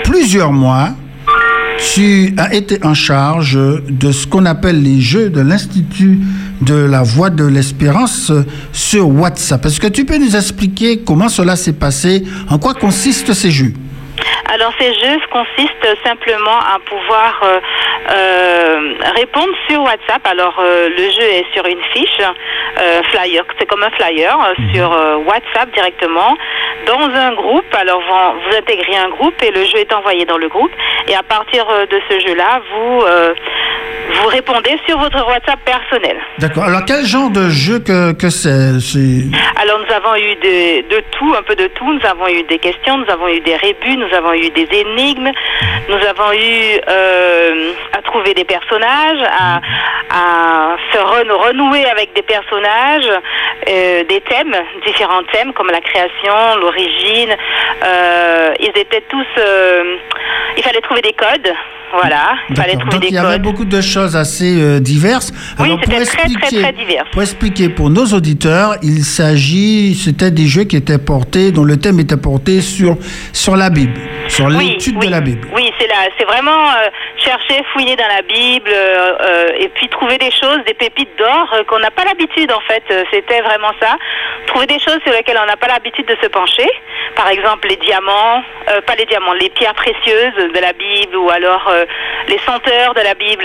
plusieurs 0.05 0.53
mois, 0.53 0.89
tu 1.95 2.35
as 2.39 2.55
été 2.55 2.85
en 2.85 2.95
charge 2.95 3.57
de 3.89 4.11
ce 4.11 4.27
qu'on 4.27 4.47
appelle 4.47 4.83
les 4.83 5.01
Jeux 5.01 5.31
de 5.31 5.41
l'Institut 5.41 6.19
de 6.61 6.75
la 6.75 7.03
Voix 7.03 7.31
de 7.31 7.45
l'Espérance 7.45 8.33
sur 8.73 9.09
WhatsApp. 9.09 9.65
Est-ce 9.67 9.81
que 9.81 9.87
tu 9.87 10.05
peux 10.05 10.19
nous 10.19 10.35
expliquer 10.35 10.99
comment 11.07 11.29
cela 11.29 11.55
s'est 11.55 11.73
passé, 11.73 12.25
en 12.51 12.59
quoi 12.59 12.75
consistent 12.75 13.33
ces 13.33 13.53
Jeux? 13.53 13.75
Alors 14.53 14.73
ces 14.79 14.95
jeux 14.95 15.19
consistent 15.31 15.97
simplement 16.05 16.59
à 16.59 16.79
pouvoir 16.85 17.41
euh, 17.43 17.61
euh, 18.11 18.95
répondre 19.15 19.53
sur 19.69 19.83
WhatsApp. 19.83 20.27
Alors 20.27 20.57
euh, 20.59 20.89
le 20.89 21.11
jeu 21.11 21.23
est 21.23 21.47
sur 21.53 21.67
une 21.67 21.83
fiche 21.93 22.23
flyer, 23.11 23.45
c'est 23.59 23.67
comme 23.67 23.83
un 23.83 23.91
flyer 23.91 24.37
mhm. 24.59 24.75
sur 24.75 24.91
WhatsApp 25.27 25.73
directement 25.75 26.37
dans 26.87 27.11
un 27.15 27.35
groupe. 27.35 27.75
Alors 27.79 28.01
vous, 28.01 28.41
vous, 28.41 28.57
intégrez 28.57 28.97
un 28.97 29.09
groupe 29.11 29.35
et 29.43 29.51
le 29.51 29.65
jeu 29.65 29.79
est 29.79 29.93
envoyé 29.93 30.25
dans 30.25 30.39
le 30.39 30.49
groupe. 30.49 30.71
Et 31.09 31.15
à 31.15 31.23
partir 31.23 31.67
de 31.67 32.01
ce 32.09 32.21
jeu-là, 32.21 32.61
vous 32.73 33.05
vous 34.15 34.29
répondez 34.29 34.79
sur 34.87 34.99
votre 34.99 35.27
WhatsApp 35.27 35.61
personnel. 35.65 36.17
D'accord. 36.39 36.65
Alors, 36.65 36.85
quel 36.87 37.05
genre 37.05 37.31
de 37.31 37.49
jeu 37.51 37.79
que, 37.79 38.13
que 38.13 38.31
c'est? 38.31 38.73
Alors, 39.57 39.81
nous 39.81 39.95
avons 39.95 40.17
eu 40.17 40.35
de, 40.37 40.89
de, 40.89 41.03
tout, 41.13 41.35
un 41.37 41.43
peu 41.43 41.55
de 41.55 41.67
tout. 41.69 41.93
Nous 41.93 42.07
avons 42.07 42.29
eu 42.29 42.43
des 42.45 42.59
questions, 42.59 42.99
nous 42.99 43.11
avons 43.11 43.29
eu 43.29 43.41
des 43.41 43.57
rébus, 43.57 43.97
nous 43.97 44.08
avons 44.15 44.33
eu 44.33 44.51
des 44.51 44.69
énigmes, 44.73 45.31
nous 45.89 46.07
avons 46.07 46.33
eu 46.33 46.81
euh, 46.89 47.73
à 47.93 48.03
trouver 48.03 48.35
des 48.35 48.45
personnages, 48.45 49.23
à, 49.23 49.61
à 50.11 50.77
se 50.93 50.99
renouer 50.99 51.85
avec 51.87 52.15
des 52.15 52.23
personnages, 52.23 53.11
euh, 53.69 54.05
des 54.09 54.21
thèmes, 54.21 54.55
différents 54.87 55.23
thèmes 55.33 55.53
comme 55.53 55.71
la 55.71 55.81
création, 55.81 56.61
l'origine. 56.61 57.35
Euh, 57.85 58.55
ils 58.61 58.81
étaient 58.81 59.05
tous. 59.09 59.27
Il 60.57 60.63
fallait 60.63 60.81
trouver 60.81 61.03
des 61.03 61.13
codes. 61.13 61.55
Voilà, 61.93 62.35
il 62.51 62.57
fallait 62.57 62.77
trouver 62.77 62.91
Donc, 62.91 63.05
il 63.09 63.15
y 63.15 63.19
avait 63.19 63.39
beaucoup 63.39 63.65
de 63.65 63.81
choses 63.81 64.15
assez 64.15 64.61
euh, 64.61 64.79
diverses. 64.79 65.33
Oui, 65.59 65.71
c'était 65.83 66.05
très, 66.05 66.29
très, 66.29 66.63
très 66.63 66.73
divers. 66.73 67.05
Pour 67.13 67.23
expliquer 67.23 67.71
pour 67.71 67.89
nos 67.89 68.05
auditeurs, 68.07 68.77
il 68.83 69.05
s'agit, 69.05 69.95
c'était 69.95 70.31
des 70.31 70.47
jeux 70.47 70.65
qui 70.65 70.77
étaient 70.77 70.99
portés, 70.99 71.51
dont 71.51 71.65
le 71.65 71.79
thème 71.79 71.99
était 71.99 72.19
porté 72.19 72.61
sur, 72.61 72.99
sur 73.33 73.57
la 73.57 73.71
Bible, 73.71 73.98
sur 74.29 74.49
l'étude 74.49 74.99
de 74.99 75.09
la 75.09 75.21
Bible. 75.21 75.49
Oui, 75.53 75.73
c'est 75.79 75.89
c'est 76.19 76.25
vraiment 76.25 76.69
euh, 76.69 76.89
chercher, 77.17 77.63
fouiller 77.73 77.97
dans 77.97 78.09
la 78.09 78.23
Bible 78.23 78.71
euh, 78.71 79.49
et 79.59 79.69
puis 79.69 79.89
trouver 79.89 80.19
des 80.19 80.31
choses, 80.31 80.59
des 80.67 80.75
pépites 80.75 81.17
d'or 81.19 81.55
qu'on 81.67 81.79
n'a 81.79 81.91
pas 81.91 82.05
l'habitude 82.05 82.53
en 82.53 82.61
fait. 82.61 82.83
C'était 83.11 83.41
vraiment 83.41 83.73
ça. 83.81 83.97
Trouver 84.47 84.67
des 84.67 84.79
choses 84.79 84.99
sur 85.05 85.13
lesquelles 85.13 85.39
on 85.43 85.47
n'a 85.47 85.57
pas 85.57 85.69
l'habitude 85.69 86.07
de 86.07 86.17
se 86.23 86.29
pencher. 86.29 86.69
Par 87.17 87.29
exemple, 87.29 87.69
les 87.69 87.77
diamants, 87.77 88.43
pas 88.87 88.95
les 88.97 89.07
diamants, 89.07 89.33
les 89.33 89.51
pierres 89.51 89.75
précieuses 89.75 90.35
de 90.37 90.61
la 90.61 90.73
Bible 90.73 91.17
ou 91.17 91.31
alors 91.31 91.69
euh, 91.69 91.85
les 92.29 92.39
senteurs 92.47 92.95
de 92.95 93.01
la 93.01 93.15
Bible. 93.15 93.45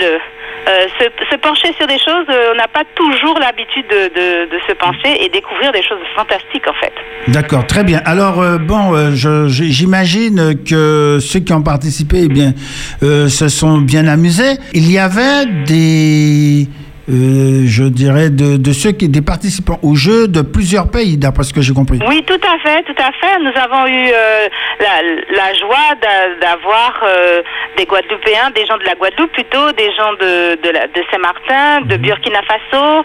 Euh, 0.66 0.86
se, 1.30 1.36
pencher 1.36 1.74
sur 1.76 1.86
des 1.86 1.98
choses, 1.98 2.26
euh, 2.30 2.52
on 2.52 2.56
n'a 2.56 2.68
pas 2.68 2.84
toujours 2.94 3.38
l'habitude 3.38 3.86
de, 3.88 4.58
se 4.66 4.72
pencher 4.72 5.22
et 5.22 5.28
découvrir 5.28 5.72
des 5.72 5.82
choses 5.82 5.98
fantastiques 6.16 6.66
en 6.66 6.72
fait. 6.74 6.92
D'accord, 7.28 7.66
très 7.66 7.84
bien. 7.84 8.00
Alors 8.06 8.42
bon, 8.60 9.14
j'imagine 9.14 10.43
que 10.52 11.18
ceux 11.20 11.40
qui 11.40 11.52
ont 11.52 11.62
participé, 11.62 12.22
eh 12.24 12.28
bien, 12.28 12.54
se 13.00 13.48
sont 13.48 13.78
bien 13.78 14.06
amusés. 14.06 14.58
Il 14.72 14.90
y 14.90 14.98
avait 14.98 15.46
des 15.66 16.68
euh, 17.10 17.64
je 17.66 17.84
dirais, 17.84 18.30
de, 18.30 18.56
de, 18.56 18.72
ceux 18.72 18.92
qui, 18.92 19.10
des 19.10 19.20
participants 19.20 19.78
au 19.82 19.94
jeu 19.94 20.26
de 20.26 20.40
plusieurs 20.40 20.90
pays, 20.90 21.18
d'après 21.18 21.42
ce 21.44 21.52
que 21.52 21.60
j'ai 21.60 21.74
compris. 21.74 21.98
Oui, 22.08 22.24
tout 22.24 22.40
à 22.40 22.58
fait, 22.64 22.82
tout 22.84 22.96
à 22.96 23.12
fait. 23.12 23.38
Nous 23.40 23.52
avons 23.60 23.86
eu 23.86 24.08
euh, 24.08 24.48
la, 24.80 25.02
la, 25.36 25.52
joie 25.52 25.94
d'avoir 26.40 27.02
euh, 27.02 27.42
des 27.76 27.84
Guadeloupéens, 27.84 28.50
des 28.54 28.64
gens 28.64 28.78
de 28.78 28.84
la 28.84 28.94
Guadeloupe 28.94 29.32
plutôt, 29.32 29.70
des 29.72 29.92
gens 29.94 30.12
de, 30.14 30.54
de, 30.62 30.72
de 30.72 31.04
Saint-Martin, 31.10 31.82
de 31.82 31.96
mhm. 31.96 32.02
Burkina 32.02 32.40
Faso, 32.42 33.04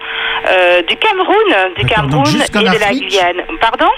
du 0.87 0.95
Cameroun, 0.95 1.73
du 1.77 1.85
Cameroun 1.85 2.25
et 2.25 2.69
de 2.69 2.79
la 2.79 2.93
Guyane. 2.93 3.43
Pardon? 3.59 3.91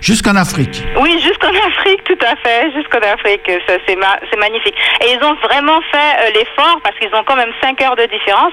Jusqu'en 0.00 0.36
Afrique. 0.36 0.82
Oui, 1.00 1.20
jusqu'en 1.20 1.48
Afrique, 1.48 2.04
tout 2.04 2.18
à 2.20 2.36
fait, 2.36 2.72
jusqu'en 2.72 2.98
Afrique. 2.98 3.42
C'est 3.66 3.96
c'est 4.30 4.38
magnifique. 4.38 4.74
Et 5.02 5.12
ils 5.12 5.24
ont 5.24 5.34
vraiment 5.42 5.80
fait 5.90 6.12
euh, 6.20 6.30
l'effort, 6.34 6.80
parce 6.82 6.96
qu'ils 6.98 7.14
ont 7.14 7.24
quand 7.24 7.36
même 7.36 7.52
5 7.62 7.80
heures 7.82 7.96
de 7.96 8.06
différence, 8.06 8.52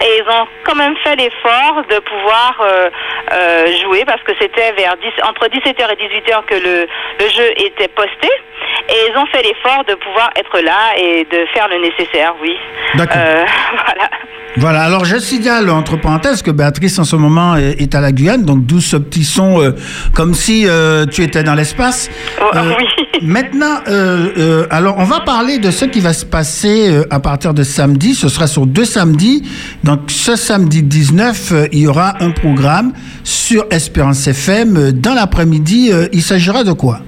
et 0.00 0.20
ils 0.20 0.28
ont 0.28 0.46
quand 0.64 0.74
même 0.74 0.94
fait 1.02 1.16
l'effort 1.16 1.82
de 1.88 1.98
pouvoir 2.00 2.60
euh, 2.60 2.90
euh, 3.32 3.66
jouer, 3.82 4.04
parce 4.04 4.22
que 4.22 4.32
c'était 4.40 4.72
vers 4.72 4.96
10, 4.96 5.08
entre 5.28 5.46
17h 5.46 5.92
et 5.92 6.08
18h 6.08 6.44
que 6.46 6.54
le, 6.54 6.86
le 7.20 7.28
jeu 7.30 7.50
était 7.56 7.88
posté. 7.88 8.28
Et 8.88 9.10
ils 9.10 9.16
ont 9.16 9.26
fait 9.26 9.42
l'effort 9.42 9.84
de 9.86 9.94
pouvoir 9.94 10.30
être 10.36 10.60
là 10.60 10.96
et 10.96 11.24
de 11.24 11.46
faire 11.54 11.68
le 11.68 11.80
nécessaire, 11.80 12.34
oui. 12.42 12.56
D'accord. 12.94 13.16
voilà. 13.86 14.10
Voilà, 14.56 14.82
alors 14.84 15.04
je 15.04 15.16
signale 15.16 15.68
entre 15.68 15.96
parenthèses 15.96 16.40
que 16.42 16.50
Béatrice 16.52 16.98
en 17.00 17.04
ce 17.04 17.16
moment 17.16 17.56
est, 17.56 17.92
à 17.94 18.00
la 18.00 18.12
Guyane, 18.12 18.44
donc 18.44 18.64
d'où 18.64 18.80
ce 18.80 18.96
petit 18.96 19.24
son 19.24 19.74
comme 20.14 20.32
si 20.32 20.63
euh, 20.66 21.06
tu 21.06 21.22
étais 21.22 21.42
dans 21.42 21.54
l'espace. 21.54 22.10
Oh, 22.40 22.44
euh, 22.54 22.74
oui. 22.78 22.86
Maintenant, 23.22 23.78
alors 24.70 24.96
on 24.98 25.04
va 25.04 25.20
parler 25.20 25.58
de 25.58 25.70
ce 25.70 25.84
qui 25.84 26.00
va 26.00 26.12
se 26.12 26.26
passer 26.26 27.02
à 27.10 27.20
partir 27.20 27.54
de 27.54 27.62
samedi. 27.62 28.14
Ce 28.14 28.28
sera 28.28 28.46
sur 28.46 28.66
deux 28.66 28.84
samedis. 28.84 29.48
Donc 29.82 30.00
ce 30.08 30.36
samedi 30.36 30.82
19, 30.82 31.68
il 31.72 31.78
y 31.78 31.86
aura 31.86 32.14
un 32.20 32.32
programme 32.32 32.92
sur 33.22 33.64
Espérance 33.70 34.26
FM. 34.26 34.92
Dans 34.92 35.14
l'après-midi, 35.14 35.92
il 36.12 36.22
s'agira 36.22 36.64
de 36.64 36.72
quoi? 36.72 36.98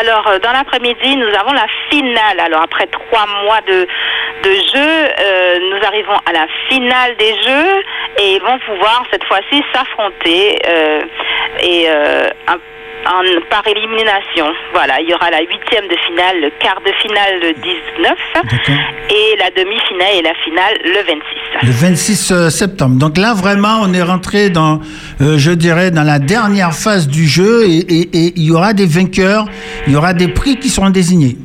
Alors, 0.00 0.24
dans 0.42 0.52
l'après-midi, 0.52 1.16
nous 1.16 1.28
avons 1.38 1.52
la 1.52 1.66
finale. 1.90 2.40
Alors, 2.40 2.62
après 2.62 2.86
trois 2.86 3.26
mois 3.44 3.60
de, 3.68 3.86
de 4.42 4.54
jeu, 4.54 5.10
euh, 5.20 5.58
nous 5.70 5.86
arrivons 5.86 6.18
à 6.26 6.32
la 6.32 6.46
finale 6.68 7.16
des 7.16 7.34
jeux 7.42 7.82
et 8.18 8.34
ils 8.36 8.42
vont 8.42 8.58
pouvoir 8.60 9.04
cette 9.10 9.24
fois-ci 9.24 9.62
s'affronter 9.72 10.58
euh, 10.66 11.00
et 11.60 11.86
euh, 11.88 12.28
par 13.50 13.66
élimination. 13.66 14.46
Voilà, 14.72 15.00
il 15.00 15.08
y 15.08 15.14
aura 15.14 15.30
la 15.30 15.40
huitième 15.40 15.86
de 15.88 15.96
finale, 16.06 16.40
le 16.40 16.50
quart 16.60 16.80
de 16.84 16.92
finale 17.02 17.40
le 17.40 17.52
19 17.52 18.14
et 19.10 19.36
la 19.38 19.50
demi-finale 19.50 20.14
et 20.18 20.22
la 20.22 20.34
finale 20.44 20.78
le 20.84 21.04
26. 21.06 21.66
Le 21.66 21.72
26 21.72 22.48
septembre. 22.50 22.96
Donc 22.98 23.16
là, 23.16 23.34
vraiment, 23.34 23.78
on 23.82 23.92
est 23.92 24.02
rentré 24.02 24.50
dans, 24.50 24.80
je 25.20 25.50
dirais, 25.52 25.90
dans 25.90 26.02
la 26.02 26.18
dernière 26.18 26.72
phase 26.74 27.08
du 27.08 27.26
jeu 27.26 27.64
et, 27.66 27.78
et 27.78 28.32
il 28.36 28.44
y 28.44 28.50
aura 28.50 28.72
des 28.72 28.86
vainqueurs, 28.86 29.46
il 29.86 29.92
y 29.92 29.96
aura 29.96 30.12
des 30.12 30.28
prix 30.28 30.56
qui 30.56 30.68
seront 30.68 30.90
désignés. 30.90 31.36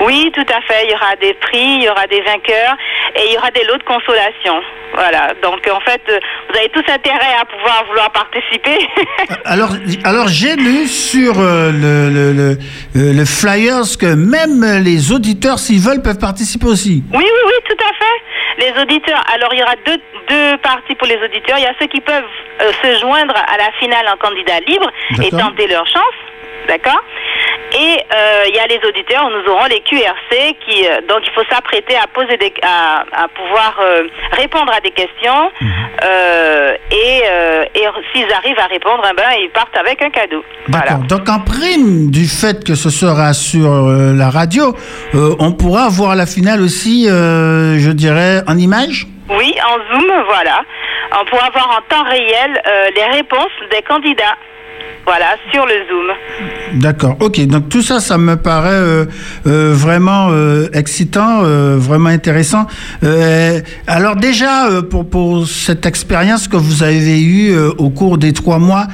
Oui, 0.00 0.30
tout 0.34 0.46
à 0.52 0.60
fait. 0.62 0.84
Il 0.84 0.90
y 0.90 0.94
aura 0.94 1.16
des 1.16 1.34
prix, 1.34 1.76
il 1.78 1.82
y 1.84 1.88
aura 1.88 2.06
des 2.06 2.20
vainqueurs 2.20 2.76
et 3.14 3.26
il 3.26 3.32
y 3.34 3.38
aura 3.38 3.50
des 3.50 3.64
lots 3.64 3.78
de 3.78 3.82
consolation. 3.82 4.60
Voilà. 4.94 5.32
Donc 5.42 5.66
en 5.72 5.80
fait, 5.80 6.00
euh, 6.08 6.18
vous 6.48 6.58
avez 6.58 6.68
tous 6.68 6.84
intérêt 6.90 7.34
à 7.40 7.44
pouvoir 7.44 7.84
vouloir 7.88 8.10
participer. 8.10 8.88
alors, 9.44 9.70
alors 10.04 10.28
j'ai 10.28 10.56
lu 10.56 10.86
sur 10.86 11.38
euh, 11.38 11.70
le, 11.72 12.10
le, 12.10 12.32
le, 12.32 12.58
euh, 12.96 13.12
le, 13.12 13.24
flyers 13.24 13.96
que 13.98 14.14
même 14.14 14.64
les 14.82 15.12
auditeurs, 15.12 15.58
s'ils 15.58 15.80
veulent, 15.80 16.02
peuvent 16.02 16.18
participer 16.18 16.66
aussi. 16.66 17.02
Oui, 17.12 17.24
oui, 17.24 17.42
oui, 17.46 17.54
tout 17.68 17.84
à 17.84 17.92
fait. 17.92 18.66
Les 18.66 18.82
auditeurs, 18.82 19.22
alors 19.34 19.52
il 19.52 19.60
y 19.60 19.62
aura 19.62 19.76
deux, 19.84 19.98
deux 20.28 20.56
parties 20.58 20.94
pour 20.94 21.06
les 21.06 21.16
auditeurs. 21.16 21.58
Il 21.58 21.64
y 21.64 21.66
a 21.66 21.74
ceux 21.78 21.86
qui 21.86 22.00
peuvent 22.00 22.24
euh, 22.62 22.72
se 22.82 23.00
joindre 23.00 23.34
à 23.34 23.56
la 23.58 23.70
finale 23.78 24.06
en 24.08 24.16
candidat 24.16 24.60
libre 24.66 24.90
et 25.22 25.30
tenter 25.30 25.66
leur 25.66 25.86
chance. 25.86 26.16
D'accord 26.68 27.02
Et 27.76 27.78
euh, 27.78 28.44
il 28.48 28.54
y 28.54 28.58
a 28.58 28.66
les 28.66 28.80
auditeurs, 28.88 29.28
nous 29.28 29.52
aurons 29.52 29.66
les 29.66 29.80
QRC 29.80 30.56
qui 30.66 30.86
euh, 30.86 31.02
donc 31.06 31.20
il 31.26 31.32
faut 31.34 31.44
s'apprêter 31.50 31.94
à 31.94 32.06
poser 32.06 32.38
des 32.38 32.50
à, 32.62 33.04
à 33.12 33.28
pouvoir 33.28 33.78
euh, 33.80 34.04
répondre 34.32 34.72
à 34.72 34.80
des 34.80 34.92
questions 34.92 35.50
mhm. 35.60 35.68
et, 36.90 37.22
et 37.74 37.86
s'ils 38.12 38.32
arrivent 38.32 38.58
à 38.58 38.66
répondre, 38.66 39.02
eh 39.10 39.14
ben, 39.14 39.24
ils 39.42 39.50
partent 39.50 39.76
avec 39.76 40.00
un 40.00 40.08
cadeau. 40.08 40.42
D'accord. 40.68 41.00
Donc 41.08 41.28
en 41.28 41.40
prime 41.40 42.10
du 42.10 42.26
fait 42.26 42.64
que 42.64 42.74
ce 42.74 42.88
sera 42.88 43.34
sur 43.34 43.68
la 43.68 44.30
radio, 44.30 44.74
on 45.14 45.52
pourra 45.52 45.88
voir 45.88 46.16
la 46.16 46.26
finale 46.26 46.62
aussi, 46.62 47.06
je 47.06 47.90
dirais, 47.92 48.42
en 48.46 48.56
image? 48.56 49.06
Oui, 49.28 49.54
en 49.66 49.76
Zoom, 49.90 50.24
voilà. 50.28 50.62
On 51.20 51.24
pourra 51.26 51.50
voir 51.50 51.78
en 51.78 51.94
temps 51.94 52.04
réel 52.08 52.62
les 52.94 53.16
réponses 53.16 53.56
des 53.70 53.82
candidats. 53.82 54.36
Voilà, 55.06 55.36
sur 55.52 55.64
le 55.64 55.74
Zoom. 55.88 56.80
D'accord, 56.80 57.16
ok. 57.20 57.46
Donc 57.46 57.68
tout 57.68 57.80
ça, 57.80 58.00
ça 58.00 58.18
me 58.18 58.34
paraît 58.34 58.70
euh, 58.70 59.04
euh, 59.46 59.72
vraiment 59.72 60.30
euh, 60.30 60.66
excitant, 60.72 61.42
vraiment 61.76 62.08
intéressant. 62.08 62.66
alors 63.86 64.16
déjà, 64.16 64.68
pour, 64.90 65.08
pour 65.08 65.46
cette 65.46 65.86
expérience 65.86 66.48
que 66.48 66.56
vous 66.56 66.82
avez 66.82 67.22
eue 67.22 67.56
au 67.78 67.90
cours 67.90 68.18
des 68.18 68.32
trois 68.32 68.58
mois, 68.58 68.86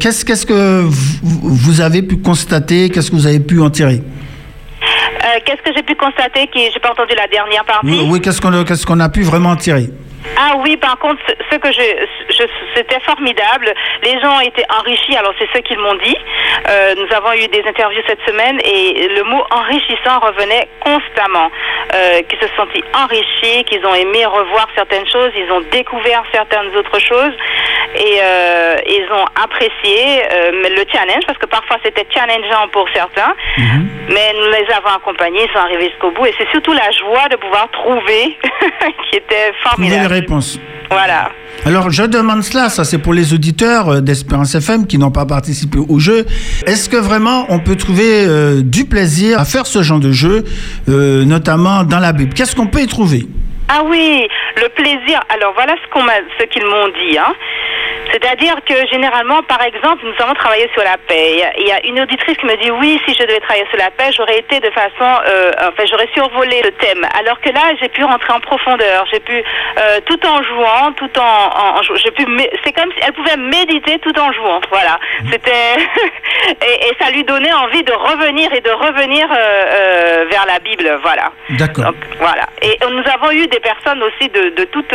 qu'est-ce 0.00 0.24
qu'est-ce 0.24 0.46
que 0.46 0.82
vous 1.22 1.80
avez 1.82 2.02
pu 2.02 2.16
constater? 2.16 2.88
Qu'est-ce 2.88 3.10
que 3.10 3.16
vous 3.16 3.26
avez 3.26 3.40
pu 3.40 3.60
en 3.60 3.68
tirer? 3.68 4.02
Qu'est-ce 5.44 5.62
que 5.62 5.76
j'ai 5.76 5.82
pu 5.82 5.94
constater 5.94 6.46
qui 6.52 6.60
j'ai 6.72 6.80
pas 6.80 6.92
entendu 6.92 7.12
la 7.16 7.26
dernière 7.26 7.64
partie? 7.64 7.86
Oui, 7.86 8.06
oui 8.08 8.20
qu'est-ce 8.20 8.40
qu'on 8.40 8.64
qu'est-ce 8.64 8.86
qu'on 8.86 9.00
a 9.00 9.08
pu 9.10 9.22
vraiment 9.22 9.50
en 9.50 9.56
tirer? 9.56 9.90
Ah 10.36 10.54
oui, 10.58 10.76
par 10.76 10.98
contre, 10.98 11.20
ce 11.50 11.56
que 11.56 11.72
je, 11.72 11.82
je 12.30 12.44
c'était 12.74 13.00
formidable. 13.00 13.72
Les 14.02 14.20
gens 14.20 14.36
ont 14.36 14.40
été 14.40 14.64
enrichis. 14.68 15.16
Alors 15.16 15.32
c'est 15.38 15.48
ce 15.54 15.58
qu'ils 15.62 15.78
m'ont 15.78 15.94
dit. 15.94 16.16
Euh, 16.68 16.94
nous 16.96 17.14
avons 17.14 17.32
eu 17.32 17.46
des 17.48 17.62
interviews 17.66 18.02
cette 18.06 18.22
semaine 18.26 18.58
et 18.64 19.08
le 19.08 19.22
mot 19.24 19.42
enrichissant 19.50 20.18
revenait 20.20 20.68
constamment. 20.80 21.50
Euh, 21.92 22.22
qu'ils 22.22 22.38
se 22.40 22.48
sont 22.56 22.66
enrichis, 22.94 23.62
qu'ils 23.64 23.84
ont 23.86 23.94
aimé 23.94 24.24
revoir 24.24 24.66
certaines 24.74 25.06
choses, 25.06 25.30
ils 25.36 25.50
ont 25.52 25.60
découvert 25.70 26.24
certaines 26.32 26.74
autres 26.76 26.98
choses 26.98 27.32
et 27.94 28.18
euh, 28.20 28.76
ils 28.86 29.06
ont 29.12 29.26
apprécié 29.40 30.24
euh, 30.32 30.50
le 30.70 30.84
challenge 30.90 31.24
parce 31.26 31.38
que 31.38 31.46
parfois 31.46 31.76
c'était 31.84 32.06
challengeant 32.12 32.68
pour 32.72 32.88
certains, 32.92 33.34
mhm. 33.58 33.88
mais 34.08 34.32
nous 34.34 34.50
les 34.50 34.66
avons 34.74 34.96
accompagnés, 34.96 35.44
ils 35.44 35.52
sont 35.52 35.58
arrivés 35.58 35.90
jusqu'au 35.90 36.10
bout 36.10 36.26
et 36.26 36.34
c'est 36.36 36.48
surtout 36.50 36.72
la 36.72 36.90
joie 36.90 37.28
de 37.28 37.36
pouvoir 37.36 37.70
trouver 37.70 38.36
qui 39.10 39.16
était 39.16 39.52
formidable. 39.62 40.13
Réponse. 40.14 40.58
Voilà. 40.90 41.30
Alors, 41.66 41.90
je 41.90 42.02
demande 42.02 42.42
cela, 42.42 42.68
ça 42.68 42.84
c'est 42.84 42.98
pour 42.98 43.14
les 43.14 43.32
auditeurs 43.32 43.88
euh, 43.88 44.00
d'Espérance 44.00 44.54
FM 44.54 44.86
qui 44.86 44.98
n'ont 44.98 45.10
pas 45.10 45.24
participé 45.24 45.78
au 45.78 45.98
jeu. 45.98 46.26
Est-ce 46.66 46.88
que 46.88 46.96
vraiment 46.96 47.46
on 47.48 47.58
peut 47.58 47.76
trouver 47.76 48.26
euh, 48.26 48.60
du 48.62 48.84
plaisir 48.84 49.40
à 49.40 49.44
faire 49.44 49.66
ce 49.66 49.82
genre 49.82 50.00
de 50.00 50.12
jeu, 50.12 50.44
euh, 50.88 51.24
notamment 51.24 51.84
dans 51.84 52.00
la 52.00 52.12
Bible? 52.12 52.34
Qu'est-ce 52.34 52.54
qu'on 52.54 52.66
peut 52.66 52.82
y 52.82 52.86
trouver? 52.86 53.26
Ah 53.68 53.82
oui, 53.86 54.28
le 54.56 54.68
plaisir. 54.68 55.20
Alors 55.30 55.52
voilà 55.54 55.74
ce 55.82 55.90
qu'on 55.90 56.04
ce 56.38 56.44
qu'ils 56.46 56.66
m'ont 56.66 56.88
dit. 56.88 57.16
Hein. 57.16 57.32
C'est-à-dire 58.14 58.54
que 58.64 58.74
généralement, 58.92 59.42
par 59.42 59.60
exemple, 59.62 60.04
nous 60.04 60.14
avons 60.22 60.34
travaillé 60.34 60.70
sur 60.72 60.84
la 60.84 60.96
paix. 61.08 61.42
Il 61.58 61.66
y 61.66 61.72
a 61.72 61.84
une 61.84 61.98
auditrice 61.98 62.36
qui 62.36 62.46
me 62.46 62.54
dit 62.62 62.70
oui, 62.70 63.00
si 63.04 63.12
je 63.12 63.26
devais 63.26 63.40
travailler 63.40 63.66
sur 63.70 63.78
la 63.78 63.90
paix, 63.90 64.12
j'aurais 64.16 64.38
été 64.38 64.60
de 64.60 64.70
façon, 64.70 65.20
euh, 65.26 65.50
enfin, 65.62 65.82
j'aurais 65.90 66.08
survolé 66.14 66.62
le 66.62 66.70
thème. 66.72 67.04
Alors 67.18 67.40
que 67.40 67.50
là, 67.50 67.74
j'ai 67.80 67.88
pu 67.88 68.04
rentrer 68.04 68.32
en 68.32 68.38
profondeur. 68.38 69.04
J'ai 69.10 69.18
pu, 69.18 69.34
euh, 69.34 69.98
tout 70.06 70.24
en 70.26 70.40
jouant, 70.44 70.92
tout 70.92 71.10
en, 71.18 71.78
en 71.78 71.82
j'ai 71.82 72.12
pu, 72.12 72.24
c'est 72.62 72.72
comme 72.72 72.92
si 72.92 73.00
elle 73.04 73.14
pouvait 73.14 73.36
méditer 73.36 73.98
tout 73.98 74.16
en 74.16 74.32
jouant. 74.32 74.60
Voilà. 74.70 75.00
Mmh. 75.22 75.30
C'était 75.32 75.50
et, 76.62 76.88
et, 76.88 76.96
ça 77.00 77.10
lui 77.10 77.24
donnait 77.24 77.52
envie 77.52 77.82
de 77.82 77.92
revenir 77.92 78.52
et 78.52 78.60
de 78.60 78.70
revenir 78.70 79.26
euh, 79.28 80.26
vers 80.30 80.46
la 80.46 80.60
Bible. 80.60 81.00
Voilà. 81.02 81.32
D'accord. 81.50 81.92
Voilà. 82.20 82.46
Et 82.62 82.78
nous 82.88 83.02
avons 83.12 83.32
eu 83.32 83.48
des 83.48 83.60
personnes 83.60 84.02
aussi 84.04 84.28
de, 84.28 84.50
de 84.50 84.64
toute 84.66 84.94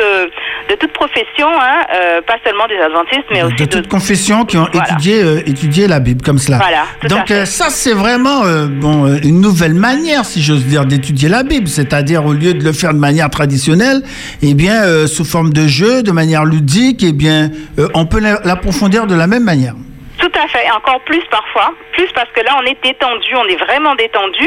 de 0.70 0.76
toute 0.76 0.94
profession, 0.94 1.50
hein, 1.50 2.22
pas 2.26 2.38
seulement 2.46 2.68
des 2.68 2.80
adventistes, 2.80 3.09
mais 3.32 3.44
aussi 3.44 3.56
de, 3.56 3.66
toute 3.66 3.88
confession 3.88 4.46
qui 4.46 4.58
ont 4.58 4.68
étudié 4.68 5.22
euh, 5.24 5.42
étudié 5.46 5.88
la 5.88 6.00
Bible 6.00 6.22
comme 6.22 6.38
cela. 6.38 6.58
Voilà, 6.58 6.86
Donc 7.08 7.34
ça 7.46 7.68
c'est 7.70 7.94
vraiment 7.94 8.44
bon 8.68 9.18
une 9.24 9.42
nouvelle 9.42 9.74
manière, 9.74 10.26
si 10.26 10.42
j'ose 10.42 10.66
dire, 10.66 10.86
d'étudier 10.86 11.30
la 11.30 11.44
Bible, 11.44 11.68
c'est-à-dire 11.68 12.26
au 12.26 12.34
lieu 12.34 12.54
de 12.54 12.64
le 12.64 12.72
faire 12.72 12.94
de 12.94 13.00
manière 13.00 13.30
traditionnelle, 13.30 14.04
eh 14.42 14.54
bien 14.54 15.08
sous 15.08 15.26
forme 15.26 15.54
de 15.54 15.68
jeu, 15.68 16.04
de 16.04 16.12
manière 16.12 16.46
ludique, 16.46 17.04
eh 17.04 17.14
bien 17.14 17.52
on 17.94 18.06
peut 18.06 18.20
l'approfondir 18.20 19.08
de 19.08 19.16
la 19.16 19.28
même 19.28 19.44
manière. 19.44 19.76
Tout 20.20 20.32
à 20.38 20.48
fait, 20.48 20.70
encore 20.72 21.00
plus 21.02 21.24
parfois, 21.32 21.72
plus 21.94 22.12
parce 22.14 22.30
que 22.34 22.42
là 22.42 22.58
on 22.62 22.66
est 22.66 22.82
détendu, 22.84 23.36
on 23.36 23.48
est 23.48 23.56
vraiment 23.56 23.96
détendu, 23.96 24.44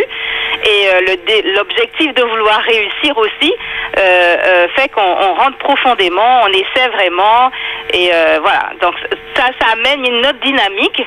et 0.64 0.88
euh, 0.92 1.16
l'objectif 1.56 2.12
de 2.14 2.22
vouloir 2.22 2.60
réussir 2.60 3.16
aussi 3.16 3.52
euh, 3.98 3.98
euh, 3.98 4.68
fait 4.76 4.88
qu'on 4.88 5.34
rentre 5.34 5.56
profondément, 5.58 6.42
on 6.44 6.48
essaie 6.48 6.88
vraiment, 6.92 7.50
et 7.94 8.10
voilà. 8.42 8.70
Donc 8.82 8.94
ça, 9.34 9.46
ça 9.60 9.72
amène 9.72 10.04
une 10.04 10.26
autre 10.26 10.40
dynamique, 10.44 11.02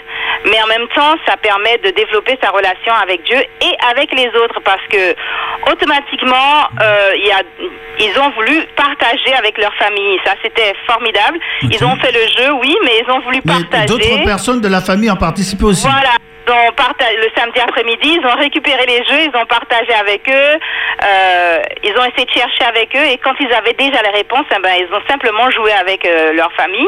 mais 0.46 0.62
en 0.64 0.68
même 0.68 0.88
temps 0.90 1.16
ça 1.28 1.38
permet 1.38 1.78
de 1.78 1.92
développer 1.92 2.38
sa 2.42 2.50
relation 2.50 2.94
avec 3.02 3.24
Dieu 3.24 3.38
et 3.38 3.76
avec 3.92 4.12
les 4.14 4.28
autres, 4.30 4.60
parce 4.64 4.86
que 4.90 5.16
automatiquement 5.72 6.70
il 7.16 7.26
y 7.26 7.32
a, 7.32 7.42
ils 8.00 8.20
ont 8.20 8.30
voulu 8.32 8.66
partager 8.76 9.34
avec 9.38 9.58
leur 9.58 9.74
famille. 9.76 10.20
Ça 10.26 10.34
c'était 10.44 10.74
formidable. 10.86 11.40
Ils 11.64 11.84
ont 11.84 11.96
fait 11.98 12.12
le 12.12 12.28
jeu, 12.38 12.52
oui, 12.62 12.76
mais 12.84 13.02
ils 13.02 13.12
ont 13.12 13.20
voulu 13.22 13.42
partager. 13.42 13.86
D'autres 13.86 14.24
personnes 14.26 14.55
de 14.62 14.68
la 14.68 14.82
famille 14.82 15.12
ont 15.12 15.16
participé 15.16 15.64
aussi. 15.66 15.88
Voilà. 15.88 16.16
Ils 16.48 16.52
ont 16.52 16.74
partagé, 16.76 17.18
le 17.18 17.30
samedi 17.36 17.60
après-midi, 17.60 18.20
ils 18.22 18.26
ont 18.26 18.36
récupéré 18.38 18.86
les 18.86 18.98
jeux, 18.98 19.22
ils 19.24 19.36
ont 19.36 19.46
partagé 19.48 19.92
avec 20.00 20.30
eux, 20.30 20.60
euh, 21.04 21.58
ils 21.84 21.92
ont 21.98 22.06
essayé 22.06 22.26
de 22.26 22.32
chercher 22.32 22.66
avec 22.66 22.96
eux 22.96 23.04
et 23.04 23.18
quand 23.18 23.34
ils 23.40 23.52
avaient 23.52 23.74
déjà 23.74 24.02
les 24.04 24.16
réponses, 24.16 24.46
eh 24.52 24.62
ben, 24.62 24.70
ils 24.78 24.94
ont 24.94 25.02
simplement 25.10 25.50
joué 25.50 25.72
avec 25.72 26.06
euh, 26.06 26.34
leur 26.34 26.52
famille 26.54 26.88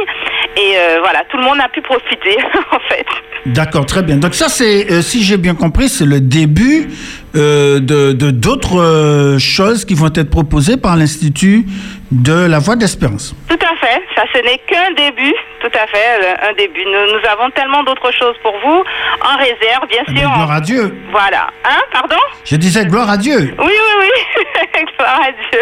et 0.57 0.78
euh, 0.78 0.99
voilà, 1.01 1.24
tout 1.32 1.38
le 1.38 1.43
monde 1.43 1.59
a 1.59 1.70
pu 1.70 1.82
profiter 1.82 2.38
en 2.72 2.80
fait. 2.88 3.07
D'accord, 3.47 3.88
très 3.88 4.03
bien. 4.03 4.18
Donc 4.18 4.36
ça, 4.36 4.47
c'est, 4.47 5.01
si 5.01 5.24
j'ai 5.24 5.38
bien 5.38 5.55
compris, 5.55 5.89
c'est 5.89 6.05
le 6.05 6.20
début 6.20 6.89
de 7.34 8.11
d'autres 8.11 9.38
choses 9.39 9.86
qui 9.86 9.95
vont 9.95 10.07
être 10.07 10.30
proposées 10.30 10.78
par 10.78 10.97
l'Institut 10.97 11.65
de 12.12 12.45
la 12.47 12.60
Voix 12.60 12.76
d'Espérance. 12.76 13.36
Tout 13.47 13.55
à 13.55 13.76
fait, 13.78 14.01
ça 14.16 14.24
ce 14.34 14.39
n'est 14.39 14.60
qu'un 14.60 14.91
début 14.95 15.34
tout 15.60 15.68
à 15.74 15.88
fait, 15.88 16.47
un 16.49 16.53
début. 16.53 16.86
Nous, 16.86 17.30
avons 17.30 17.49
tellement 17.51 17.84
d'autres 17.84 18.12
choses 18.12 18.36
pour 18.43 18.53
vous 18.64 18.84
en 19.22 19.38
réserve, 19.38 19.88
bien 19.89 20.03
eh 20.08 20.12
sûr. 20.12 20.30
gloire 20.30 20.51
à 20.51 20.62
Dieu. 20.62 20.95
Voilà. 21.12 21.47
Hein, 21.66 21.82
pardon? 21.91 22.16
Je 22.45 22.55
disais 22.58 22.86
gloire 22.86 23.10
à 23.10 23.18
Dieu. 23.18 23.55
Oui, 23.58 23.74
oui, 23.74 23.93
oui. 24.01 24.86
gloire 24.97 25.20
à 25.20 25.32
Dieu. 25.32 25.62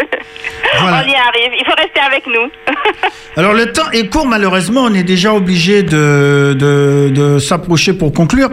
On 0.82 1.08
y 1.08 1.14
arrive. 1.14 1.52
Il 1.58 1.64
faut 1.64 1.74
rester 1.76 2.00
avec 2.00 2.26
nous. 2.26 2.50
Alors, 3.38 3.54
le 3.54 3.72
temps 3.72 3.90
est 3.92 4.08
court, 4.08 4.26
malheureusement. 4.26 4.82
On 4.82 4.94
est 4.94 5.02
déjà 5.02 5.32
obligé 5.32 5.82
de, 5.82 6.54
de, 6.58 7.38
s'approcher 7.38 7.94
pour 7.94 8.12
conclure. 8.12 8.50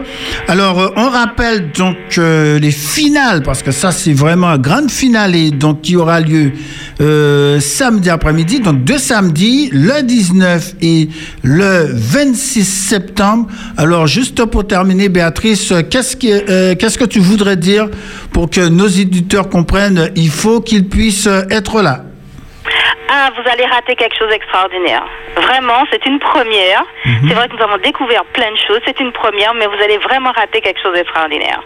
Alors, 0.48 0.80
euh, 0.80 0.88
on 0.96 1.08
rappelle 1.08 1.70
donc 1.72 1.96
euh, 2.18 2.58
les 2.58 2.70
finales, 2.70 3.42
parce 3.42 3.62
que 3.62 3.70
ça, 3.70 3.92
c'est 3.92 4.12
vraiment 4.12 4.48
un 4.48 4.58
grand 4.58 4.90
finale, 4.90 5.32
donc, 5.52 5.82
qui 5.82 5.96
aura 5.96 6.20
lieu 6.20 6.52
euh, 7.00 7.60
samedi 7.60 8.10
après-midi. 8.10 8.60
Donc, 8.60 8.84
deux 8.84 8.98
samedis, 8.98 9.70
le 9.72 10.02
19 10.02 10.74
et 10.82 11.08
le 11.42 11.88
26 11.92 12.64
septembre. 12.64 13.48
Alors, 13.76 14.06
juste 14.06 14.44
pour 14.44 14.66
terminer, 14.66 15.08
Béatrice, 15.08 15.72
qu'est-ce 15.90 16.16
que, 16.16 16.50
euh, 16.50 16.74
qu'est-ce 16.74 16.98
que 16.98 17.04
tu 17.04 17.18
voudrais 17.18 17.56
dire 17.56 17.88
pour 18.32 18.50
que 18.50 18.68
nos 18.68 18.88
éditeurs 18.88 19.48
comprennent? 19.48 20.10
Il 20.16 20.30
faut 20.30 20.60
qu'ils 20.60 20.88
puissent 20.88 21.28
être 21.50 21.82
là? 21.82 22.04
Ah, 23.16 23.30
vous 23.36 23.48
allez 23.48 23.64
rater 23.64 23.94
quelque 23.94 24.16
chose 24.18 24.28
d'extraordinaire. 24.28 25.04
Vraiment, 25.36 25.84
c'est 25.92 26.04
une 26.04 26.18
première. 26.18 26.82
Mhm. 27.04 27.28
C'est 27.28 27.34
vrai 27.34 27.48
que 27.48 27.56
nous 27.56 27.62
avons 27.62 27.78
découvert 27.78 28.24
plein 28.32 28.50
de 28.50 28.56
choses. 28.66 28.80
C'est 28.84 28.98
une 28.98 29.12
première, 29.12 29.54
mais 29.54 29.66
vous 29.66 29.80
allez 29.84 29.98
vraiment 29.98 30.32
rater 30.32 30.60
quelque 30.60 30.80
chose 30.82 30.94
d'extraordinaire. 30.94 31.62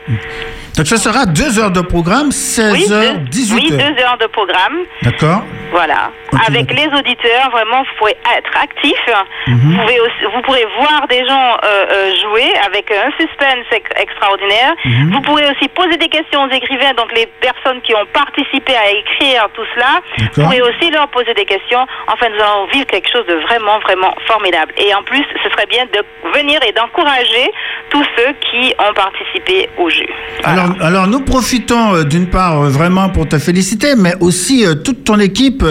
Donc, 0.76 0.86
ce 0.86 0.96
sera 0.96 1.24
deux 1.24 1.59
heures 1.59 1.70
de 1.70 1.80
programme, 1.80 2.30
16 2.30 2.72
oui, 2.72 2.92
heures, 2.92 3.14
18 3.30 3.55
oui, 3.55 3.70
deux 3.70 4.03
heures 4.03 4.18
de 4.20 4.26
programme. 4.26 4.84
D'accord. 5.03 5.42
Voilà. 5.70 6.11
Avec 6.46 6.72
les 6.72 6.86
auditeurs, 6.86 7.51
vraiment, 7.51 7.78
vous 7.78 7.96
pourrez 7.99 8.16
être 8.36 8.57
actif. 8.61 8.99
Mhm. 9.46 9.57
vous, 9.57 9.76
pouvez 9.80 10.01
aussi, 10.01 10.24
vous 10.34 10.42
pourrez 10.42 10.66
voir 10.78 11.07
des 11.09 11.26
gens 11.26 11.57
euh, 11.64 11.86
euh, 11.90 12.14
jouer 12.22 12.53
avec 12.66 12.90
un 12.90 13.11
suspense 13.18 13.66
extraordinaire. 13.96 14.74
Mhm. 14.84 15.12
Vous 15.12 15.20
pourrez 15.22 15.44
aussi 15.51 15.68
poser 15.68 15.96
des 15.96 16.09
questions 16.09 16.44
aux 16.44 16.51
écrivains, 16.51 16.92
donc 16.94 17.12
les 17.14 17.26
personnes 17.40 17.80
qui 17.82 17.94
ont 17.94 18.07
participé 18.12 18.74
à 18.76 18.90
écrire 18.90 19.49
tout 19.55 19.64
cela. 19.74 20.01
Vous 20.18 20.42
pourrez 20.42 20.62
aussi 20.62 20.90
leur 20.90 21.09
poser 21.09 21.34
des 21.39 21.45
questions. 21.45 21.86
Enfin, 22.09 22.26
nous 22.34 22.43
allons 22.43 22.66
vivre 22.72 22.86
quelque 22.86 23.11
chose 23.11 23.26
de 23.26 23.34
vraiment, 23.47 23.78
vraiment 23.80 24.14
formidable. 24.26 24.72
Et 24.76 24.93
en 24.95 25.03
plus, 25.03 25.24
ce 25.43 25.51
serait 25.51 25.66
bien 25.66 25.84
de 25.86 26.01
venir 26.36 26.61
et 26.68 26.72
d'encourager 26.72 27.47
tous 27.91 28.05
ceux 28.16 28.32
qui 28.51 28.74
ont 28.78 28.93
participé 28.95 29.68
au 29.78 29.89
jeu. 29.89 30.07
Alors, 30.45 30.70
alors, 30.80 31.07
nous 31.07 31.20
profitons 31.20 31.95
euh, 31.95 32.05
d'une 32.05 32.28
part 32.28 32.61
euh, 32.61 32.68
vraiment 32.68 33.09
pour 33.09 33.28
te 33.28 33.39
féliciter, 33.39 33.95
mais 33.97 34.14
aussi 34.20 34.66
euh, 34.66 34.74
toute 34.74 35.05
ton 35.05 35.18
équipe, 35.18 35.64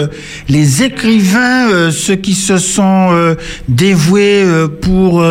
les 0.48 0.82
écrivains, 0.82 1.90
ceux 1.90 2.16
qui 2.16 2.34
se 2.34 2.58
sont 2.58 3.36
dévoués 3.68 4.44
pour 4.82 5.22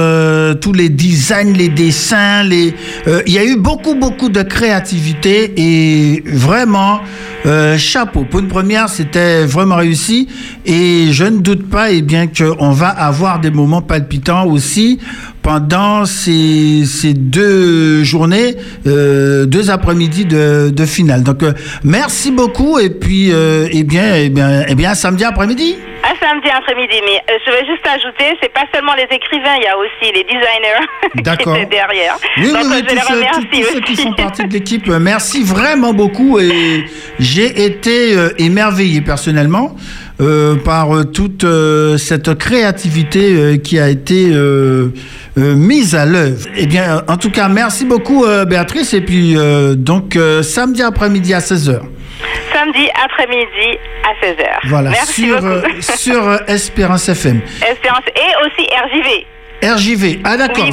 tous 0.61 0.73
les 0.73 0.89
designs, 0.89 1.53
les 1.53 1.69
dessins. 1.69 2.43
Il 2.43 3.33
y 3.33 3.37
a 3.37 3.43
eu 3.43 3.57
beaucoup 3.57 3.95
beaucoup 3.95 4.29
de 4.29 4.43
créativité 4.43 5.53
et 5.57 6.23
vraiment 6.25 7.01
chapeau. 7.77 8.25
Pour 8.29 8.39
une 8.39 8.47
première, 8.47 8.89
c'était 8.89 9.45
vraiment 9.45 9.77
réussi 9.77 10.16
et 10.65 11.11
je 11.11 11.25
ne 11.25 11.39
doute 11.39 11.69
pas, 11.69 11.91
et 11.91 11.97
eh 11.97 12.01
bien 12.01 12.27
qu'on 12.27 12.71
va 12.71 12.89
avoir 12.89 13.39
des 13.39 13.51
moments 13.51 13.81
palpitants 13.81 14.45
aussi 14.45 14.99
pendant 15.47 16.03
ces, 16.03 16.83
ces 16.83 17.13
deux 17.13 18.03
journées, 18.03 18.55
euh, 18.85 19.45
deux 19.45 19.69
après-midi 19.71 20.25
de, 20.25 20.71
de, 20.71 20.85
finale. 20.85 21.23
Donc, 21.23 21.41
euh, 21.41 21.53
merci 21.85 22.31
beaucoup 22.31 22.79
et 22.79 22.89
puis, 22.89 23.31
euh, 23.31 23.69
eh 23.71 23.85
bien, 23.85 24.15
eh 24.15 24.27
bien, 24.27 24.65
eh 24.67 24.75
bien, 24.75 24.93
samedi 24.93 25.23
après-midi. 25.23 25.77
À 26.03 26.09
samedi 26.19 26.49
après-midi, 26.49 26.95
mais 27.05 27.23
je 27.45 27.49
vais 27.49 27.65
juste 27.65 27.87
ajouter, 27.87 28.37
c'est 28.41 28.51
pas 28.51 28.65
seulement 28.73 28.93
les 28.95 29.07
écrivains, 29.15 29.55
il 29.55 29.63
y 29.63 29.67
a 29.67 29.77
aussi 29.77 30.11
les 30.13 30.25
designers 30.25 30.83
qui 31.15 31.49
étaient 31.49 31.65
derrière. 31.65 32.17
Oui, 32.39 32.51
Donc, 32.51 32.63
oui, 32.65 32.83
tous, 32.85 33.63
ceux, 33.73 33.79
qui 33.79 33.95
font 33.95 34.13
partie 34.15 34.43
de 34.43 34.51
l'équipe, 34.53 34.87
merci 34.87 35.43
vraiment 35.43 35.93
beaucoup 35.93 36.39
et 36.39 36.83
j'ai 37.19 37.63
été 37.63 38.17
émerveillé 38.37 38.99
personnellement. 38.99 39.77
Euh, 40.19 40.55
par 40.55 40.89
toute 41.13 41.43
euh, 41.43 41.97
cette 41.97 42.33
créativité 42.39 43.59
qui 43.63 43.77
a 43.77 43.87
été 43.87 44.31
euh, 45.37 45.53
mise 45.55 45.93
à 45.93 46.05
l'œuvre. 46.05 46.47
Eh 46.55 46.65
bien, 46.65 47.03
en 47.07 47.17
tout 47.17 47.29
cas, 47.29 47.47
merci 47.47 47.85
beaucoup, 47.85 48.25
euh, 48.25 48.43
Béatrice. 48.45 48.93
Et 48.95 49.01
puis, 49.01 49.37
euh, 49.37 49.75
donc, 49.75 50.17
samedi 50.41 50.81
après-midi 50.81 51.33
à 51.33 51.39
16h. 51.39 51.79
Samedi 52.51 52.89
après-midi 53.05 53.77
à 54.03 54.25
16h. 54.25 54.67
Voilà, 54.67 54.93
sur, 55.05 55.39
sur 55.97 56.39
Espérance 56.47 57.07
FM. 57.09 57.41
Espérance 57.69 58.05
et 58.15 58.45
aussi 58.45 58.67
RJV. 58.67 59.25
RJV. 59.63 60.19
Ah 60.23 60.37
d'accord, 60.37 60.67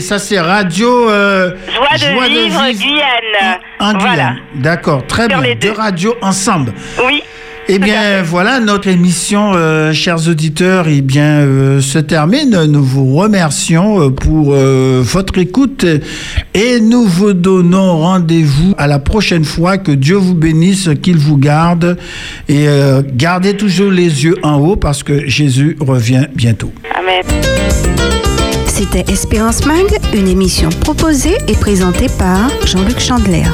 ça 0.00 0.18
c'est 0.18 0.40
radio 0.40 1.08
Joie, 1.08 1.48
de, 1.48 2.28
vivre, 2.28 2.62
Guyane. 2.72 3.58
En. 3.78 3.98
Voilà. 3.98 4.34
D'accord, 4.56 5.06
très 5.06 5.28
bien. 5.28 5.40
Deux 5.60 5.72
radios 5.72 6.16
ensemble. 6.20 6.72
Oui. 7.04 7.22
Eh 7.68 7.78
bien, 7.78 8.22
voilà, 8.24 8.60
notre 8.60 8.88
émission, 8.88 9.52
euh, 9.54 9.92
chers 9.92 10.28
auditeurs, 10.28 10.86
eh 10.88 11.00
bien, 11.00 11.40
euh, 11.40 11.80
se 11.80 11.98
termine. 11.98 12.64
Nous 12.66 12.84
vous 12.84 13.14
remercions 13.14 14.00
euh, 14.00 14.10
pour 14.10 14.54
votre 14.54 15.38
écoute 15.38 15.86
et 16.54 16.80
nous 16.80 17.04
vous 17.04 17.32
donnons 17.32 17.98
rendez-vous 17.98 18.74
à 18.78 18.86
la 18.86 18.98
prochaine 18.98 19.44
fois. 19.44 19.78
Que 19.78 19.92
Dieu 19.92 20.16
vous 20.16 20.34
bénisse, 20.34 20.90
qu'il 21.02 21.16
vous 21.16 21.36
garde 21.36 21.96
et 22.48 22.66
gardez 23.14 23.56
toujours 23.56 23.90
les 23.90 24.24
yeux 24.24 24.36
en 24.42 24.56
haut 24.56 24.76
parce 24.76 25.02
que 25.02 25.26
Jésus 25.26 25.76
revient 25.80 26.26
bientôt. 26.34 26.72
Amen. 26.96 27.22
C'était 28.66 29.10
Espérance 29.10 29.66
Mag, 29.66 29.86
une 30.14 30.28
émission 30.28 30.68
proposée 30.68 31.36
et 31.48 31.54
présentée 31.54 32.06
par 32.18 32.50
Jean-Luc 32.66 33.00
Chandler. 33.00 33.44